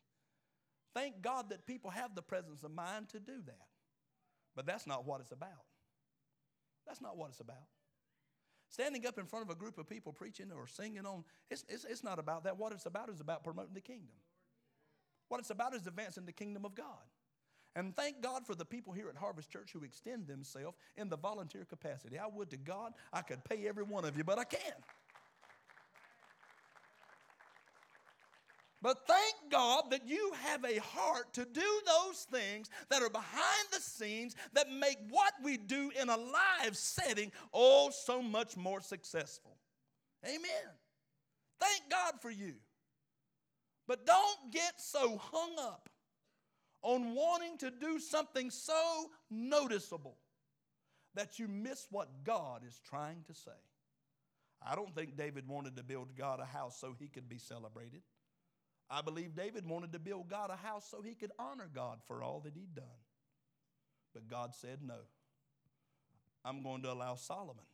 Thank 0.94 1.22
God 1.22 1.50
that 1.50 1.66
people 1.66 1.90
have 1.90 2.14
the 2.14 2.22
presence 2.22 2.62
of 2.62 2.70
mind 2.70 3.08
to 3.10 3.20
do 3.20 3.42
that. 3.46 3.66
But 4.54 4.66
that's 4.66 4.86
not 4.86 5.04
what 5.04 5.20
it's 5.20 5.32
about. 5.32 5.50
That's 6.86 7.00
not 7.00 7.16
what 7.16 7.30
it's 7.30 7.40
about. 7.40 7.56
Standing 8.70 9.06
up 9.06 9.18
in 9.18 9.26
front 9.26 9.44
of 9.44 9.50
a 9.50 9.58
group 9.58 9.78
of 9.78 9.88
people 9.88 10.12
preaching 10.12 10.50
or 10.52 10.66
singing 10.66 11.06
on, 11.06 11.24
it's, 11.50 11.64
it's, 11.68 11.84
it's 11.84 12.04
not 12.04 12.18
about 12.18 12.44
that. 12.44 12.56
What 12.56 12.72
it's 12.72 12.86
about 12.86 13.08
is 13.08 13.20
about 13.20 13.42
promoting 13.42 13.74
the 13.74 13.80
kingdom. 13.80 14.14
What 15.28 15.40
it's 15.40 15.50
about 15.50 15.74
is 15.74 15.86
advancing 15.86 16.26
the 16.26 16.32
kingdom 16.32 16.64
of 16.64 16.74
God. 16.74 17.04
And 17.76 17.94
thank 17.96 18.22
God 18.22 18.46
for 18.46 18.54
the 18.54 18.64
people 18.64 18.92
here 18.92 19.08
at 19.08 19.16
Harvest 19.16 19.50
Church 19.50 19.72
who 19.72 19.82
extend 19.82 20.28
themselves 20.28 20.76
in 20.96 21.08
the 21.08 21.16
volunteer 21.16 21.64
capacity. 21.64 22.18
I 22.18 22.26
would 22.32 22.50
to 22.50 22.56
God 22.56 22.92
I 23.12 23.22
could 23.22 23.42
pay 23.44 23.66
every 23.66 23.82
one 23.82 24.04
of 24.04 24.16
you, 24.16 24.22
but 24.22 24.38
I 24.38 24.44
can't. 24.44 24.84
But 28.84 29.06
thank 29.06 29.50
God 29.50 29.84
that 29.92 30.06
you 30.06 30.32
have 30.42 30.62
a 30.62 30.78
heart 30.78 31.32
to 31.34 31.46
do 31.46 31.80
those 31.86 32.26
things 32.30 32.68
that 32.90 33.02
are 33.02 33.08
behind 33.08 33.66
the 33.72 33.80
scenes 33.80 34.36
that 34.52 34.70
make 34.70 34.98
what 35.08 35.32
we 35.42 35.56
do 35.56 35.90
in 35.98 36.10
a 36.10 36.16
live 36.16 36.76
setting 36.76 37.32
oh 37.54 37.90
so 37.90 38.20
much 38.20 38.58
more 38.58 38.82
successful. 38.82 39.56
Amen. 40.26 40.68
Thank 41.58 41.90
God 41.90 42.20
for 42.20 42.30
you. 42.30 42.56
But 43.86 44.06
don't 44.06 44.52
get 44.52 44.80
so 44.80 45.18
hung 45.18 45.56
up 45.58 45.88
on 46.82 47.14
wanting 47.14 47.58
to 47.58 47.70
do 47.70 47.98
something 47.98 48.50
so 48.50 49.10
noticeable 49.30 50.18
that 51.14 51.38
you 51.38 51.48
miss 51.48 51.86
what 51.90 52.24
God 52.24 52.62
is 52.66 52.80
trying 52.88 53.24
to 53.26 53.34
say. 53.34 53.50
I 54.66 54.74
don't 54.74 54.94
think 54.94 55.16
David 55.16 55.46
wanted 55.46 55.76
to 55.76 55.82
build 55.82 56.16
God 56.16 56.40
a 56.40 56.44
house 56.44 56.80
so 56.80 56.94
he 56.98 57.08
could 57.08 57.28
be 57.28 57.38
celebrated. 57.38 58.02
I 58.90 59.02
believe 59.02 59.34
David 59.34 59.66
wanted 59.66 59.92
to 59.92 59.98
build 59.98 60.28
God 60.28 60.50
a 60.50 60.56
house 60.56 60.86
so 60.90 61.02
he 61.02 61.14
could 61.14 61.32
honor 61.38 61.68
God 61.74 62.00
for 62.06 62.22
all 62.22 62.40
that 62.40 62.54
he'd 62.54 62.74
done. 62.74 62.84
But 64.12 64.28
God 64.28 64.54
said, 64.54 64.78
No. 64.82 64.98
I'm 66.44 66.62
going 66.62 66.82
to 66.82 66.92
allow 66.92 67.14
Solomon 67.14 67.64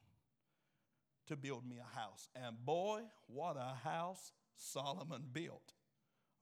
to 1.26 1.36
build 1.36 1.68
me 1.68 1.76
a 1.78 1.98
house. 1.98 2.28
And 2.36 2.56
boy, 2.64 3.02
what 3.26 3.56
a 3.56 3.74
house 3.88 4.32
Solomon 4.56 5.24
built. 5.32 5.72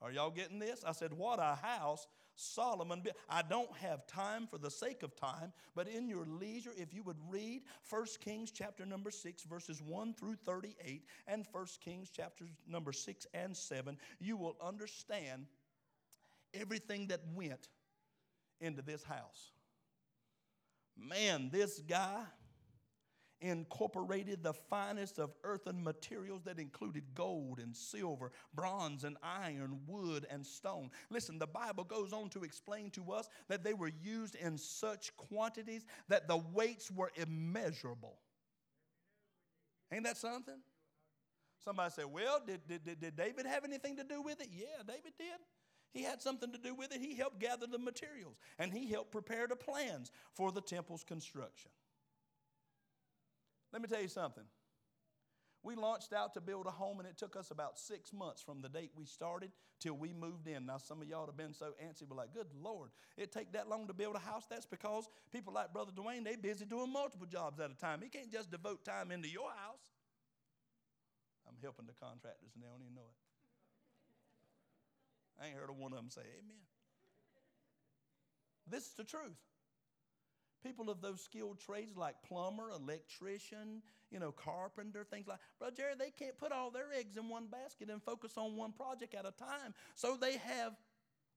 Are 0.00 0.12
y'all 0.12 0.30
getting 0.30 0.58
this? 0.58 0.84
I 0.86 0.92
said, 0.92 1.12
What 1.12 1.38
a 1.40 1.56
house 1.56 2.06
Solomon 2.38 3.00
built. 3.00 3.16
I 3.28 3.42
don't 3.42 3.74
have 3.78 4.06
time 4.06 4.46
for 4.46 4.58
the 4.58 4.70
sake 4.70 5.02
of 5.02 5.16
time, 5.16 5.52
but 5.74 5.88
in 5.88 6.08
your 6.08 6.24
leisure, 6.24 6.72
if 6.76 6.94
you 6.94 7.02
would 7.02 7.18
read 7.28 7.62
1 7.90 8.06
Kings 8.20 8.52
chapter 8.52 8.86
number 8.86 9.10
6, 9.10 9.42
verses 9.42 9.82
1 9.82 10.14
through 10.14 10.36
38, 10.46 11.04
and 11.26 11.44
1 11.50 11.66
Kings 11.80 12.10
chapter 12.14 12.44
number 12.66 12.92
6 12.92 13.26
and 13.34 13.56
7, 13.56 13.98
you 14.20 14.36
will 14.36 14.56
understand 14.64 15.46
everything 16.54 17.08
that 17.08 17.20
went 17.34 17.68
into 18.60 18.82
this 18.82 19.02
house. 19.02 19.50
Man, 20.96 21.50
this 21.52 21.80
guy 21.80 22.22
incorporated 23.40 24.42
the 24.42 24.52
finest 24.52 25.18
of 25.18 25.34
earthen 25.44 25.82
materials 25.82 26.42
that 26.44 26.58
included 26.58 27.04
gold 27.14 27.58
and 27.60 27.76
silver, 27.76 28.32
bronze 28.54 29.04
and 29.04 29.16
iron, 29.22 29.80
wood 29.86 30.26
and 30.30 30.44
stone. 30.44 30.90
Listen, 31.10 31.38
the 31.38 31.46
Bible 31.46 31.84
goes 31.84 32.12
on 32.12 32.28
to 32.30 32.44
explain 32.44 32.90
to 32.90 33.12
us 33.12 33.28
that 33.48 33.62
they 33.62 33.74
were 33.74 33.92
used 34.02 34.34
in 34.34 34.58
such 34.58 35.16
quantities 35.16 35.84
that 36.08 36.28
the 36.28 36.36
weights 36.36 36.90
were 36.90 37.12
immeasurable. 37.16 38.18
Ain't 39.92 40.04
that 40.04 40.16
something? 40.16 40.60
Somebody 41.64 41.92
said, 41.92 42.06
Well, 42.06 42.40
did, 42.46 42.60
did, 42.66 43.00
did 43.00 43.16
David 43.16 43.46
have 43.46 43.64
anything 43.64 43.96
to 43.96 44.04
do 44.04 44.22
with 44.22 44.40
it? 44.40 44.48
Yeah, 44.52 44.82
David 44.86 45.12
did. 45.18 45.38
He 45.92 46.02
had 46.02 46.20
something 46.20 46.52
to 46.52 46.58
do 46.58 46.74
with 46.74 46.94
it. 46.94 47.00
He 47.00 47.14
helped 47.14 47.40
gather 47.40 47.66
the 47.66 47.78
materials 47.78 48.36
and 48.58 48.72
he 48.72 48.90
helped 48.90 49.10
prepare 49.10 49.46
the 49.46 49.56
plans 49.56 50.12
for 50.34 50.52
the 50.52 50.60
temple's 50.60 51.02
construction. 51.02 51.70
Let 53.72 53.82
me 53.82 53.88
tell 53.88 54.00
you 54.02 54.08
something. 54.08 54.44
We 55.62 55.74
launched 55.74 56.12
out 56.12 56.34
to 56.34 56.40
build 56.40 56.66
a 56.66 56.70
home, 56.70 57.00
and 57.00 57.08
it 57.08 57.18
took 57.18 57.36
us 57.36 57.50
about 57.50 57.78
six 57.78 58.12
months 58.12 58.40
from 58.40 58.62
the 58.62 58.68
date 58.68 58.92
we 58.96 59.04
started 59.04 59.50
till 59.80 59.94
we 59.94 60.12
moved 60.12 60.46
in. 60.46 60.66
Now, 60.66 60.78
some 60.78 61.02
of 61.02 61.08
y'all 61.08 61.26
have 61.26 61.36
been 61.36 61.52
so 61.52 61.74
antsy, 61.84 62.04
we're 62.08 62.16
like, 62.16 62.32
good 62.32 62.46
Lord, 62.62 62.90
it 63.16 63.32
take 63.32 63.52
that 63.52 63.68
long 63.68 63.88
to 63.88 63.92
build 63.92 64.14
a 64.14 64.20
house? 64.20 64.44
That's 64.48 64.66
because 64.66 65.08
people 65.32 65.52
like 65.52 65.72
Brother 65.72 65.90
Dwayne, 65.92 66.24
they 66.24 66.36
busy 66.36 66.64
doing 66.64 66.92
multiple 66.92 67.26
jobs 67.26 67.58
at 67.58 67.70
a 67.70 67.74
time. 67.74 68.00
He 68.02 68.08
can't 68.08 68.30
just 68.32 68.50
devote 68.50 68.84
time 68.84 69.10
into 69.10 69.28
your 69.28 69.50
house. 69.50 69.82
I'm 71.48 71.56
helping 71.60 71.86
the 71.86 71.94
contractors, 71.94 72.50
and 72.54 72.62
they 72.62 72.68
don't 72.68 72.82
even 72.82 72.94
know 72.94 73.10
it. 73.10 73.18
I 75.42 75.46
ain't 75.48 75.56
heard 75.56 75.70
of 75.70 75.76
one 75.76 75.92
of 75.92 75.98
them 75.98 76.10
say 76.10 76.22
amen. 76.22 76.62
This 78.70 78.86
is 78.86 78.92
the 78.92 79.04
truth. 79.04 79.38
People 80.62 80.90
of 80.90 81.00
those 81.00 81.20
skilled 81.20 81.60
trades 81.60 81.96
like 81.96 82.16
plumber, 82.26 82.70
electrician, 82.70 83.82
you 84.10 84.18
know, 84.18 84.32
carpenter, 84.32 85.04
things 85.08 85.28
like 85.28 85.38
Brother 85.58 85.76
Jerry, 85.76 85.92
they 85.98 86.10
can't 86.10 86.36
put 86.36 86.50
all 86.50 86.70
their 86.70 86.92
eggs 86.98 87.16
in 87.16 87.28
one 87.28 87.46
basket 87.46 87.90
and 87.90 88.02
focus 88.02 88.32
on 88.36 88.56
one 88.56 88.72
project 88.72 89.14
at 89.14 89.24
a 89.24 89.30
time. 89.30 89.74
So 89.94 90.16
they 90.20 90.36
have 90.38 90.72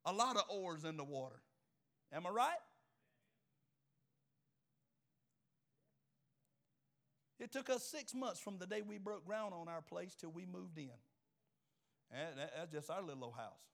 a 0.05 0.11
lot 0.11 0.37
of 0.37 0.43
oars 0.49 0.83
in 0.85 0.97
the 0.97 1.03
water. 1.03 1.41
Am 2.11 2.25
I 2.25 2.29
right? 2.29 2.59
It 7.39 7.51
took 7.51 7.69
us 7.69 7.83
six 7.83 8.13
months 8.13 8.39
from 8.39 8.59
the 8.59 8.67
day 8.67 8.81
we 8.81 8.97
broke 8.99 9.25
ground 9.25 9.53
on 9.53 9.67
our 9.67 9.81
place 9.81 10.15
till 10.15 10.31
we 10.31 10.45
moved 10.45 10.77
in. 10.77 10.91
Eh, 12.13 12.17
and 12.29 12.39
that's 12.39 12.71
just 12.71 12.89
our 12.89 13.01
little 13.01 13.25
old 13.25 13.35
house. 13.35 13.71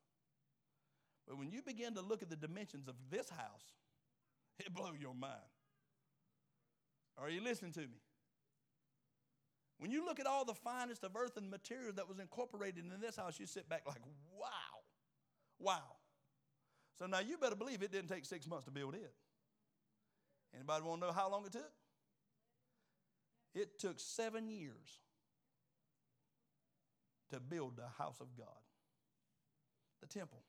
But 1.27 1.37
when 1.37 1.51
you 1.51 1.61
begin 1.61 1.93
to 1.95 2.01
look 2.01 2.21
at 2.23 2.29
the 2.29 2.37
dimensions 2.37 2.87
of 2.87 2.95
this 3.09 3.29
house, 3.29 3.73
it 4.65 4.73
blow 4.73 4.91
your 4.99 5.13
mind. 5.13 5.33
Are 7.17 7.29
you 7.29 7.41
listening 7.41 7.71
to 7.73 7.81
me? 7.81 8.01
When 9.79 9.91
you 9.91 10.05
look 10.05 10.19
at 10.19 10.25
all 10.25 10.43
the 10.43 10.55
finest 10.55 11.03
of 11.03 11.15
earth 11.15 11.37
and 11.37 11.49
material 11.51 11.93
that 11.95 12.07
was 12.07 12.19
incorporated 12.19 12.83
in 12.83 12.99
this 12.99 13.15
house, 13.15 13.39
you 13.39 13.45
sit 13.45 13.69
back 13.69 13.83
like, 13.87 14.01
wow, 14.35 14.47
wow. 15.59 15.97
So 16.97 17.05
now 17.05 17.19
you 17.19 17.37
better 17.37 17.55
believe 17.55 17.83
it 17.83 17.91
didn't 17.91 18.09
take 18.09 18.25
six 18.25 18.47
months 18.47 18.65
to 18.65 18.71
build 18.71 18.95
it. 18.95 19.13
Anybody 20.55 20.83
want 20.83 21.01
to 21.01 21.07
know 21.07 21.13
how 21.13 21.29
long 21.29 21.45
it 21.45 21.51
took? 21.51 21.71
It 23.53 23.79
took 23.79 23.99
seven 23.99 24.49
years 24.49 25.01
to 27.31 27.39
build 27.39 27.77
the 27.77 27.87
house 27.97 28.19
of 28.19 28.35
God, 28.35 28.47
the 30.01 30.07
temple. 30.07 30.43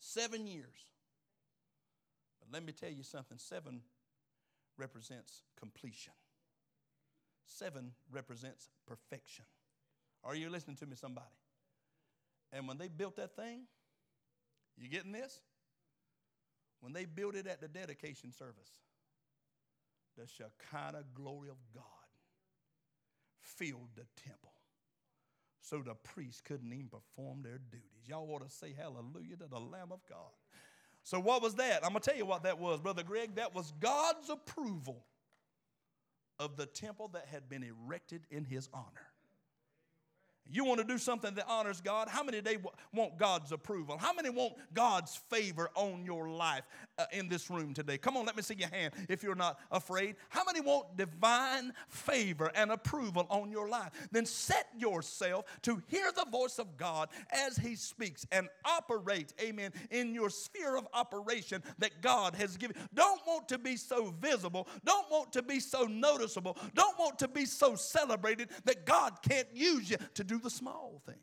Seven 0.00 0.46
years. 0.46 0.90
Let 2.52 2.64
me 2.64 2.72
tell 2.72 2.90
you 2.90 3.02
something 3.02 3.38
seven 3.38 3.80
represents 4.76 5.42
completion, 5.58 6.12
seven 7.46 7.92
represents 8.10 8.68
perfection. 8.86 9.44
Are 10.24 10.34
you 10.34 10.50
listening 10.50 10.76
to 10.76 10.86
me, 10.86 10.96
somebody? 10.96 11.26
And 12.52 12.66
when 12.66 12.78
they 12.78 12.88
built 12.88 13.16
that 13.16 13.36
thing, 13.36 13.62
you 14.76 14.88
getting 14.88 15.12
this? 15.12 15.40
When 16.80 16.92
they 16.92 17.04
built 17.04 17.36
it 17.36 17.46
at 17.46 17.60
the 17.60 17.68
dedication 17.68 18.32
service, 18.32 18.80
the 20.16 20.26
Shekinah 20.26 21.04
glory 21.14 21.48
of 21.48 21.56
God 21.74 21.84
filled 23.40 23.90
the 23.94 24.06
temple. 24.26 24.52
So 25.60 25.82
the 25.82 25.94
priests 25.94 26.40
couldn't 26.40 26.72
even 26.72 26.88
perform 26.88 27.42
their 27.42 27.58
duties. 27.58 28.08
Y'all 28.08 28.28
ought 28.30 28.42
to 28.42 28.50
say 28.50 28.74
hallelujah 28.76 29.36
to 29.36 29.46
the 29.46 29.60
Lamb 29.60 29.92
of 29.92 30.00
God. 30.08 30.32
So, 31.02 31.18
what 31.18 31.42
was 31.42 31.54
that? 31.56 31.84
I'm 31.84 31.90
going 31.90 32.02
to 32.02 32.10
tell 32.10 32.18
you 32.18 32.26
what 32.26 32.42
that 32.44 32.58
was, 32.58 32.80
Brother 32.80 33.02
Greg. 33.02 33.36
That 33.36 33.54
was 33.54 33.72
God's 33.80 34.28
approval 34.28 35.06
of 36.38 36.56
the 36.56 36.66
temple 36.66 37.08
that 37.08 37.26
had 37.26 37.48
been 37.48 37.62
erected 37.62 38.26
in 38.30 38.44
his 38.44 38.68
honor. 38.72 39.09
You 40.52 40.64
want 40.64 40.78
to 40.80 40.84
do 40.84 40.98
something 40.98 41.34
that 41.34 41.46
honors 41.48 41.80
God? 41.80 42.08
How 42.08 42.24
many 42.24 42.38
today 42.38 42.58
want 42.92 43.18
God's 43.18 43.52
approval? 43.52 43.96
How 43.98 44.12
many 44.12 44.30
want 44.30 44.54
God's 44.74 45.16
favor 45.30 45.70
on 45.74 46.04
your 46.04 46.28
life 46.28 46.64
uh, 46.98 47.04
in 47.12 47.28
this 47.28 47.50
room 47.50 47.72
today? 47.72 47.98
Come 47.98 48.16
on, 48.16 48.26
let 48.26 48.36
me 48.36 48.42
see 48.42 48.54
your 48.54 48.68
hand 48.68 48.92
if 49.08 49.22
you're 49.22 49.36
not 49.36 49.60
afraid. 49.70 50.16
How 50.28 50.42
many 50.44 50.60
want 50.60 50.96
divine 50.96 51.72
favor 51.88 52.50
and 52.54 52.72
approval 52.72 53.26
on 53.30 53.52
your 53.52 53.68
life? 53.68 53.90
Then 54.10 54.26
set 54.26 54.66
yourself 54.76 55.44
to 55.62 55.80
hear 55.86 56.10
the 56.12 56.26
voice 56.30 56.58
of 56.58 56.76
God 56.76 57.10
as 57.30 57.56
He 57.56 57.76
speaks 57.76 58.26
and 58.32 58.48
operate, 58.64 59.32
amen, 59.40 59.72
in 59.90 60.14
your 60.14 60.30
sphere 60.30 60.76
of 60.76 60.88
operation 60.92 61.62
that 61.78 62.02
God 62.02 62.34
has 62.34 62.56
given. 62.56 62.76
Don't 62.92 63.20
want 63.24 63.48
to 63.50 63.58
be 63.58 63.76
so 63.76 64.12
visible, 64.20 64.66
don't 64.84 65.08
want 65.10 65.32
to 65.34 65.42
be 65.42 65.60
so 65.60 65.84
noticeable, 65.84 66.58
don't 66.74 66.98
want 66.98 67.20
to 67.20 67.28
be 67.28 67.44
so 67.44 67.76
celebrated 67.76 68.48
that 68.64 68.84
God 68.84 69.18
can't 69.22 69.48
use 69.54 69.90
you 69.90 69.96
to 70.14 70.24
do 70.24 70.39
the 70.40 70.50
small 70.50 71.00
things. 71.04 71.18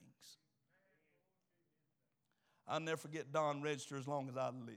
I'll 2.68 2.80
never 2.80 2.98
forget 2.98 3.32
Don 3.32 3.62
Register 3.62 3.98
as 3.98 4.08
long 4.08 4.28
as 4.30 4.36
I 4.36 4.48
live. 4.50 4.76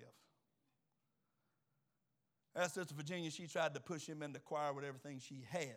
That's 2.55 2.75
Sister 2.75 2.95
Virginia, 2.95 3.31
she 3.31 3.47
tried 3.47 3.75
to 3.75 3.81
push 3.81 4.07
him 4.07 4.23
in 4.23 4.33
the 4.33 4.39
choir 4.39 4.73
with 4.73 4.85
everything 4.85 5.21
she 5.21 5.45
had. 5.49 5.77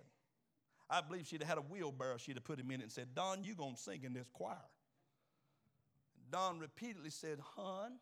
I 0.90 1.02
believe 1.02 1.28
she'd 1.28 1.42
have 1.42 1.50
had 1.50 1.58
a 1.58 1.62
wheelbarrow, 1.62 2.18
she'd 2.18 2.36
have 2.36 2.44
put 2.44 2.60
him 2.60 2.72
in 2.72 2.80
it 2.80 2.84
and 2.84 2.92
said, 2.92 3.16
Don, 3.16 3.44
you're 3.44 3.56
going 3.56 3.76
to 3.76 3.82
sing 3.82 4.04
in 4.04 4.14
this 4.14 4.30
choir. 4.32 4.58
Don 6.32 6.60
repeatedly 6.60 7.10
said, 7.10 7.40
Hon, 7.56 7.94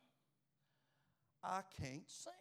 I 1.43 1.61
can't 1.79 2.09
sing. 2.09 2.33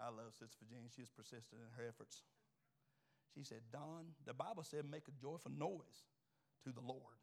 I 0.00 0.06
love 0.06 0.32
Sister 0.38 0.56
Virginia. 0.62 0.88
She's 0.94 1.10
persistent 1.10 1.60
in 1.60 1.68
her 1.76 1.88
efforts. 1.88 2.22
She 3.34 3.44
said, 3.44 3.60
Don, 3.72 4.06
the 4.26 4.34
Bible 4.34 4.62
said, 4.62 4.84
make 4.88 5.08
a 5.08 5.20
joyful 5.20 5.50
noise 5.50 6.06
to 6.64 6.72
the 6.72 6.80
Lord. 6.80 7.18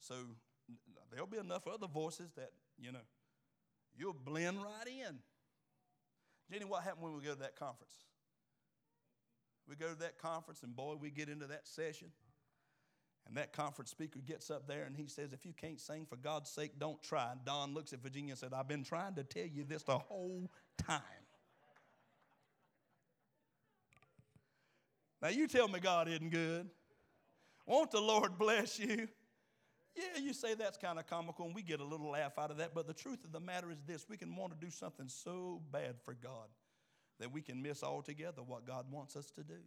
So 0.00 0.14
there'll 1.10 1.26
be 1.26 1.38
enough 1.38 1.66
other 1.66 1.86
voices 1.86 2.30
that, 2.36 2.50
you 2.78 2.92
know, 2.92 3.06
you'll 3.96 4.12
blend 4.12 4.58
right 4.62 4.86
in. 4.86 5.18
Jenny, 6.50 6.64
what 6.64 6.82
happened 6.82 7.04
when 7.04 7.16
we 7.16 7.22
go 7.22 7.34
to 7.34 7.40
that 7.40 7.56
conference? 7.56 7.94
We 9.68 9.76
go 9.76 9.88
to 9.88 9.98
that 10.00 10.18
conference, 10.18 10.62
and 10.62 10.74
boy, 10.74 10.96
we 11.00 11.10
get 11.10 11.28
into 11.28 11.46
that 11.46 11.66
session. 11.66 12.08
And 13.26 13.36
that 13.36 13.52
conference 13.52 13.90
speaker 13.90 14.18
gets 14.18 14.50
up 14.50 14.66
there 14.66 14.82
and 14.82 14.96
he 14.96 15.06
says, 15.06 15.32
If 15.32 15.46
you 15.46 15.52
can't 15.52 15.80
sing 15.80 16.06
for 16.08 16.16
God's 16.16 16.50
sake, 16.50 16.72
don't 16.78 17.00
try. 17.02 17.30
And 17.30 17.44
Don 17.44 17.72
looks 17.72 17.92
at 17.92 18.02
Virginia 18.02 18.32
and 18.32 18.38
said, 18.38 18.52
I've 18.52 18.66
been 18.66 18.82
trying 18.82 19.14
to 19.14 19.22
tell 19.22 19.46
you 19.46 19.64
this 19.64 19.84
the 19.84 19.98
whole 19.98 20.50
time. 20.76 21.00
Now, 25.22 25.28
you 25.28 25.46
tell 25.46 25.68
me 25.68 25.78
God 25.78 26.08
isn't 26.08 26.30
good. 26.30 26.68
Won't 27.64 27.92
the 27.92 28.00
Lord 28.00 28.36
bless 28.38 28.78
you? 28.78 29.08
Yeah, 29.94 30.20
you 30.20 30.32
say 30.32 30.54
that's 30.54 30.78
kind 30.78 30.98
of 30.98 31.06
comical, 31.06 31.46
and 31.46 31.54
we 31.54 31.62
get 31.62 31.80
a 31.80 31.84
little 31.84 32.10
laugh 32.10 32.38
out 32.38 32.50
of 32.50 32.56
that. 32.56 32.74
But 32.74 32.86
the 32.86 32.94
truth 32.94 33.24
of 33.24 33.32
the 33.32 33.40
matter 33.40 33.70
is 33.70 33.78
this 33.86 34.06
we 34.08 34.16
can 34.16 34.34
want 34.34 34.52
to 34.52 34.58
do 34.58 34.70
something 34.70 35.08
so 35.08 35.62
bad 35.70 35.96
for 36.04 36.14
God 36.14 36.48
that 37.20 37.30
we 37.30 37.42
can 37.42 37.62
miss 37.62 37.82
altogether 37.82 38.42
what 38.42 38.66
God 38.66 38.86
wants 38.90 39.14
us 39.16 39.30
to 39.32 39.44
do. 39.44 39.60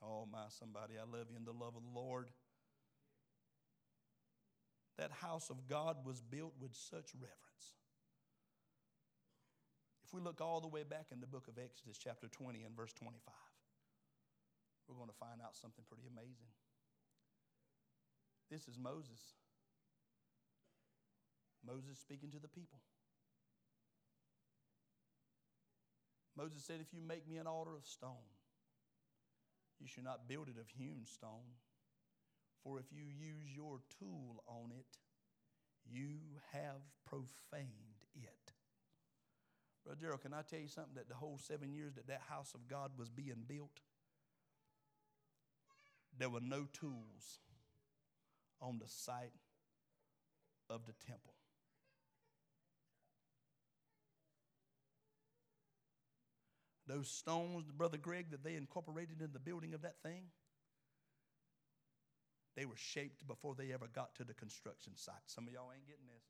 Oh, 0.00 0.26
my, 0.30 0.44
somebody, 0.48 0.94
I 0.98 1.02
love 1.02 1.26
you 1.30 1.36
in 1.36 1.44
the 1.44 1.52
love 1.52 1.74
of 1.76 1.82
the 1.82 1.98
Lord. 1.98 2.30
That 4.96 5.10
house 5.10 5.50
of 5.50 5.66
God 5.68 5.96
was 6.04 6.22
built 6.22 6.52
with 6.60 6.72
such 6.72 7.12
reverence. 7.14 7.74
If 10.06 10.14
we 10.14 10.20
look 10.20 10.40
all 10.40 10.60
the 10.60 10.68
way 10.68 10.84
back 10.84 11.06
in 11.12 11.20
the 11.20 11.26
book 11.26 11.48
of 11.48 11.58
Exodus, 11.58 11.98
chapter 11.98 12.28
20 12.28 12.62
and 12.62 12.76
verse 12.76 12.92
25, 12.92 13.34
we're 14.88 14.96
going 14.96 15.08
to 15.08 15.16
find 15.20 15.40
out 15.42 15.56
something 15.56 15.84
pretty 15.88 16.04
amazing. 16.06 16.52
This 18.50 18.68
is 18.68 18.78
Moses. 18.78 19.34
Moses 21.66 21.98
speaking 21.98 22.30
to 22.30 22.38
the 22.38 22.48
people. 22.48 22.80
Moses 26.36 26.64
said, 26.64 26.80
If 26.80 26.92
you 26.92 27.00
make 27.00 27.28
me 27.28 27.38
an 27.38 27.46
altar 27.46 27.74
of 27.76 27.86
stone, 27.86 28.28
you 29.80 29.88
should 29.88 30.04
not 30.04 30.28
build 30.28 30.48
it 30.48 30.60
of 30.60 30.68
hewn 30.68 31.04
stone. 31.04 31.56
For 32.62 32.78
if 32.78 32.86
you 32.92 33.04
use 33.04 33.54
your 33.54 33.80
tool 33.98 34.42
on 34.46 34.72
it, 34.72 34.98
you 35.84 36.40
have 36.52 36.80
profaned 37.04 38.00
it. 38.14 38.52
Brother 39.84 40.00
Gerald, 40.00 40.22
can 40.22 40.32
I 40.32 40.40
tell 40.42 40.60
you 40.60 40.68
something? 40.68 40.94
That 40.94 41.08
the 41.08 41.14
whole 41.14 41.38
seven 41.38 41.74
years 41.74 41.94
that 41.94 42.06
that 42.08 42.22
house 42.28 42.54
of 42.54 42.66
God 42.68 42.92
was 42.96 43.10
being 43.10 43.44
built, 43.46 43.80
there 46.18 46.30
were 46.30 46.40
no 46.40 46.66
tools 46.72 47.40
on 48.60 48.78
the 48.78 48.88
site 48.88 49.32
of 50.70 50.86
the 50.86 50.94
temple. 51.06 51.34
Those 56.86 57.08
stones, 57.08 57.70
Brother 57.70 57.96
Greg, 57.96 58.30
that 58.30 58.44
they 58.44 58.56
incorporated 58.56 59.22
in 59.22 59.32
the 59.32 59.38
building 59.38 59.72
of 59.74 59.82
that 59.82 60.02
thing, 60.02 60.24
they 62.56 62.66
were 62.66 62.76
shaped 62.76 63.26
before 63.26 63.54
they 63.54 63.72
ever 63.72 63.88
got 63.92 64.14
to 64.16 64.24
the 64.24 64.34
construction 64.34 64.92
site. 64.96 65.14
Some 65.26 65.48
of 65.48 65.52
y'all 65.52 65.72
ain't 65.74 65.86
getting 65.86 66.06
this. 66.06 66.24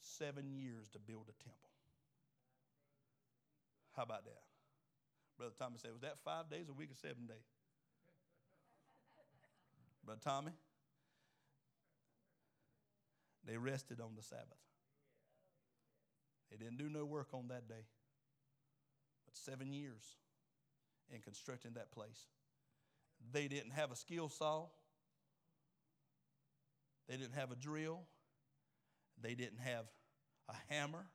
Seven 0.00 0.50
years 0.50 0.88
to 0.90 0.98
build 0.98 1.28
a 1.28 1.42
temple. 1.42 1.70
How 3.96 4.02
about 4.02 4.24
that? 4.24 4.42
Brother 5.38 5.54
Tommy 5.56 5.76
said, 5.78 5.92
Was 5.92 6.02
that 6.02 6.18
five 6.24 6.50
days, 6.50 6.68
a 6.68 6.72
week, 6.72 6.90
or 6.90 6.96
seven 6.96 7.26
days? 7.26 7.46
Brother 10.04 10.20
Tommy, 10.22 10.52
they 13.46 13.56
rested 13.56 14.00
on 14.00 14.10
the 14.16 14.22
Sabbath. 14.22 14.58
They 16.50 16.56
didn't 16.56 16.78
do 16.78 16.88
no 16.88 17.04
work 17.04 17.28
on 17.32 17.48
that 17.48 17.68
day. 17.68 17.86
But 19.26 19.36
seven 19.36 19.72
years 19.72 20.02
in 21.14 21.20
constructing 21.20 21.72
that 21.74 21.92
place. 21.92 22.26
They 23.32 23.48
didn't 23.48 23.72
have 23.72 23.90
a 23.90 23.96
skill 23.96 24.28
saw. 24.28 24.66
They 27.08 27.16
didn't 27.16 27.34
have 27.34 27.52
a 27.52 27.56
drill. 27.56 28.00
They 29.20 29.34
didn't 29.34 29.60
have 29.60 29.84
a 30.48 30.54
hammer. 30.72 31.06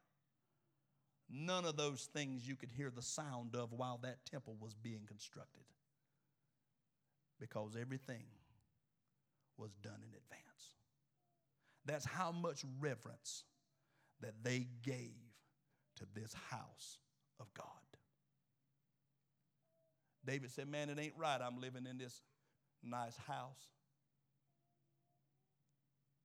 None 1.30 1.65
of 1.65 1.78
those 1.78 2.09
things 2.13 2.47
you 2.47 2.55
could 2.55 2.71
hear 2.71 2.91
the 2.91 3.01
sound 3.01 3.55
of 3.55 3.71
while 3.71 3.99
that 4.03 4.26
temple 4.30 4.55
was 4.59 4.74
being 4.76 5.01
constructed. 5.07 5.63
Because 7.39 7.76
everything 7.80 8.24
was 9.57 9.71
done 9.82 10.01
in 10.01 10.09
advance. 10.09 10.71
That's 11.86 12.05
how 12.05 12.32
much 12.32 12.63
reverence 12.80 13.43
that 14.21 14.34
they 14.43 14.67
gave 14.84 15.15
to 15.97 16.05
this 16.13 16.34
house 16.49 16.99
of 17.39 17.53
God. 17.53 17.67
David 20.26 20.51
said, 20.51 20.67
Man, 20.67 20.89
it 20.89 20.97
ain't 20.99 21.13
right. 21.17 21.39
I'm 21.41 21.59
living 21.59 21.86
in 21.89 21.97
this 21.97 22.21
nice 22.84 23.17
house. 23.17 23.67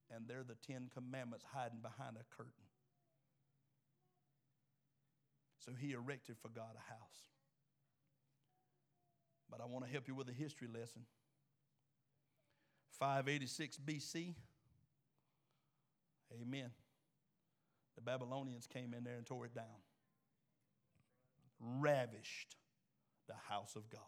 And 0.09 0.27
there 0.27 0.39
are 0.39 0.43
the 0.43 0.55
Ten 0.65 0.89
Commandments 0.93 1.45
hiding 1.53 1.79
behind 1.81 2.15
a 2.15 2.35
curtain. 2.35 2.68
So 5.59 5.71
he 5.77 5.91
erected 5.91 6.37
for 6.37 6.49
God 6.49 6.75
a 6.75 6.91
house. 6.91 7.29
But 9.49 9.61
I 9.61 9.65
want 9.65 9.85
to 9.85 9.91
help 9.91 10.07
you 10.07 10.15
with 10.15 10.29
a 10.29 10.33
history 10.33 10.67
lesson. 10.67 11.01
586 12.99 13.77
BC. 13.77 14.35
Amen. 16.41 16.69
The 17.95 18.01
Babylonians 18.01 18.67
came 18.67 18.93
in 18.93 19.03
there 19.03 19.15
and 19.15 19.25
tore 19.25 19.45
it 19.45 19.53
down, 19.53 19.65
ravished 21.59 22.55
the 23.27 23.33
house 23.49 23.75
of 23.75 23.89
God. 23.89 24.01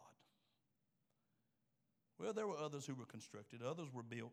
Well, 2.18 2.32
there 2.32 2.46
were 2.46 2.56
others 2.56 2.86
who 2.86 2.94
were 2.94 3.04
constructed, 3.04 3.62
others 3.62 3.88
were 3.92 4.02
built. 4.02 4.32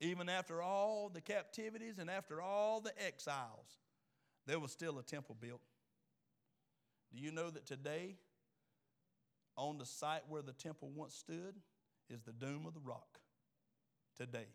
Even 0.00 0.28
after 0.28 0.60
all 0.60 1.08
the 1.08 1.20
captivities 1.20 1.98
and 1.98 2.10
after 2.10 2.42
all 2.42 2.80
the 2.80 2.92
exiles, 3.02 3.78
there 4.46 4.58
was 4.58 4.72
still 4.72 4.98
a 4.98 5.02
temple 5.02 5.36
built. 5.40 5.60
Do 7.14 7.20
you 7.20 7.30
know 7.30 7.50
that 7.50 7.66
today, 7.66 8.16
on 9.56 9.78
the 9.78 9.86
site 9.86 10.22
where 10.28 10.42
the 10.42 10.52
temple 10.52 10.90
once 10.94 11.14
stood, 11.14 11.54
is 12.08 12.22
the 12.22 12.32
Dome 12.32 12.66
of 12.66 12.74
the 12.74 12.80
Rock? 12.80 13.18
Today, 14.16 14.46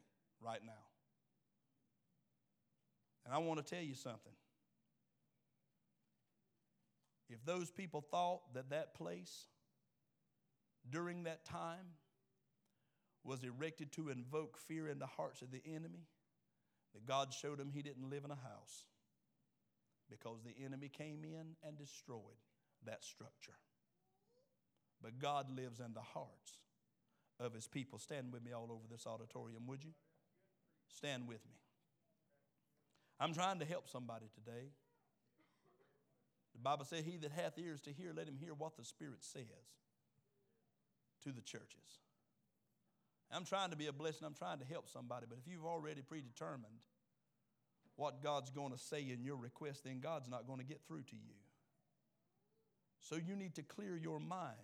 right 0.42 0.62
now. 0.66 0.72
And 3.26 3.34
I 3.34 3.40
want 3.40 3.66
to 3.66 3.76
tell 3.76 3.84
you 3.84 3.96
something. 3.96 4.34
If 7.30 7.44
those 7.46 7.70
people 7.70 8.02
thought 8.10 8.54
that 8.54 8.70
that 8.70 8.94
place 8.94 9.48
during 10.90 11.24
that 11.24 11.44
time 11.44 11.96
was 13.24 13.44
erected 13.44 13.92
to 13.94 14.10
invoke 14.10 14.58
fear 14.58 14.88
in 14.88 15.00
the 15.00 15.06
hearts 15.06 15.42
of 15.42 15.52
the 15.52 15.62
enemy, 15.66 16.08
that 16.94 17.06
God 17.06 17.34
showed 17.34 17.58
them 17.58 17.70
he 17.70 17.82
didn't 17.82 18.10
live 18.10 18.24
in 18.24 18.32
a 18.32 18.36
house 18.36 18.86
because 20.10 20.40
the 20.44 20.64
enemy 20.64 20.90
came 20.90 21.24
in 21.24 21.56
and 21.64 21.78
destroyed 21.78 22.42
that 22.86 23.04
structure. 23.04 23.58
but 25.02 25.20
God 25.20 25.52
lives 25.52 25.80
in 25.80 25.94
the 25.94 26.02
hearts 26.02 26.58
of 27.40 27.54
his 27.54 27.68
people. 27.68 28.00
Stand 28.00 28.34
with 28.34 28.44
me 28.44 28.52
all 28.52 28.72
over 28.72 28.88
this 28.90 29.06
auditorium, 29.06 29.68
would 29.68 29.84
you? 29.84 29.92
Stand 30.88 31.28
with 31.28 31.46
me. 31.46 31.58
I'm 33.20 33.34
trying 33.34 33.60
to 33.60 33.66
help 33.66 33.90
somebody 33.90 34.26
today. 34.34 34.70
The 36.54 36.62
Bible 36.62 36.86
says, 36.86 37.04
He 37.06 37.18
that 37.18 37.32
hath 37.32 37.58
ears 37.60 37.82
to 37.82 37.92
hear, 37.92 38.12
let 38.16 38.28
him 38.28 38.38
hear 38.38 38.54
what 38.54 38.78
the 38.78 38.84
Spirit 38.84 39.24
says 39.24 39.44
to 41.24 41.32
the 41.32 41.42
churches. 41.42 42.00
I'm 43.32 43.46
trying 43.46 43.72
to 43.72 43.76
be 43.76 43.88
a 43.88 43.94
blessing, 43.94 44.26
I'm 44.26 44.34
trying 44.34 44.60
to 44.60 44.66
help 44.66 44.90
somebody, 44.90 45.26
but 45.30 45.38
if 45.38 45.52
you've 45.52 45.66
already 45.66 46.02
predetermined 46.02 46.82
what 47.98 48.24
God's 48.24 48.52
going 48.52 48.72
to 48.72 48.78
say 48.78 49.02
in 49.02 49.24
your 49.24 49.36
request, 49.36 49.84
then 49.84 50.00
God's 50.00 50.30
not 50.30 50.48
going 50.48 50.60
to 50.60 50.66
get 50.66 50.82
through 50.88 51.04
to 51.04 51.16
you. 51.16 51.36
So 53.02 53.16
you 53.16 53.36
need 53.36 53.56
to 53.56 53.64
clear 53.64 53.98
your 53.98 54.20
mind 54.20 54.56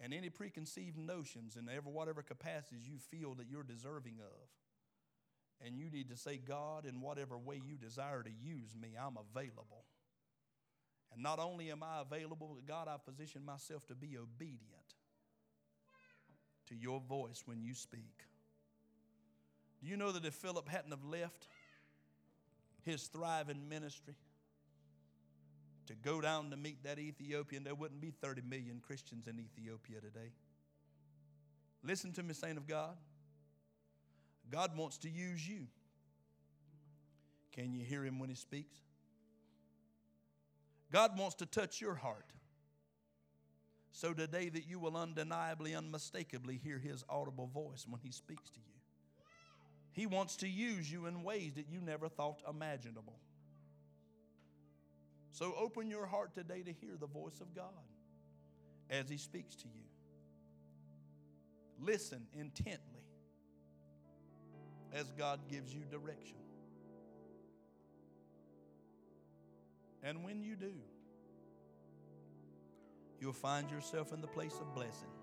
and 0.00 0.14
any 0.14 0.30
preconceived 0.30 0.96
notions 0.96 1.56
in 1.56 1.68
ever 1.68 1.90
whatever 1.90 2.22
capacities 2.22 2.88
you 2.88 2.98
feel 2.98 3.34
that 3.34 3.48
you're 3.50 3.62
deserving 3.62 4.18
of. 4.20 5.66
And 5.66 5.76
you 5.78 5.90
need 5.90 6.10
to 6.10 6.16
say, 6.16 6.36
God, 6.36 6.84
in 6.84 7.00
whatever 7.00 7.38
way 7.38 7.60
you 7.64 7.76
desire 7.76 8.22
to 8.22 8.30
use 8.30 8.76
me, 8.80 8.90
I'm 9.00 9.16
available. 9.16 9.84
And 11.12 11.22
not 11.22 11.38
only 11.38 11.70
am 11.70 11.82
I 11.82 12.02
available, 12.02 12.56
but 12.56 12.66
God, 12.66 12.88
I've 12.88 13.06
positioned 13.06 13.46
myself 13.46 13.86
to 13.86 13.94
be 13.94 14.18
obedient 14.18 14.94
to 16.68 16.74
your 16.74 17.00
voice 17.00 17.42
when 17.46 17.62
you 17.62 17.74
speak. 17.74 18.24
Do 19.80 19.88
you 19.88 19.96
know 19.96 20.12
that 20.12 20.24
if 20.24 20.34
Philip 20.34 20.68
hadn't 20.68 20.90
have 20.90 21.04
left 21.04 21.48
his 22.86 23.08
thriving 23.08 23.68
ministry 23.68 24.14
to 25.86 25.94
go 25.94 26.20
down 26.20 26.50
to 26.50 26.56
meet 26.56 26.82
that 26.84 26.98
Ethiopian, 26.98 27.64
there 27.64 27.74
wouldn't 27.74 28.00
be 28.00 28.10
30 28.10 28.42
million 28.42 28.80
Christians 28.84 29.26
in 29.26 29.38
Ethiopia 29.38 30.00
today. 30.00 30.32
Listen 31.82 32.12
to 32.12 32.22
me, 32.22 32.32
saint 32.32 32.56
of 32.56 32.66
God. 32.66 32.96
God 34.50 34.76
wants 34.76 34.98
to 34.98 35.10
use 35.10 35.46
you. 35.46 35.66
Can 37.52 37.72
you 37.74 37.84
hear 37.84 38.04
him 38.04 38.18
when 38.18 38.28
he 38.28 38.34
speaks? 38.36 38.76
God 40.92 41.18
wants 41.18 41.34
to 41.36 41.46
touch 41.46 41.80
your 41.80 41.94
heart. 41.94 42.26
So 43.92 44.12
today 44.12 44.48
that 44.50 44.66
you 44.66 44.78
will 44.78 44.96
undeniably, 44.96 45.74
unmistakably 45.74 46.60
hear 46.62 46.78
his 46.78 47.02
audible 47.08 47.46
voice 47.46 47.86
when 47.88 48.00
he 48.02 48.10
speaks 48.10 48.50
to 48.50 48.60
you. 48.60 48.75
He 49.96 50.04
wants 50.04 50.36
to 50.36 50.48
use 50.48 50.92
you 50.92 51.06
in 51.06 51.22
ways 51.22 51.54
that 51.54 51.70
you 51.70 51.80
never 51.80 52.10
thought 52.10 52.42
imaginable. 52.48 53.18
So 55.32 55.54
open 55.58 55.88
your 55.88 56.04
heart 56.04 56.34
today 56.34 56.62
to 56.62 56.70
hear 56.70 56.96
the 57.00 57.06
voice 57.06 57.40
of 57.40 57.54
God 57.54 57.64
as 58.90 59.08
he 59.08 59.16
speaks 59.16 59.54
to 59.56 59.64
you. 59.64 59.84
Listen 61.80 62.26
intently 62.38 63.00
as 64.92 65.10
God 65.12 65.40
gives 65.50 65.72
you 65.72 65.80
direction. 65.90 66.36
And 70.02 70.24
when 70.24 70.42
you 70.42 70.56
do, 70.56 70.74
you'll 73.18 73.32
find 73.32 73.70
yourself 73.70 74.12
in 74.12 74.20
the 74.20 74.26
place 74.26 74.54
of 74.60 74.74
blessing. 74.74 75.15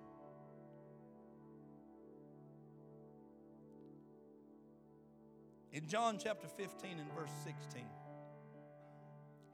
In 5.74 5.88
John 5.88 6.20
chapter 6.24 6.48
15 6.48 7.00
and 7.00 7.12
verse 7.14 7.32
16, 7.44 7.82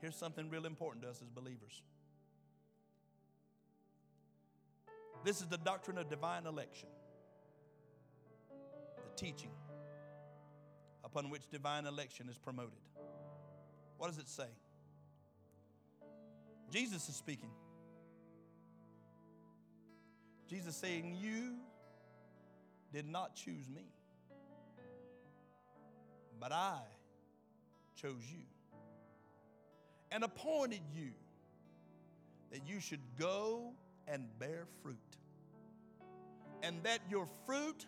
here's 0.01 0.17
something 0.17 0.49
real 0.49 0.65
important 0.65 1.03
to 1.03 1.09
us 1.09 1.21
as 1.21 1.29
believers. 1.29 1.81
This 5.23 5.39
is 5.39 5.47
the 5.47 5.57
doctrine 5.57 5.97
of 5.97 6.09
divine 6.09 6.45
election, 6.45 6.89
the 8.97 9.15
teaching 9.15 9.51
upon 11.05 11.29
which 11.29 11.49
divine 11.49 11.85
election 11.85 12.27
is 12.27 12.37
promoted. 12.37 12.79
What 13.97 14.09
does 14.09 14.17
it 14.17 14.27
say? 14.27 14.47
Jesus 16.69 17.07
is 17.07 17.15
speaking. 17.15 17.49
Jesus 20.49 20.75
saying, 20.75 21.15
You 21.17 21.55
did 22.91 23.07
not 23.07 23.35
choose 23.35 23.69
me, 23.69 23.83
but 26.39 26.51
I 26.51 26.79
chose 27.95 28.23
you 28.31 28.43
and 30.11 30.23
appointed 30.23 30.81
you 30.95 31.11
that 32.51 32.61
you 32.67 32.79
should 32.79 33.01
go 33.17 33.73
and 34.07 34.25
bear 34.39 34.65
fruit, 34.81 34.97
and 36.63 36.81
that 36.83 36.99
your 37.09 37.27
fruit 37.45 37.85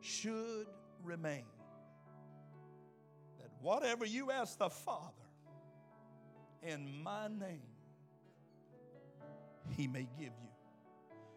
should 0.00 0.66
remain. 1.04 1.44
That 3.38 3.50
whatever 3.60 4.06
you 4.06 4.30
ask 4.30 4.58
the 4.58 4.70
Father 4.70 5.12
in 6.62 7.02
my 7.02 7.28
name, 7.28 7.60
He 9.76 9.86
may 9.86 10.08
give 10.18 10.32
you. 10.42 10.48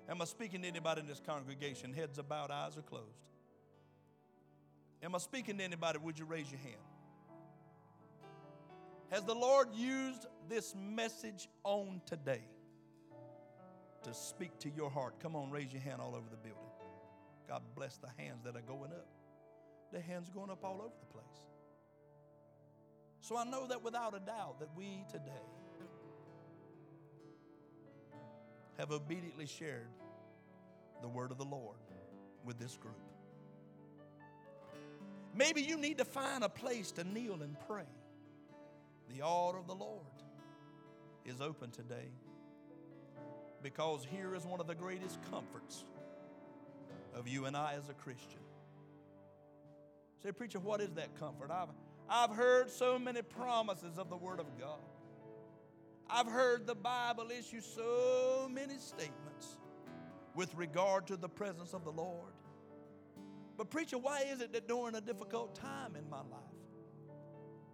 Am 0.10 0.22
I 0.22 0.26
speaking 0.26 0.62
to 0.62 0.68
anybody 0.68 1.02
in 1.02 1.08
this 1.08 1.22
congregation? 1.26 1.94
Heads 1.94 2.18
are 2.18 2.24
bowed, 2.24 2.50
eyes 2.50 2.78
are 2.78 2.82
closed. 2.82 3.31
Am 5.04 5.16
I 5.16 5.18
speaking 5.18 5.58
to 5.58 5.64
anybody? 5.64 5.98
Would 5.98 6.20
you 6.20 6.26
raise 6.26 6.50
your 6.52 6.60
hand? 6.60 6.76
Has 9.10 9.24
the 9.24 9.34
Lord 9.34 9.70
used 9.74 10.28
this 10.48 10.74
message 10.76 11.50
on 11.64 12.02
today 12.06 12.42
to 14.04 14.14
speak 14.14 14.58
to 14.60 14.70
your 14.70 14.90
heart? 14.90 15.16
Come 15.20 15.36
on, 15.36 15.52
raise 15.52 15.74
your 15.74 15.82
hand 15.82 16.02
all 16.02 16.16
over 16.16 16.30
the 16.30 16.38
building. 16.38 16.64
God 17.48 17.62
bless 17.76 17.98
the 17.98 18.10
hands 18.18 18.44
that 18.46 18.56
are 18.56 18.62
going 18.62 18.92
up. 18.92 19.08
The 19.92 20.00
hands 20.00 20.30
going 20.30 20.50
up 20.50 20.64
all 20.64 20.82
over 20.82 20.94
the 21.00 21.14
place. 21.14 21.26
So 23.20 23.36
I 23.36 23.44
know 23.44 23.68
that 23.68 23.84
without 23.84 24.16
a 24.16 24.20
doubt 24.20 24.60
that 24.60 24.70
we 24.76 25.04
today 25.12 25.32
have 28.78 28.92
obediently 28.92 29.46
shared 29.46 29.90
the 31.02 31.10
word 31.10 31.32
of 31.32 31.38
the 31.38 31.46
Lord 31.46 31.78
with 32.46 32.58
this 32.58 32.78
group. 32.78 33.11
Maybe 35.34 35.62
you 35.62 35.78
need 35.78 35.98
to 36.00 36.06
find 36.06 36.44
a 36.44 36.50
place 36.50 36.92
to 36.94 37.04
kneel 37.04 37.42
and 37.42 37.56
pray. 37.68 37.88
The 39.10 39.22
altar 39.22 39.58
of 39.58 39.68
the 39.68 39.76
Lord 39.76 40.06
is 41.26 41.42
open 41.42 41.72
today 41.72 42.10
because 43.62 44.06
here 44.10 44.36
is 44.36 44.46
one 44.46 44.60
of 44.60 44.68
the 44.68 44.76
greatest 44.76 45.20
comforts 45.30 45.84
of 47.14 47.28
you 47.28 47.46
and 47.46 47.56
I 47.56 47.74
as 47.74 47.90
a 47.90 47.94
Christian. 47.94 48.40
Say, 50.24 50.32
preacher, 50.32 50.60
what 50.60 50.82
is 50.82 50.94
that 50.94 51.18
comfort? 51.20 51.52
I've, 51.52 51.70
I've 52.10 52.36
heard 52.36 52.70
so 52.70 53.00
many 53.00 53.22
promises 53.22 53.98
of 53.98 54.10
the 54.10 54.18
Word 54.18 54.40
of 54.40 54.46
God. 54.60 54.80
I've 56.10 56.28
heard 56.28 56.68
the 56.68 56.76
Bible 56.76 57.30
issue 57.32 57.62
so 57.62 58.50
many 58.52 58.78
statements 58.78 59.58
with 60.36 60.54
regard 60.56 61.08
to 61.08 61.18
the 61.18 61.30
presence 61.30 61.74
of 61.74 61.84
the 61.84 61.92
Lord. 61.92 62.34
But, 63.62 63.70
preacher, 63.70 64.00
why 64.00 64.22
is 64.22 64.42
it 64.42 64.54
that 64.54 64.68
during 64.68 64.96
a 64.96 65.02
difficult 65.02 65.54
time 65.54 65.96
in 65.96 66.10
my 66.10 66.18
life, 66.18 66.58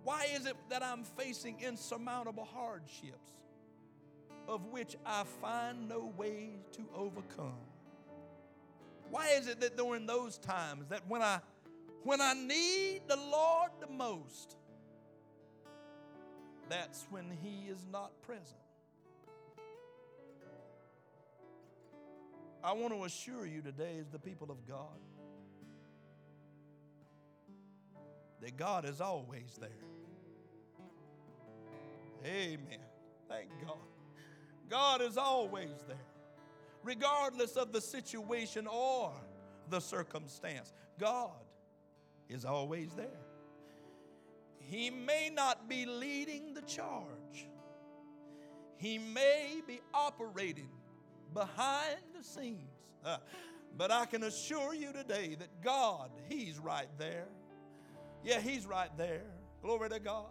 why 0.04 0.28
is 0.36 0.46
it 0.46 0.58
that 0.68 0.84
I'm 0.84 1.06
facing 1.06 1.62
insurmountable 1.62 2.44
hardships 2.44 3.32
of 4.50 4.66
which 4.66 4.98
I 5.06 5.24
find 5.42 5.88
no 5.88 6.12
way 6.18 6.60
to 6.74 6.82
overcome? 6.94 7.56
Why 9.12 9.30
is 9.30 9.48
it 9.48 9.62
that 9.62 9.78
during 9.78 10.06
those 10.06 10.38
times 10.38 10.90
that 10.90 11.08
when 11.08 11.22
I 11.22 11.40
when 12.04 12.20
I 12.20 12.34
need 12.34 13.04
the 13.08 13.16
Lord 13.16 13.72
the 13.80 13.88
most, 13.88 14.58
that's 16.68 17.08
when 17.10 17.32
He 17.42 17.70
is 17.70 17.86
not 17.90 18.12
present? 18.24 18.60
I 22.62 22.74
want 22.74 22.94
to 22.94 23.06
assure 23.06 23.46
you 23.46 23.62
today, 23.62 24.00
as 24.02 24.10
the 24.10 24.20
people 24.20 24.52
of 24.52 24.68
God, 24.68 25.00
that 28.42 28.58
God 28.58 28.86
is 28.86 29.02
always 29.02 29.58
there. 29.60 29.70
Amen. 32.26 32.80
Thank 33.30 33.50
God. 33.66 33.78
God 34.70 35.02
is 35.02 35.18
always 35.18 35.84
there, 35.88 35.98
regardless 36.84 37.56
of 37.56 37.72
the 37.72 37.82
situation 37.82 38.68
or 38.68 39.12
the 39.70 39.80
circumstance. 39.80 40.74
God 41.00 41.32
is 42.30 42.44
always 42.44 42.94
there. 42.94 43.08
He 44.60 44.90
may 44.90 45.30
not 45.34 45.70
be 45.70 45.86
leading 45.86 46.54
the 46.54 46.62
charge, 46.62 47.48
He 48.78 48.98
may 48.98 49.62
be 49.66 49.80
operating 49.94 50.70
behind 51.34 52.00
the 52.18 52.24
scenes. 52.24 52.60
Uh, 53.06 53.18
but 53.78 53.92
I 53.92 54.06
can 54.06 54.24
assure 54.24 54.74
you 54.74 54.92
today 54.92 55.36
that 55.40 55.62
God, 55.62 56.12
He's 56.28 56.60
right 56.60 56.90
there. 56.98 57.28
Yeah, 58.24 58.40
He's 58.40 58.66
right 58.66 58.90
there. 58.98 59.24
Glory 59.62 59.90
to 59.90 60.00
God. 60.00 60.28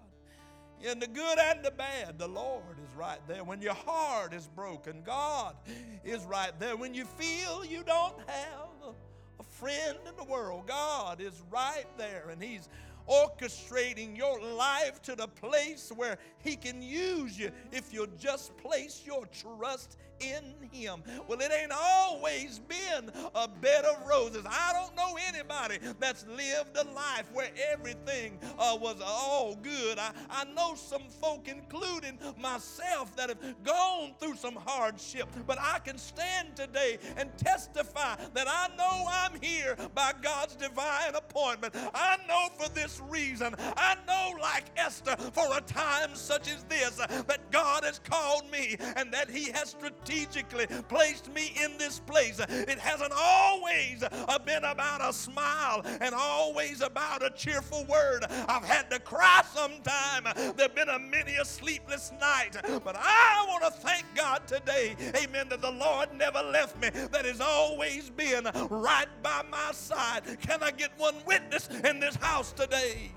In 0.82 0.98
the 0.98 1.06
good 1.06 1.38
and 1.38 1.64
the 1.64 1.70
bad, 1.70 2.18
the 2.18 2.28
Lord 2.28 2.78
is 2.82 2.94
right 2.96 3.20
there. 3.26 3.44
When 3.44 3.62
your 3.62 3.74
heart 3.74 4.34
is 4.34 4.46
broken, 4.46 5.02
God 5.04 5.56
is 6.04 6.24
right 6.24 6.52
there. 6.58 6.76
When 6.76 6.92
you 6.92 7.06
feel 7.06 7.64
you 7.64 7.82
don't 7.82 8.18
have 8.26 8.94
a 9.40 9.42
friend 9.42 9.96
in 10.06 10.14
the 10.16 10.24
world, 10.30 10.66
God 10.66 11.20
is 11.20 11.42
right 11.50 11.86
there. 11.96 12.28
And 12.30 12.42
He's 12.42 12.68
orchestrating 13.08 14.16
your 14.16 14.40
life 14.42 15.00
to 15.02 15.14
the 15.14 15.28
place 15.28 15.90
where 15.94 16.18
He 16.38 16.56
can 16.56 16.82
use 16.82 17.38
you 17.38 17.50
if 17.72 17.92
you'll 17.92 18.06
just 18.18 18.54
place 18.58 19.02
your 19.06 19.26
trust 19.26 19.96
in 20.20 20.68
Him. 20.70 21.02
Well, 21.28 21.38
it 21.40 21.50
ain't 21.52 21.72
always 21.72 22.60
been 22.60 23.10
a 23.34 23.48
bed 23.48 23.84
of 23.84 24.06
roses. 24.06 24.44
I 24.48 24.72
don't 24.72 24.94
know 24.96 25.16
anybody 25.28 25.78
that's 25.98 26.26
lived 26.26 26.76
a 26.76 26.84
life 26.92 27.30
where 27.32 27.50
everything 27.72 28.38
uh, 28.58 28.76
was 28.80 29.00
all 29.04 29.56
good. 29.56 29.98
I, 29.98 30.12
I 30.30 30.44
know 30.44 30.74
some 30.74 31.02
folk, 31.20 31.48
including 31.48 32.18
myself, 32.38 33.14
that 33.16 33.28
have 33.28 33.64
gone 33.64 34.14
through 34.18 34.36
some 34.36 34.56
hardship, 34.56 35.28
but 35.46 35.58
I 35.60 35.78
can 35.80 35.98
stand 35.98 36.56
today 36.56 36.98
and 37.16 37.36
testify 37.36 38.16
that 38.34 38.46
I 38.48 38.68
know 38.76 39.06
I'm 39.08 39.40
here 39.40 39.76
by 39.94 40.12
God's 40.22 40.56
divine 40.56 41.14
appointment. 41.14 41.74
I 41.94 42.18
know 42.28 42.48
for 42.58 42.68
this 42.72 43.00
reason, 43.08 43.54
I 43.58 43.96
know, 44.06 44.40
like 44.40 44.64
Esther, 44.76 45.16
for 45.32 45.56
a 45.56 45.60
time 45.60 46.14
such 46.14 46.50
as 46.50 46.62
this, 46.64 46.96
that 46.96 47.50
God 47.50 47.84
has 47.84 47.98
called 47.98 48.50
me 48.50 48.76
and 48.96 49.12
that 49.12 49.30
He 49.30 49.50
has 49.52 49.70
strategically 49.70 50.05
strategically 50.06 50.66
placed 50.88 51.32
me 51.32 51.52
in 51.62 51.76
this 51.78 51.98
place. 52.00 52.38
It 52.38 52.78
hasn't 52.78 53.12
always 53.16 54.02
uh, 54.02 54.38
been 54.44 54.64
about 54.64 55.00
a 55.00 55.12
smile 55.12 55.82
and 56.00 56.14
always 56.14 56.80
about 56.80 57.24
a 57.24 57.30
cheerful 57.30 57.84
word. 57.86 58.24
I've 58.48 58.64
had 58.64 58.90
to 58.90 59.00
cry 59.00 59.42
sometime. 59.52 60.24
There 60.56 60.68
have 60.68 60.74
been 60.74 60.88
a 60.88 60.98
many 60.98 61.36
a 61.36 61.44
sleepless 61.44 62.12
night. 62.20 62.56
But 62.84 62.96
I 62.98 63.44
want 63.48 63.64
to 63.64 63.80
thank 63.80 64.04
God 64.14 64.46
today, 64.46 64.94
amen, 65.16 65.48
that 65.48 65.60
the 65.60 65.70
Lord 65.72 66.08
never 66.14 66.42
left 66.42 66.80
me, 66.80 66.90
that 66.90 67.24
has 67.24 67.40
always 67.40 68.10
been 68.10 68.44
right 68.70 69.08
by 69.22 69.42
my 69.50 69.72
side. 69.72 70.22
Can 70.40 70.62
I 70.62 70.70
get 70.70 70.92
one 70.98 71.16
witness 71.26 71.68
in 71.84 71.98
this 72.00 72.16
house 72.16 72.52
today? 72.52 73.10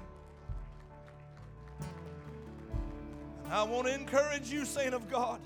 I 3.52 3.64
want 3.64 3.88
to 3.88 3.94
encourage 3.94 4.52
you, 4.52 4.64
saint 4.64 4.94
of 4.94 5.10
God. 5.10 5.40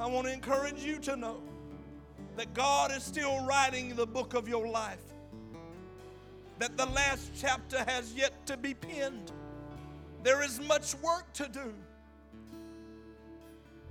I 0.00 0.06
want 0.06 0.26
to 0.26 0.32
encourage 0.32 0.82
you 0.82 0.98
to 1.00 1.16
know 1.16 1.40
that 2.36 2.52
God 2.52 2.90
is 2.90 3.04
still 3.04 3.44
writing 3.46 3.94
the 3.94 4.06
book 4.06 4.34
of 4.34 4.48
your 4.48 4.66
life, 4.66 5.02
that 6.58 6.76
the 6.76 6.86
last 6.86 7.30
chapter 7.36 7.78
has 7.84 8.12
yet 8.14 8.44
to 8.46 8.56
be 8.56 8.74
penned. 8.74 9.30
There 10.24 10.42
is 10.42 10.60
much 10.60 10.94
work 10.96 11.32
to 11.34 11.48
do. 11.48 11.72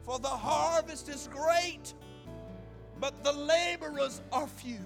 For 0.01 0.19
the 0.19 0.27
harvest 0.27 1.07
is 1.07 1.29
great, 1.31 1.93
but 2.99 3.23
the 3.23 3.31
laborers 3.31 4.21
are 4.33 4.47
few. 4.47 4.79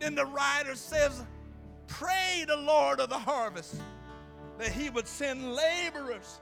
Then 0.00 0.16
the 0.16 0.26
writer 0.26 0.74
says, 0.74 1.22
Pray 1.86 2.44
the 2.48 2.56
Lord 2.56 2.98
of 2.98 3.08
the 3.08 3.18
harvest 3.18 3.76
that 4.58 4.72
he 4.72 4.90
would 4.90 5.06
send 5.06 5.54
laborers 5.54 6.40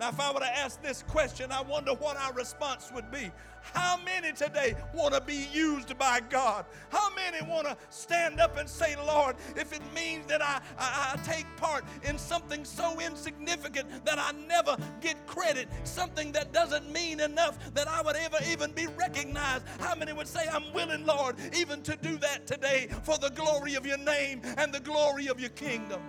now, 0.00 0.08
if 0.08 0.18
I 0.18 0.32
were 0.32 0.40
to 0.40 0.58
ask 0.58 0.82
this 0.82 1.02
question, 1.02 1.52
I 1.52 1.60
wonder 1.60 1.92
what 1.92 2.16
our 2.16 2.32
response 2.32 2.90
would 2.94 3.10
be. 3.10 3.30
How 3.74 3.98
many 4.04 4.32
today 4.32 4.74
want 4.92 5.14
to 5.14 5.20
be 5.20 5.46
used 5.52 5.96
by 5.98 6.20
God? 6.28 6.64
How 6.90 7.14
many 7.14 7.46
want 7.48 7.68
to 7.68 7.76
stand 7.90 8.40
up 8.40 8.56
and 8.56 8.68
say, 8.68 8.96
Lord, 8.96 9.36
if 9.54 9.72
it 9.72 9.82
means 9.94 10.26
that 10.26 10.42
I, 10.42 10.60
I, 10.78 11.14
I, 11.14 11.16
take 11.22 11.46
part 11.56 11.84
in 12.02 12.18
something 12.18 12.64
so 12.64 12.98
insignificant 12.98 14.04
that 14.04 14.18
I 14.18 14.32
never 14.48 14.76
get 15.00 15.24
credit, 15.26 15.68
something 15.84 16.32
that 16.32 16.52
doesn't 16.52 16.90
mean 16.90 17.20
enough 17.20 17.72
that 17.74 17.86
I 17.86 18.02
would 18.02 18.16
ever 18.16 18.38
even 18.50 18.72
be 18.72 18.88
recognized? 18.88 19.64
How 19.78 19.94
many 19.94 20.12
would 20.12 20.26
say, 20.26 20.48
I'm 20.50 20.72
willing, 20.72 21.06
Lord, 21.06 21.36
even 21.54 21.82
to 21.82 21.96
do 21.96 22.16
that 22.16 22.46
today 22.46 22.88
for 23.04 23.18
the 23.18 23.30
glory 23.30 23.74
of 23.74 23.86
your 23.86 23.98
name 23.98 24.40
and 24.56 24.72
the 24.72 24.80
glory 24.80 25.28
of 25.28 25.38
your 25.38 25.50
kingdom? 25.50 26.00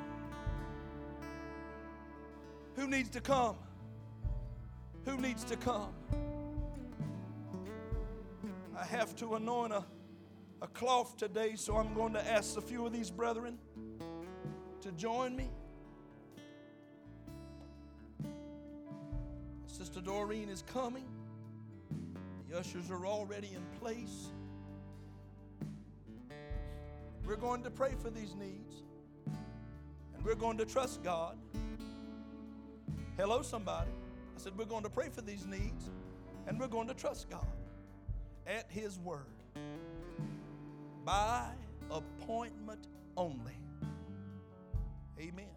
Who 2.75 2.88
needs 2.88 3.09
to 3.09 3.21
come? 3.21 3.57
Who 5.06 5.18
needs 5.18 5.43
to 5.45 5.58
come? 5.58 5.93
I 8.78 8.86
have 8.86 9.16
to 9.18 9.36
anoint 9.36 9.74
a, 9.74 9.84
a 10.62 10.68
cloth 10.68 11.18
today, 11.18 11.56
so 11.56 11.76
I'm 11.78 11.93
going 11.93 12.14
to 12.14 12.32
ask 12.32 12.58
a 12.58 12.62
few 12.62 12.86
of 12.86 12.93
these 12.93 13.12
brethren 13.12 13.58
to 14.82 14.91
join 14.93 15.36
me. 15.36 15.49
Sister 19.68 20.01
Doreen 20.01 20.49
is 20.49 20.64
coming. 20.74 21.06
The 22.49 22.58
ushers 22.58 22.89
are 22.91 23.06
already 23.06 23.49
in 23.54 23.64
place. 23.80 24.28
We're 27.26 27.36
going 27.36 27.64
to 27.64 27.70
pray 27.70 27.93
for 28.01 28.10
these 28.10 28.36
needs. 28.36 28.84
And 30.14 30.24
we're 30.24 30.36
going 30.36 30.58
to 30.60 30.66
trust 30.66 31.04
God. 31.04 31.38
Hello, 33.18 33.41
somebody. 33.41 33.91
I 34.36 34.39
said, 34.39 34.57
We're 34.57 34.65
going 34.65 34.84
to 34.84 34.89
pray 34.89 35.09
for 35.09 35.21
these 35.21 35.45
needs 35.45 35.89
and 36.47 36.59
we're 36.59 36.67
going 36.67 36.88
to 36.88 36.93
trust 36.93 37.29
God 37.29 37.45
at 38.45 38.65
His 38.69 38.99
word 38.99 39.25
by 41.05 41.47
appointment 41.91 42.88
only. 43.15 43.57
Amen. 45.19 45.53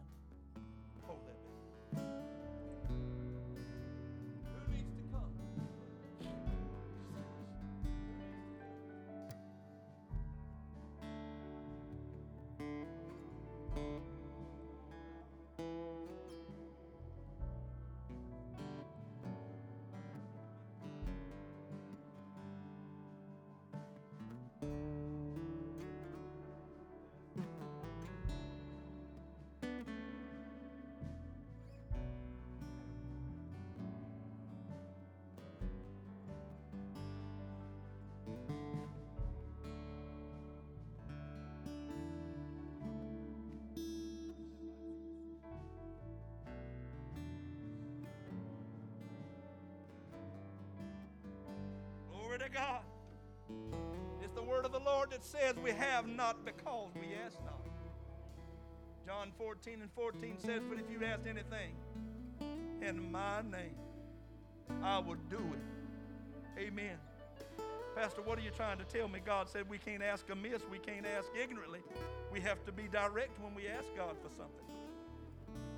To 52.46 52.52
God. 52.52 52.82
It's 54.22 54.34
the 54.34 54.42
word 54.42 54.64
of 54.64 54.72
the 54.72 54.80
Lord 54.80 55.10
that 55.10 55.24
says 55.24 55.54
we 55.62 55.72
have 55.72 56.06
not 56.06 56.44
because 56.44 56.90
we 56.94 57.08
ask 57.24 57.36
not. 57.44 57.60
John 59.04 59.32
14 59.38 59.82
and 59.82 59.90
14 59.92 60.38
says, 60.38 60.62
But 60.68 60.78
if 60.78 60.90
you 60.90 61.04
ask 61.04 61.26
anything 61.26 61.74
in 62.82 63.10
my 63.10 63.42
name, 63.42 63.76
I 64.82 64.98
will 64.98 65.16
do 65.28 65.38
it. 65.38 66.60
Amen. 66.60 66.96
Pastor, 67.94 68.22
what 68.22 68.38
are 68.38 68.42
you 68.42 68.50
trying 68.50 68.78
to 68.78 68.84
tell 68.84 69.08
me? 69.08 69.20
God 69.24 69.48
said 69.48 69.68
we 69.68 69.78
can't 69.78 70.02
ask 70.02 70.28
amiss, 70.30 70.62
we 70.70 70.78
can't 70.78 71.06
ask 71.06 71.28
ignorantly. 71.40 71.80
We 72.32 72.40
have 72.40 72.64
to 72.66 72.72
be 72.72 72.84
direct 72.84 73.40
when 73.40 73.54
we 73.54 73.68
ask 73.68 73.86
God 73.96 74.16
for 74.22 74.28
something. 74.36 74.66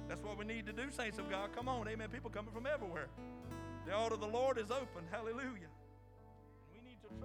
That's 0.09 0.23
what 0.23 0.39
we 0.39 0.45
need 0.45 0.67
to 0.67 0.73
do, 0.73 0.91
saints 0.91 1.19
of 1.19 1.31
God. 1.31 1.51
Come 1.55 1.69
on, 1.69 1.87
amen. 1.87 2.09
People 2.11 2.31
coming 2.31 2.53
from 2.53 2.67
everywhere. 2.67 3.09
The 3.87 3.95
altar 3.95 4.15
of 4.15 4.21
the 4.21 4.27
Lord 4.27 4.59
is 4.59 4.71
open. 4.71 5.05
Hallelujah 5.11 5.69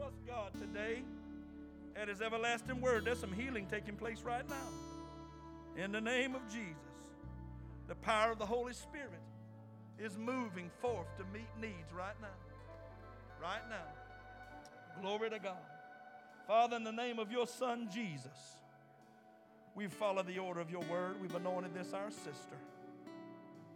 trust 0.04 0.28
God 0.28 0.52
today 0.60 1.02
at 1.96 2.10
His 2.10 2.22
everlasting 2.22 2.82
word. 2.82 3.06
There's 3.06 3.20
some 3.20 3.32
healing 3.32 3.68
taking 3.72 3.96
place 3.96 4.22
right 4.22 4.44
now. 4.50 5.82
In 5.82 5.94
the 5.94 6.02
name 6.02 6.36
of 6.36 6.42
Jesus, 6.50 6.76
the 7.88 7.96
power 7.96 8.32
of 8.32 8.38
the 8.38 8.46
Holy 8.46 8.74
Spirit 8.74 9.22
is 9.98 10.18
moving 10.18 10.70
forth 10.82 11.08
to 11.18 11.24
meet 11.32 11.48
needs 11.62 11.94
right 11.94 12.16
now. 12.22 12.28
Right 13.42 13.62
now. 13.70 15.02
Glory 15.02 15.30
to 15.30 15.40
God. 15.40 15.56
Father, 16.48 16.76
in 16.76 16.84
the 16.84 16.92
name 16.92 17.18
of 17.18 17.32
your 17.32 17.48
Son, 17.48 17.88
Jesus, 17.94 18.58
we 19.74 19.88
follow 19.88 20.22
the 20.22 20.38
order 20.38 20.60
of 20.60 20.70
your 20.70 20.84
word. 20.92 21.22
We've 21.22 21.34
anointed 21.34 21.74
this 21.74 21.94
our 21.94 22.12
sister. 22.12 22.58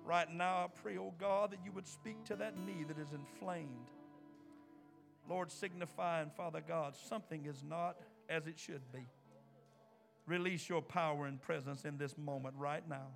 Right 0.04 0.30
now, 0.34 0.66
I 0.66 0.68
pray, 0.82 0.98
oh 0.98 1.14
God, 1.18 1.52
that 1.52 1.60
you 1.64 1.72
would 1.72 1.88
speak 1.88 2.26
to 2.26 2.36
that 2.36 2.58
knee 2.58 2.84
that 2.86 2.98
is 2.98 3.14
inflamed 3.14 3.92
Lord, 5.30 5.52
signifying, 5.52 6.30
Father 6.38 6.62
God, 6.68 6.96
something 7.10 7.46
is 7.46 7.64
not 7.68 7.98
as 8.30 8.48
it 8.48 8.60
should 8.60 8.92
be. 8.92 9.06
Release 10.26 10.70
your 10.70 10.82
power 10.82 11.26
and 11.26 11.42
presence 11.42 11.86
in 11.86 11.98
this 11.98 12.18
moment 12.18 12.56
right 12.58 12.88
now. 12.90 13.08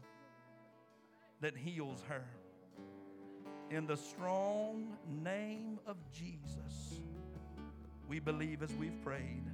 that 1.41 1.57
heals 1.57 2.03
her. 2.07 2.23
In 3.69 3.87
the 3.87 3.97
strong 3.97 4.97
name 5.23 5.79
of 5.87 5.97
Jesus, 6.11 6.99
we 8.07 8.19
believe 8.19 8.63
as 8.63 8.73
we've 8.73 9.01
prayed. 9.03 9.45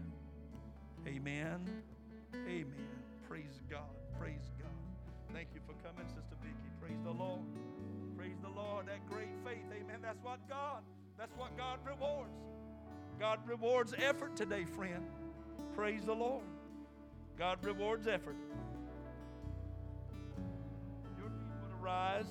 Amen. 1.07 1.65
Amen. 2.35 2.73
Praise 3.29 3.61
God. 3.69 3.81
Praise 4.19 4.51
God. 4.59 4.71
Thank 5.33 5.49
you 5.53 5.61
for 5.65 5.73
coming, 5.87 6.07
Sister 6.07 6.35
Vicky. 6.41 6.71
Praise 6.81 6.99
the 7.03 7.11
Lord. 7.11 7.41
Praise 8.17 8.37
the 8.41 8.49
Lord. 8.49 8.87
That 8.87 9.07
great 9.09 9.29
faith. 9.45 9.65
Amen. 9.71 9.99
That's 10.01 10.23
what 10.23 10.39
God, 10.49 10.83
that's 11.17 11.35
what 11.35 11.57
God 11.57 11.79
rewards. 11.85 12.37
God 13.19 13.39
rewards 13.47 13.93
effort 13.97 14.35
today, 14.35 14.65
friend. 14.65 15.03
Praise 15.75 16.03
the 16.05 16.13
Lord. 16.13 16.43
God 17.37 17.57
rewards 17.63 18.07
effort. 18.07 18.35
Your 21.17 21.29
need 21.29 21.51
would 21.61 21.81
arise 21.81 22.27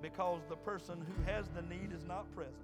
because 0.00 0.40
the 0.48 0.56
person 0.56 1.04
who 1.06 1.30
has 1.30 1.46
the 1.48 1.62
need 1.62 1.92
is 1.92 2.04
not 2.04 2.26
present. 2.34 2.54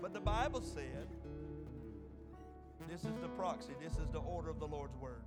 But 0.00 0.12
the 0.12 0.20
Bible 0.20 0.62
said, 0.62 1.06
this 2.88 3.00
is 3.00 3.14
the 3.20 3.28
proxy, 3.28 3.72
this 3.82 3.92
is 3.92 4.10
the 4.12 4.18
order 4.18 4.50
of 4.50 4.58
the 4.58 4.66
Lord's 4.66 4.96
word. 4.96 5.22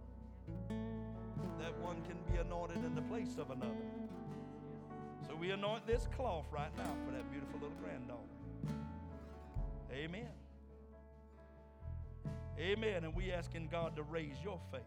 That 1.59 1.77
one 1.79 1.97
can 2.07 2.17
be 2.31 2.39
anointed 2.39 2.83
in 2.83 2.93
the 2.93 3.01
place 3.03 3.37
of 3.39 3.51
another. 3.51 3.71
So 5.27 5.35
we 5.35 5.51
anoint 5.51 5.87
this 5.87 6.07
cloth 6.15 6.45
right 6.51 6.75
now 6.77 6.91
for 7.05 7.11
that 7.11 7.29
beautiful 7.31 7.59
little 7.59 7.75
granddaughter. 7.81 8.21
Amen. 9.91 10.27
Amen. 12.59 13.03
And 13.03 13.15
we 13.15 13.31
asking 13.31 13.69
God 13.71 13.95
to 13.95 14.03
raise 14.03 14.35
your 14.43 14.59
faith 14.71 14.81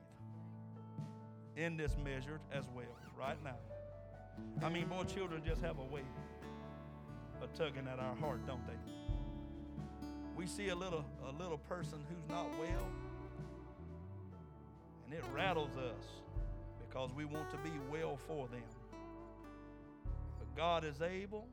in 1.57 1.77
this 1.77 1.97
measure 2.05 2.41
as 2.53 2.65
well, 2.75 2.87
right 3.19 3.43
now. 3.43 3.57
I 4.63 4.69
mean, 4.69 4.87
boy, 4.87 5.05
children 5.05 5.43
just 5.45 5.61
have 5.61 5.79
a 5.79 5.95
way 5.95 6.05
of 7.43 7.53
tugging 7.55 7.89
at 7.93 7.99
our 7.99 8.15
heart, 8.17 8.47
don't 8.47 8.67
they? 8.67 8.73
We 10.37 10.47
see 10.47 10.69
a 10.69 10.75
little 10.75 11.05
a 11.29 11.33
little 11.33 11.59
person 11.59 11.99
who's 12.09 12.29
not 12.29 12.49
well, 12.61 12.87
and 15.05 15.13
it 15.13 15.25
rattles 15.35 15.77
us 15.77 16.05
because 16.89 17.13
we 17.13 17.25
want 17.25 17.51
to 17.51 17.57
be 17.59 17.73
well 17.91 18.17
for 18.17 18.47
them. 18.49 18.63
God 20.59 20.85
is 20.85 21.01
able. 21.01 21.47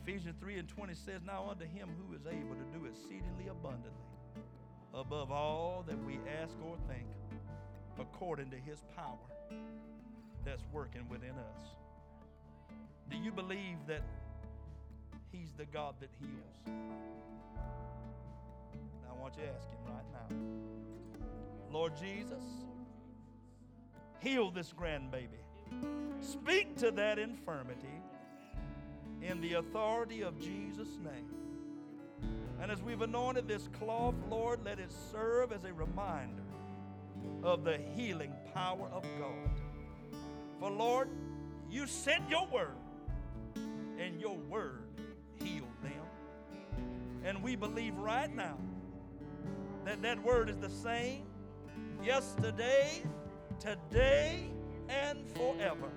Ephesians 0.00 0.36
3 0.40 0.60
and 0.60 0.68
20 0.68 0.94
says, 0.94 1.20
Now 1.26 1.48
unto 1.50 1.64
him 1.64 1.88
who 1.98 2.14
is 2.14 2.20
able 2.28 2.54
to 2.54 2.78
do 2.78 2.86
exceedingly 2.86 3.48
abundantly, 3.50 3.90
above 4.94 5.32
all 5.32 5.84
that 5.88 5.98
we 6.04 6.20
ask 6.40 6.54
or 6.64 6.76
think, 6.86 7.08
according 7.98 8.50
to 8.50 8.56
his 8.56 8.84
power 8.96 9.18
that's 10.44 10.62
working 10.72 11.08
within 11.08 11.30
us. 11.30 11.66
Do 13.10 13.16
you 13.16 13.32
believe 13.32 13.78
that 13.88 14.02
He's 15.32 15.50
the 15.56 15.64
God 15.64 15.96
that 15.98 16.10
heals? 16.20 16.78
Now 19.02 19.10
I 19.10 19.20
want 19.20 19.34
you 19.36 19.42
to 19.42 19.48
ask 19.48 19.68
Him 19.68 19.78
right 19.86 20.04
now. 20.12 20.36
Lord 21.72 21.96
Jesus, 21.96 22.44
heal 24.20 24.52
this 24.52 24.72
grandbaby. 24.72 25.43
Speak 26.20 26.76
to 26.78 26.90
that 26.92 27.18
infirmity 27.18 28.00
in 29.22 29.40
the 29.40 29.54
authority 29.54 30.22
of 30.22 30.38
Jesus' 30.40 30.98
name. 31.02 31.30
And 32.60 32.70
as 32.70 32.82
we've 32.82 33.02
anointed 33.02 33.48
this 33.48 33.68
cloth, 33.78 34.14
Lord, 34.30 34.64
let 34.64 34.78
it 34.78 34.92
serve 35.12 35.52
as 35.52 35.64
a 35.64 35.72
reminder 35.72 36.42
of 37.42 37.64
the 37.64 37.78
healing 37.94 38.32
power 38.54 38.88
of 38.92 39.02
God. 39.18 39.50
For 40.60 40.70
Lord, 40.70 41.08
you 41.70 41.86
sent 41.86 42.28
your 42.30 42.46
word, 42.46 42.76
and 43.98 44.20
your 44.20 44.36
word 44.36 44.84
healed 45.42 45.66
them. 45.82 45.92
And 47.24 47.42
we 47.42 47.56
believe 47.56 47.94
right 47.96 48.34
now 48.34 48.56
that 49.84 50.00
that 50.02 50.22
word 50.22 50.48
is 50.48 50.56
the 50.58 50.70
same 50.70 51.24
yesterday, 52.02 53.02
today, 53.58 54.50
and 54.88 55.28
forever. 55.32 55.90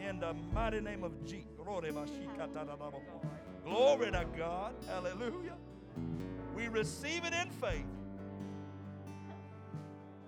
In 0.00 0.20
the 0.20 0.34
mighty 0.54 0.80
name 0.80 1.04
of 1.04 1.24
Jesus. 1.26 1.48
Glory 3.64 4.10
to 4.10 4.26
God. 4.36 4.74
Hallelujah. 4.86 5.56
We 6.54 6.68
receive 6.68 7.24
it 7.24 7.34
in 7.34 7.50
faith. 7.50 7.84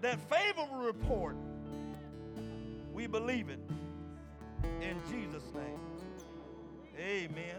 That 0.02 0.18
favorable 0.28 0.76
report 0.76 1.36
we 2.92 3.06
believe 3.06 3.48
it 3.48 3.60
in 4.82 4.96
Jesus' 5.10 5.44
name. 5.54 5.80
Amen 6.98 7.56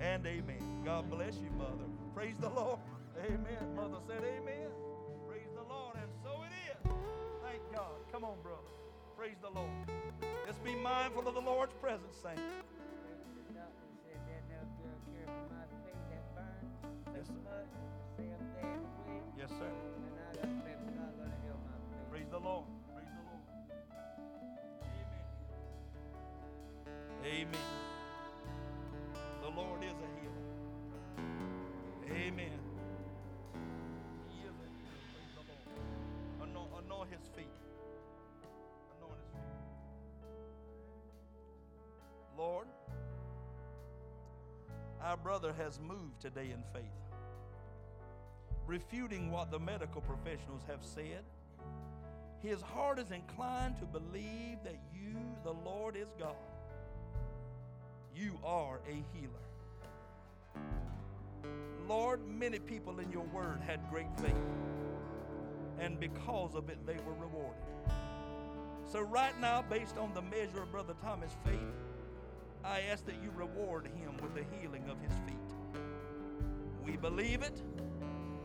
and 0.00 0.26
amen. 0.26 0.82
God 0.84 1.08
bless 1.08 1.36
you, 1.36 1.50
Mother. 1.56 1.88
Praise 2.14 2.36
the 2.38 2.50
Lord. 2.50 2.78
Amen. 3.24 3.74
Mother 3.74 3.98
said, 4.06 4.22
Amen. 4.24 4.68
Praise 5.26 5.48
the 5.54 5.62
Lord. 5.72 5.96
And 5.96 6.10
so 6.22 6.42
it 6.42 6.52
is. 6.68 6.92
Thank 7.42 7.62
God. 7.74 7.94
Come 8.10 8.24
on, 8.24 8.36
brother. 8.42 8.60
Praise 9.22 9.38
the 9.40 9.50
Lord. 9.50 9.70
Let's 10.46 10.58
be 10.58 10.74
mindful 10.74 11.28
of 11.28 11.34
the 11.34 11.40
Lord's 11.40 11.72
presence, 11.74 12.16
saints. 12.20 12.42
Yes, 19.38 19.50
sir. 19.50 19.70
Praise 22.10 22.26
the 22.32 22.40
Lord. 22.40 22.64
Praise 22.90 23.06
the 23.12 23.20
Lord. 23.20 23.36
Amen. 27.24 27.24
Amen. 27.24 27.60
The 29.40 29.50
Lord 29.50 29.84
is 29.84 29.92
a 29.92 30.08
healer. 30.18 30.50
Amen. 32.26 32.61
Lord, 42.42 42.66
our 45.00 45.16
brother 45.16 45.54
has 45.58 45.78
moved 45.78 46.20
today 46.20 46.50
in 46.52 46.60
faith, 46.72 46.82
refuting 48.66 49.30
what 49.30 49.52
the 49.52 49.60
medical 49.60 50.00
professionals 50.00 50.62
have 50.66 50.80
said. 50.82 51.22
His 52.40 52.60
heart 52.60 52.98
is 52.98 53.12
inclined 53.12 53.76
to 53.76 53.84
believe 53.84 54.58
that 54.64 54.80
you, 54.92 55.14
the 55.44 55.52
Lord, 55.52 55.94
is 55.94 56.08
God. 56.18 56.34
You 58.12 58.36
are 58.42 58.80
a 58.88 59.04
healer. 59.14 60.64
Lord, 61.86 62.26
many 62.26 62.58
people 62.58 62.98
in 62.98 63.12
your 63.12 63.26
word 63.26 63.60
had 63.64 63.88
great 63.88 64.12
faith, 64.16 64.34
and 65.78 66.00
because 66.00 66.56
of 66.56 66.68
it, 66.70 66.84
they 66.84 66.96
were 67.06 67.14
rewarded. 67.20 67.62
So, 68.90 69.00
right 69.00 69.40
now, 69.40 69.62
based 69.62 69.96
on 69.96 70.12
the 70.12 70.22
measure 70.22 70.64
of 70.64 70.72
Brother 70.72 70.94
Thomas' 71.04 71.36
faith, 71.44 71.60
I 72.64 72.80
ask 72.90 73.04
that 73.06 73.16
you 73.22 73.30
reward 73.34 73.86
him 73.86 74.16
with 74.22 74.34
the 74.34 74.44
healing 74.58 74.84
of 74.88 75.00
his 75.00 75.12
feet. 75.26 75.36
We 76.84 76.96
believe 76.96 77.42
it, 77.42 77.60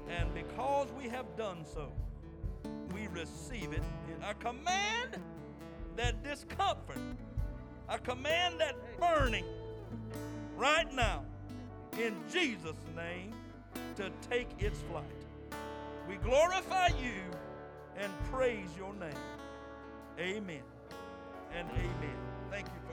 and 0.09 0.33
because 0.33 0.87
we 0.97 1.07
have 1.09 1.25
done 1.37 1.65
so, 1.65 1.91
we 2.93 3.07
receive 3.07 3.73
it. 3.73 3.83
I 4.23 4.33
command 4.33 5.19
that 5.95 6.23
discomfort, 6.23 6.99
I 7.87 7.97
command 7.97 8.59
that 8.59 8.75
burning 8.99 9.45
right 10.55 10.91
now 10.93 11.23
in 11.99 12.15
Jesus' 12.31 12.77
name 12.95 13.33
to 13.95 14.11
take 14.29 14.49
its 14.59 14.79
flight. 14.89 15.05
We 16.07 16.15
glorify 16.17 16.87
you 16.87 17.21
and 17.97 18.11
praise 18.31 18.69
your 18.77 18.93
name. 18.93 19.09
Amen 20.19 20.63
and 21.53 21.67
amen. 21.69 22.17
Thank 22.49 22.67
you 22.67 22.86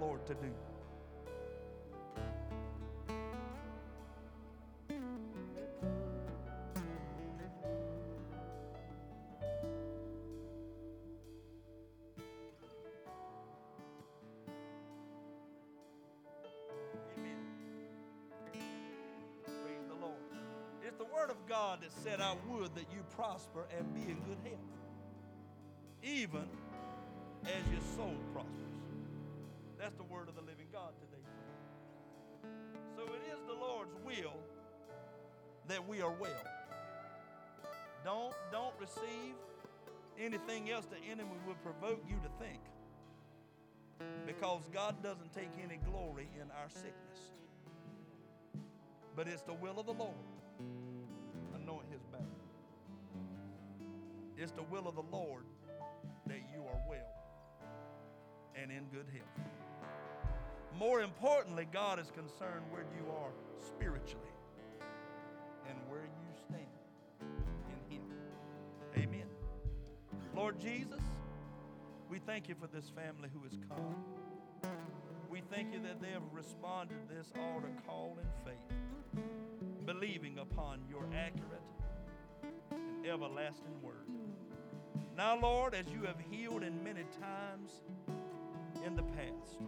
Lord 0.00 0.26
to 0.26 0.34
do? 0.34 0.50
Amen. 17.18 17.36
Praise 19.64 19.84
the 19.88 19.94
Lord. 19.94 20.14
It's 20.86 20.96
the 20.96 21.04
word 21.04 21.30
of 21.30 21.36
God 21.48 21.80
that 21.82 21.92
said, 22.04 22.20
I 22.20 22.34
would 22.48 22.74
that 22.74 22.86
you 22.92 23.02
prosper 23.16 23.66
and 23.76 23.94
be 23.94 24.02
in 24.02 24.18
good 24.20 24.38
health, 24.44 24.60
even 26.02 26.48
as 27.44 27.72
your 27.72 27.82
soul 27.96 28.14
that 35.70 35.88
we 35.88 36.02
are 36.02 36.10
well. 36.10 36.44
Don't, 38.04 38.34
don't 38.50 38.74
receive 38.80 39.34
anything 40.18 40.68
else 40.68 40.84
the 40.86 41.10
enemy 41.10 41.36
will 41.46 41.54
provoke 41.62 42.02
you 42.08 42.16
to 42.16 42.44
think. 42.44 42.60
Because 44.26 44.62
God 44.74 45.00
doesn't 45.00 45.32
take 45.32 45.50
any 45.62 45.78
glory 45.88 46.28
in 46.34 46.50
our 46.50 46.68
sickness. 46.68 47.20
But 49.14 49.28
it's 49.28 49.42
the 49.42 49.54
will 49.54 49.78
of 49.78 49.86
the 49.86 49.92
Lord. 49.92 50.14
Anoint 51.54 51.86
his 51.92 52.02
back. 52.10 52.20
It's 54.36 54.52
the 54.52 54.64
will 54.64 54.88
of 54.88 54.96
the 54.96 55.04
Lord 55.12 55.44
that 56.26 56.40
you 56.52 56.62
are 56.62 56.80
well 56.88 56.98
and 58.60 58.72
in 58.72 58.86
good 58.86 59.06
health. 59.12 59.46
More 60.76 61.00
importantly, 61.00 61.68
God 61.72 62.00
is 62.00 62.10
concerned 62.10 62.64
where 62.72 62.86
you 62.96 63.12
are 63.12 63.30
spiritually 63.64 64.30
and 65.70 65.78
where 65.88 66.02
you 66.02 66.32
stand 66.48 66.66
in 67.70 67.96
Him. 67.96 68.02
Amen. 68.96 69.26
Lord 70.34 70.58
Jesus, 70.58 71.00
we 72.10 72.18
thank 72.18 72.48
you 72.48 72.56
for 72.56 72.66
this 72.66 72.90
family 72.90 73.28
who 73.32 73.42
has 73.44 73.56
come. 73.68 73.94
We 75.30 75.42
thank 75.52 75.72
you 75.72 75.80
that 75.82 76.02
they 76.02 76.10
have 76.10 76.24
responded 76.32 76.96
to 77.08 77.14
this 77.14 77.32
altar 77.38 77.70
call 77.86 78.18
in 78.20 78.26
faith, 78.44 79.24
believing 79.86 80.38
upon 80.38 80.80
your 80.88 81.04
accurate 81.14 81.62
and 82.72 83.06
everlasting 83.06 83.80
word. 83.80 84.08
Now, 85.16 85.38
Lord, 85.38 85.74
as 85.74 85.86
you 85.92 86.02
have 86.06 86.16
healed 86.30 86.64
in 86.64 86.82
many 86.82 87.04
times 87.20 87.82
in 88.84 88.96
the 88.96 89.02
past, 89.02 89.60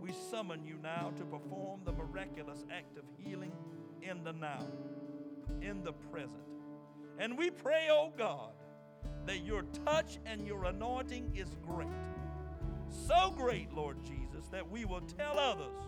we 0.00 0.12
summon 0.30 0.64
you 0.64 0.76
now 0.82 1.12
to 1.18 1.24
perform 1.24 1.80
the 1.84 1.92
miraculous 1.92 2.64
act 2.70 2.96
of 2.96 3.04
healing 3.18 3.52
in 4.08 4.22
the 4.24 4.32
now, 4.32 4.64
in 5.62 5.82
the 5.82 5.92
present. 5.92 6.42
And 7.18 7.38
we 7.38 7.50
pray, 7.50 7.88
oh 7.90 8.12
God, 8.16 8.52
that 9.26 9.44
your 9.44 9.62
touch 9.84 10.18
and 10.26 10.46
your 10.46 10.64
anointing 10.64 11.32
is 11.34 11.48
great. 11.66 11.88
So 12.88 13.32
great, 13.36 13.72
Lord 13.72 13.96
Jesus, 14.04 14.46
that 14.50 14.70
we 14.70 14.84
will 14.84 15.00
tell 15.00 15.38
others 15.38 15.80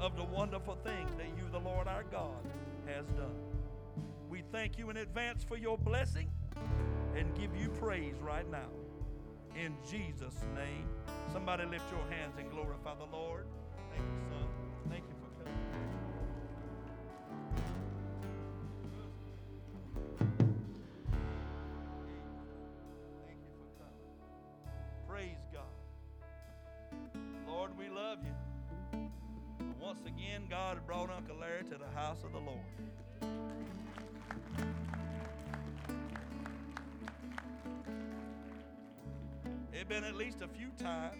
of 0.00 0.16
the 0.16 0.24
wonderful 0.24 0.76
things 0.76 1.10
that 1.16 1.26
you, 1.36 1.48
the 1.52 1.58
Lord 1.58 1.86
our 1.86 2.04
God, 2.04 2.44
has 2.86 3.06
done. 3.12 3.36
We 4.28 4.42
thank 4.52 4.78
you 4.78 4.90
in 4.90 4.96
advance 4.96 5.44
for 5.44 5.56
your 5.56 5.76
blessing 5.76 6.30
and 7.16 7.34
give 7.34 7.54
you 7.56 7.68
praise 7.68 8.16
right 8.20 8.48
now. 8.50 8.68
In 9.56 9.74
Jesus' 9.88 10.44
name. 10.54 10.86
Somebody 11.32 11.64
lift 11.64 11.90
your 11.90 12.04
hands 12.10 12.36
and 12.38 12.50
glorify 12.50 12.94
the 12.94 13.16
Lord. 13.16 13.46
Thank 13.90 14.02
you, 14.02 14.20
son. 14.30 14.46
Thank 14.88 15.04
you 15.08 15.19
once 29.90 30.06
again, 30.06 30.46
God 30.48 30.76
had 30.76 30.86
brought 30.86 31.10
Uncle 31.10 31.34
Larry 31.40 31.64
to 31.64 31.76
the 31.76 31.98
house 31.98 32.22
of 32.22 32.30
the 32.30 32.38
Lord. 32.38 32.60
It 39.72 39.78
had 39.78 39.88
been 39.88 40.04
at 40.04 40.14
least 40.14 40.42
a 40.42 40.46
few 40.46 40.68
times 40.78 41.16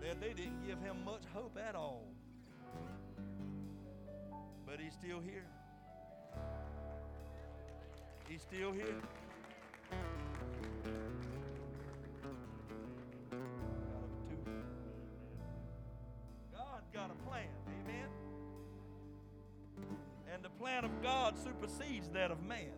that 0.00 0.22
they 0.22 0.32
didn't 0.32 0.66
give 0.66 0.78
him 0.80 1.04
much 1.04 1.24
hope 1.34 1.58
at 1.68 1.74
all. 1.74 2.06
But 4.64 4.80
he's 4.80 4.94
still 4.94 5.20
here. 5.20 5.44
He's 8.26 8.40
still 8.40 8.72
here. 8.72 9.02
Plan 20.58 20.84
of 20.84 21.02
God 21.02 21.34
supersedes 21.38 22.08
that 22.10 22.30
of 22.30 22.42
man. 22.42 22.72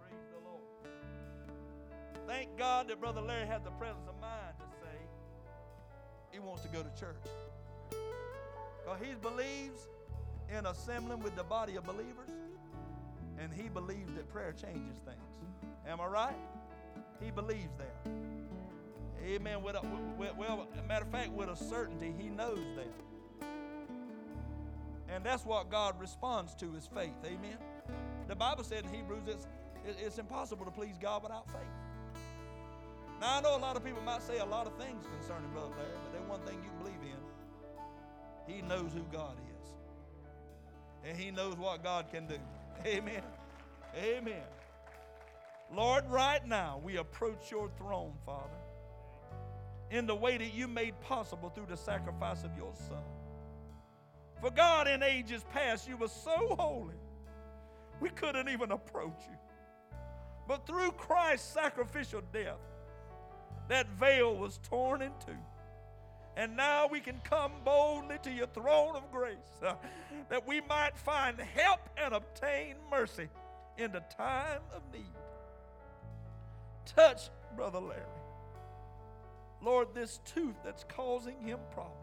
Praise 0.00 0.26
the 0.30 0.48
Lord. 0.48 0.62
Thank 2.26 2.58
God 2.58 2.88
that 2.88 3.00
Brother 3.00 3.20
Larry 3.20 3.46
had 3.46 3.64
the 3.64 3.70
presence 3.70 4.08
of 4.08 4.20
mind 4.20 4.54
to 4.58 4.64
say 4.80 4.96
he 6.32 6.40
wants 6.40 6.62
to 6.62 6.68
go 6.68 6.82
to 6.82 6.90
church. 6.98 7.16
Because 7.90 8.98
he 9.00 9.14
believes 9.14 9.88
in 10.56 10.66
assembling 10.66 11.20
with 11.20 11.36
the 11.36 11.44
body 11.44 11.76
of 11.76 11.84
believers, 11.84 12.30
and 13.38 13.52
he 13.52 13.68
believes 13.68 14.12
that 14.14 14.28
prayer 14.28 14.52
changes 14.52 14.98
things. 15.04 15.70
Am 15.86 16.00
I 16.00 16.06
right? 16.06 16.34
He 17.20 17.30
believes 17.30 17.72
that. 17.78 18.10
Amen. 19.24 19.62
With 19.62 19.76
a, 19.76 19.82
well, 20.36 20.66
matter 20.88 21.04
of 21.04 21.10
fact, 21.12 21.30
with 21.30 21.48
a 21.48 21.56
certainty, 21.56 22.12
he 22.18 22.28
knows 22.28 22.58
that. 22.76 23.11
And 25.14 25.24
that's 25.24 25.44
what 25.44 25.70
God 25.70 26.00
responds 26.00 26.54
to 26.56 26.74
is 26.74 26.88
faith. 26.94 27.12
Amen. 27.24 27.58
The 28.28 28.34
Bible 28.34 28.64
said 28.64 28.84
in 28.84 28.94
Hebrews 28.94 29.24
it's, 29.26 29.46
it's 30.00 30.18
impossible 30.18 30.64
to 30.64 30.70
please 30.70 30.96
God 30.98 31.22
without 31.22 31.46
faith. 31.48 32.22
Now, 33.20 33.38
I 33.38 33.40
know 33.42 33.56
a 33.56 33.58
lot 33.58 33.76
of 33.76 33.84
people 33.84 34.02
might 34.02 34.22
say 34.22 34.38
a 34.38 34.44
lot 34.44 34.66
of 34.66 34.74
things 34.78 35.04
concerning 35.18 35.50
Brother 35.50 35.68
Larry, 35.76 35.90
but 36.02 36.12
there's 36.12 36.28
one 36.28 36.40
thing 36.40 36.58
you 36.62 36.70
can 36.70 36.78
believe 36.78 37.02
in. 37.02 38.54
He 38.54 38.62
knows 38.62 38.92
who 38.92 39.04
God 39.12 39.36
is. 39.38 39.68
And 41.04 41.16
he 41.16 41.30
knows 41.30 41.56
what 41.56 41.82
God 41.82 42.06
can 42.10 42.26
do. 42.26 42.38
Amen. 42.86 43.22
Amen. 43.96 44.42
Lord, 45.72 46.04
right 46.08 46.44
now 46.46 46.80
we 46.82 46.96
approach 46.96 47.50
your 47.50 47.68
throne, 47.76 48.14
Father, 48.24 48.48
in 49.90 50.06
the 50.06 50.14
way 50.14 50.38
that 50.38 50.54
you 50.54 50.66
made 50.68 50.98
possible 51.02 51.50
through 51.50 51.66
the 51.68 51.76
sacrifice 51.76 52.44
of 52.44 52.56
your 52.56 52.72
Son. 52.74 53.02
For 54.42 54.50
God, 54.50 54.88
in 54.88 55.04
ages 55.04 55.44
past, 55.52 55.88
you 55.88 55.96
were 55.96 56.08
so 56.08 56.56
holy, 56.58 56.96
we 58.00 58.10
couldn't 58.10 58.48
even 58.48 58.72
approach 58.72 59.20
you. 59.30 59.36
But 60.48 60.66
through 60.66 60.90
Christ's 60.92 61.54
sacrificial 61.54 62.22
death, 62.32 62.58
that 63.68 63.88
veil 63.90 64.36
was 64.36 64.58
torn 64.64 65.00
in 65.00 65.12
two. 65.24 65.38
And 66.36 66.56
now 66.56 66.88
we 66.88 66.98
can 66.98 67.20
come 67.22 67.52
boldly 67.64 68.18
to 68.24 68.32
your 68.32 68.48
throne 68.48 68.96
of 68.96 69.12
grace 69.12 69.36
uh, 69.64 69.74
that 70.28 70.44
we 70.44 70.60
might 70.62 70.96
find 70.96 71.38
help 71.38 71.88
and 71.96 72.12
obtain 72.12 72.74
mercy 72.90 73.28
in 73.78 73.92
the 73.92 74.02
time 74.18 74.62
of 74.74 74.82
need. 74.92 75.04
Touch 76.84 77.30
Brother 77.54 77.78
Larry. 77.80 78.02
Lord, 79.62 79.88
this 79.94 80.18
tooth 80.24 80.56
that's 80.64 80.84
causing 80.88 81.40
him 81.40 81.60
problems, 81.72 82.01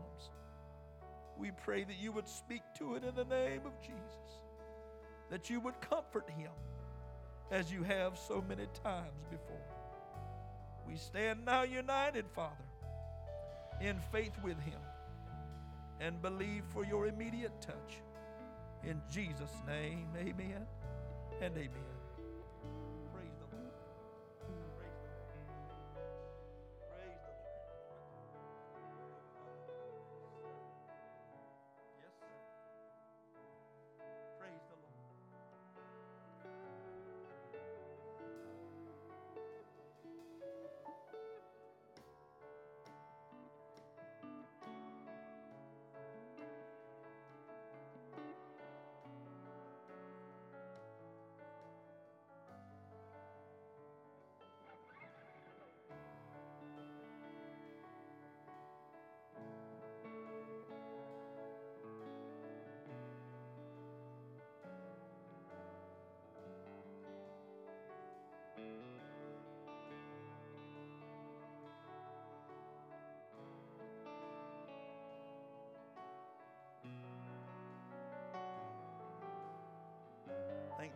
we 1.39 1.51
pray 1.51 1.83
that 1.83 1.97
you 1.99 2.11
would 2.11 2.27
speak 2.27 2.61
to 2.77 2.95
it 2.95 3.03
in 3.03 3.15
the 3.15 3.23
name 3.23 3.61
of 3.65 3.79
Jesus, 3.81 4.43
that 5.29 5.49
you 5.49 5.59
would 5.61 5.79
comfort 5.81 6.29
him 6.29 6.51
as 7.51 7.71
you 7.71 7.83
have 7.83 8.17
so 8.17 8.43
many 8.47 8.67
times 8.83 9.23
before. 9.29 9.57
We 10.87 10.97
stand 10.97 11.45
now 11.45 11.63
united, 11.63 12.25
Father, 12.33 12.55
in 13.81 13.97
faith 14.11 14.33
with 14.43 14.59
Him 14.59 14.79
and 15.99 16.21
believe 16.21 16.63
for 16.69 16.85
your 16.85 17.07
immediate 17.07 17.61
touch. 17.61 18.01
In 18.83 19.01
Jesus' 19.11 19.61
name, 19.67 20.07
amen 20.17 20.65
and 21.41 21.55
amen. 21.55 22.09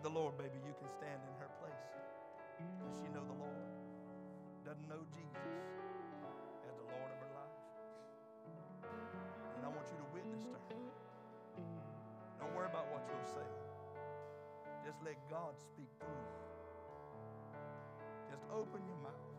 The 0.03 0.11
Lord, 0.11 0.35
baby, 0.35 0.59
you 0.67 0.75
can 0.75 0.91
stand 0.91 1.15
in 1.23 1.33
her 1.39 1.47
place. 1.63 1.87
Does 2.59 2.99
she 2.99 3.07
know 3.15 3.23
the 3.23 3.39
Lord? 3.39 3.63
Doesn't 4.67 4.83
know 4.91 4.99
Jesus 5.15 5.55
as 6.67 6.75
the 6.75 6.87
Lord 6.91 7.07
of 7.07 7.19
her 7.23 7.31
life. 7.31 7.59
And 9.55 9.63
I 9.63 9.71
want 9.71 9.87
you 9.87 9.95
to 9.95 10.07
witness 10.11 10.43
to 10.43 10.51
her. 10.51 10.63
Don't 12.35 12.51
worry 12.51 12.67
about 12.67 12.91
what 12.91 13.07
you'll 13.07 13.31
say. 13.31 13.47
Just 14.83 14.99
let 15.07 15.15
God 15.31 15.55
speak 15.55 15.87
through 16.03 16.19
you. 16.19 16.35
Just 18.27 18.43
open 18.51 18.83
your 18.83 18.99
mouth 19.07 19.31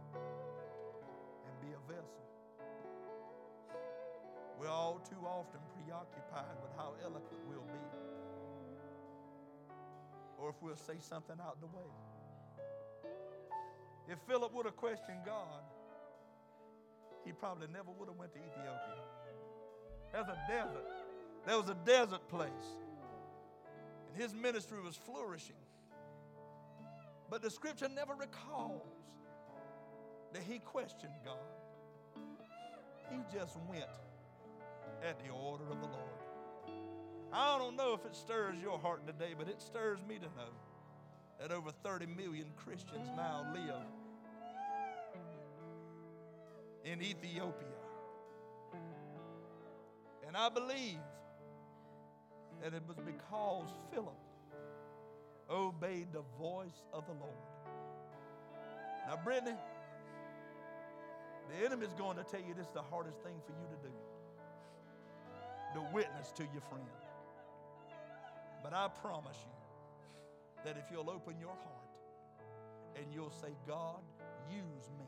and 1.45 1.55
be 1.61 1.77
a 1.77 1.82
vessel. 1.93 2.24
We're 4.57 4.73
all 4.73 4.97
too 5.05 5.20
often 5.28 5.61
preoccupied 5.77 6.57
with 6.65 6.73
how 6.81 6.97
eloquent 7.05 7.45
we'll 7.53 7.69
be 7.69 7.85
or 10.45 10.51
if 10.51 10.57
we'll 10.61 10.77
say 10.77 10.97
something 11.01 11.37
out 11.41 11.59
the 11.61 11.66
way. 11.66 11.91
If 14.07 14.19
Philip 14.29 14.53
would 14.53 14.66
have 14.66 14.77
questioned 14.77 15.21
God, 15.25 15.62
he 17.25 17.33
probably 17.33 17.69
never 17.73 17.91
would 17.99 18.09
have 18.09 18.19
went 18.19 18.35
to 18.35 18.39
Ethiopia. 18.39 19.01
There's 20.12 20.29
a 20.29 20.39
desert. 20.47 20.85
There 21.47 21.57
was 21.57 21.71
a 21.71 21.77
desert 21.87 22.29
place. 22.29 22.77
And 24.09 24.23
his 24.23 24.35
ministry 24.35 24.83
was 24.83 24.97
flourishing. 24.97 25.57
But 27.31 27.41
the 27.41 27.51
scripture 27.51 27.89
never 27.89 28.15
recalls 28.15 28.83
that 30.35 30.43
he 30.43 30.59
questioned 30.59 31.15
God. 31.25 32.23
He 33.11 33.16
just 33.33 33.57
went 33.66 33.85
at 35.03 35.19
the 35.25 35.31
order 35.31 35.65
of 35.65 35.81
the 35.81 35.87
Lord. 35.87 36.24
I 37.36 37.59
don't 37.59 37.77
know 37.77 37.94
if 37.94 38.06
it 38.06 38.15
stirs 38.15 38.55
your 38.62 38.78
heart 38.78 39.05
today, 39.09 39.35
but 39.36 39.48
it 39.48 39.61
stirs 39.61 39.98
me 40.09 40.16
to 40.16 40.27
know 40.36 40.52
that 41.40 41.51
over 41.51 41.70
30 41.82 42.06
million 42.06 42.47
Christians 42.56 43.09
now 43.16 43.44
live 43.52 43.74
in 46.85 47.02
Ethiopia. 47.02 47.66
And 50.27 50.36
I 50.36 50.48
believe 50.48 51.01
that 52.62 52.73
it 52.73 52.82
was 52.86 52.98
because 53.05 53.69
Philip 53.93 54.15
obeyed 55.51 56.12
the 56.12 56.23
voice 56.39 56.85
of 56.93 57.05
the 57.06 57.15
Lord. 57.15 57.35
Now, 59.09 59.19
Brittany, 59.24 59.56
the 61.51 61.66
enemy 61.66 61.85
is 61.85 61.94
going 61.94 62.16
to 62.16 62.23
tell 62.23 62.40
you 62.40 62.55
this 62.55 62.66
is 62.66 62.73
the 62.74 62.82
hardest 62.82 63.19
thing 63.23 63.35
for 63.44 63.52
you 63.52 63.66
to 63.77 63.89
do 63.89 63.93
to 65.74 65.81
witness 65.93 66.31
to 66.31 66.44
your 66.44 66.62
friend. 66.70 67.04
But 68.65 68.73
I 68.73 68.89
promise 68.89 69.36
you 69.45 69.53
that 70.65 70.78
if 70.78 70.91
you'll 70.91 71.11
open 71.11 71.39
your 71.39 71.53
heart 71.53 71.93
and 72.97 73.05
you'll 73.12 73.31
say, 73.31 73.53
God, 73.69 74.01
use 74.49 74.89
me, 74.99 75.05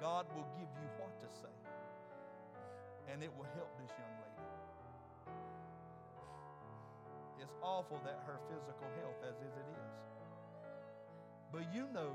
God 0.00 0.26
will 0.36 0.46
give 0.54 0.70
you 0.78 0.88
what 1.02 1.18
to 1.18 1.26
say, 1.34 1.58
and 3.12 3.24
it 3.24 3.30
will 3.36 3.50
help 3.56 3.74
this 3.82 3.90
young 3.90 4.14
lady. 4.22 4.46
It's 7.42 7.56
awful 7.60 8.00
that 8.04 8.22
her 8.24 8.38
physical 8.46 8.86
health 9.02 9.18
as 9.28 9.34
is 9.42 9.56
it 9.58 9.68
is. 9.74 9.98
But 11.50 11.74
you 11.74 11.88
know 11.92 12.14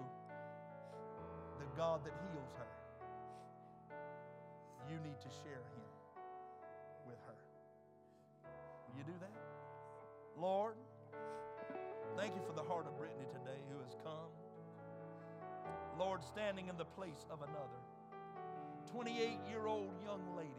the 1.60 1.68
God 1.76 2.06
that 2.06 2.14
heals 2.32 2.54
her. 2.58 2.72
You 4.90 4.96
need 5.04 5.20
to 5.20 5.30
share 5.44 5.60
him 5.76 5.93
you 8.98 9.04
do 9.04 9.14
that? 9.20 9.32
Lord, 10.40 10.76
thank 12.18 12.36
you 12.36 12.42
for 12.46 12.54
the 12.54 12.64
heart 12.64 12.88
of 12.88 12.98
Brittany 12.98 13.26
today 13.32 13.60
who 13.72 13.80
has 13.84 13.96
come. 14.04 14.32
Lord, 15.98 16.24
standing 16.24 16.68
in 16.68 16.78
the 16.78 16.86
place 16.86 17.26
of 17.30 17.42
another 17.42 17.82
28 18.92 19.40
year 19.50 19.68
old 19.68 19.94
young 20.04 20.36
lady 20.36 20.50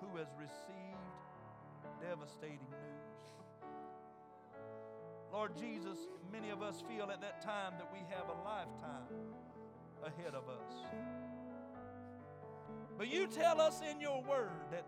who 0.00 0.16
has 0.16 0.26
received 0.38 0.96
devastating 2.00 2.70
news. 2.70 3.16
Lord 5.32 5.56
Jesus, 5.58 5.98
many 6.32 6.50
of 6.50 6.62
us 6.62 6.82
feel 6.88 7.10
at 7.10 7.20
that 7.20 7.42
time 7.42 7.74
that 7.78 7.88
we 7.92 8.00
have 8.10 8.28
a 8.28 8.42
lifetime 8.42 9.06
ahead 10.04 10.34
of 10.34 10.48
us. 10.48 10.72
But 12.96 13.08
you 13.08 13.26
tell 13.26 13.60
us 13.60 13.82
in 13.88 14.00
your 14.00 14.22
word 14.22 14.70
that 14.70 14.86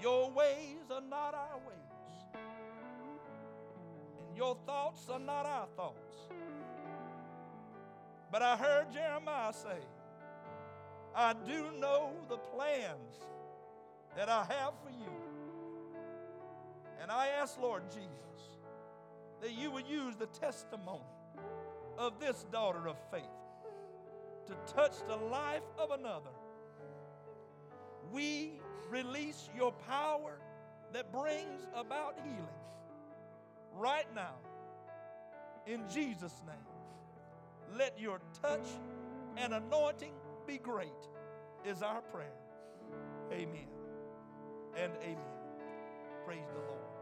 your 0.00 0.30
ways 0.30 0.90
are 0.90 1.00
not 1.00 1.34
our 1.34 1.58
ways, 1.66 2.38
and 4.26 4.36
your 4.36 4.56
thoughts 4.66 5.08
are 5.10 5.18
not 5.18 5.46
our 5.46 5.66
thoughts. 5.76 6.16
But 8.30 8.42
I 8.42 8.56
heard 8.56 8.92
Jeremiah 8.92 9.52
say, 9.52 9.78
I 11.14 11.32
do 11.32 11.72
know 11.80 12.12
the 12.28 12.36
plans 12.36 13.14
that 14.16 14.28
I 14.28 14.44
have 14.44 14.74
for 14.82 14.90
you. 14.90 15.12
And 17.00 17.10
I 17.10 17.28
ask, 17.28 17.58
Lord 17.58 17.84
Jesus, 17.90 18.58
that 19.40 19.52
you 19.52 19.70
would 19.70 19.86
use 19.86 20.16
the 20.16 20.26
testimony 20.26 21.00
of 21.96 22.20
this 22.20 22.44
daughter 22.52 22.86
of 22.86 22.96
faith 23.10 23.22
to 24.46 24.72
touch 24.72 24.92
the 25.06 25.16
life 25.16 25.62
of 25.78 25.90
another. 25.90 26.30
We 28.12 28.60
release 28.90 29.48
your 29.56 29.72
power 29.72 30.38
that 30.92 31.12
brings 31.12 31.66
about 31.74 32.16
healing 32.22 32.46
right 33.74 34.06
now 34.14 34.34
in 35.66 35.82
Jesus' 35.88 36.42
name. 36.46 37.76
Let 37.76 37.98
your 38.00 38.20
touch 38.42 38.66
and 39.36 39.52
anointing 39.52 40.12
be 40.46 40.58
great, 40.58 40.88
is 41.64 41.82
our 41.82 42.00
prayer. 42.00 42.32
Amen 43.30 43.68
and 44.76 44.92
amen. 45.02 45.18
Praise 46.24 46.46
the 46.54 46.60
Lord. 46.60 46.97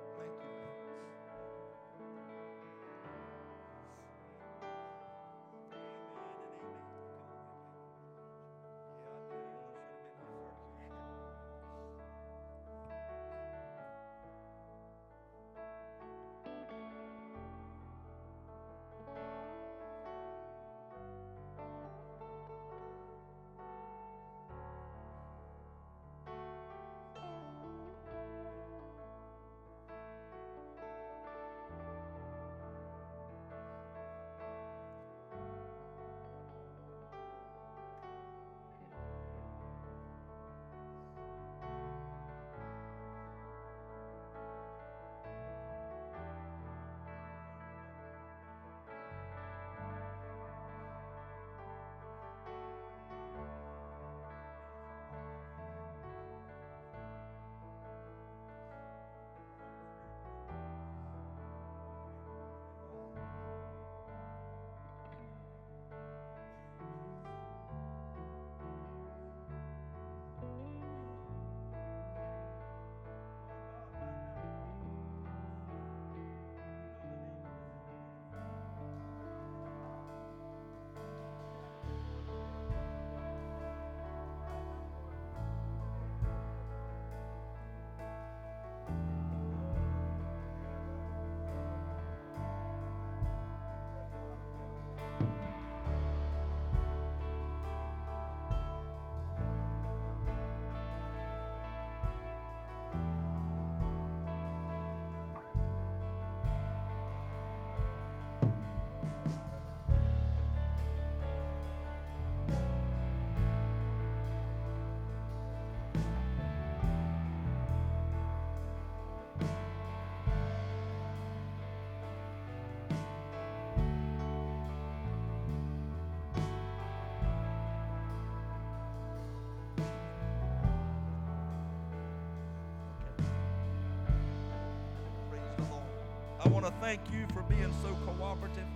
Want 136.66 136.80
to 136.80 136.84
thank 136.84 137.00
you 137.12 137.24
for 137.32 137.42
being 137.42 137.72
so 137.80 137.96
cooperative 138.04 138.66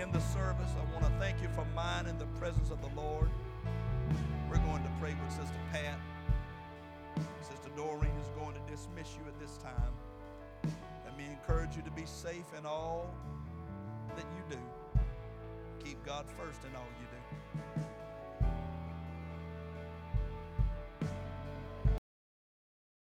in 0.00 0.12
the 0.12 0.20
service. 0.20 0.70
I 0.78 0.92
want 0.92 1.04
to 1.04 1.10
thank 1.18 1.42
you 1.42 1.48
for 1.56 1.64
mine 1.74 2.06
in 2.06 2.16
the 2.18 2.26
presence 2.38 2.70
of 2.70 2.80
the 2.80 2.90
Lord. 2.94 3.28
We're 4.48 4.58
going 4.58 4.84
to 4.84 4.90
pray 5.00 5.16
with 5.24 5.32
Sister 5.32 5.58
Pat. 5.72 5.98
Sister 7.40 7.68
Doreen 7.76 8.12
is 8.20 8.28
going 8.38 8.54
to 8.54 8.60
dismiss 8.70 9.08
you 9.16 9.26
at 9.26 9.36
this 9.40 9.56
time. 9.56 9.92
Let 11.04 11.18
me 11.18 11.24
encourage 11.24 11.74
you 11.74 11.82
to 11.82 11.90
be 11.90 12.06
safe 12.06 12.46
in 12.56 12.64
all 12.64 13.12
that 14.14 14.26
you 14.36 14.56
do. 14.56 14.62
Keep 15.84 16.06
God 16.06 16.26
first 16.38 16.60
in 16.62 16.76
all 16.76 16.86
you 17.00 17.06
do. 17.10 17.11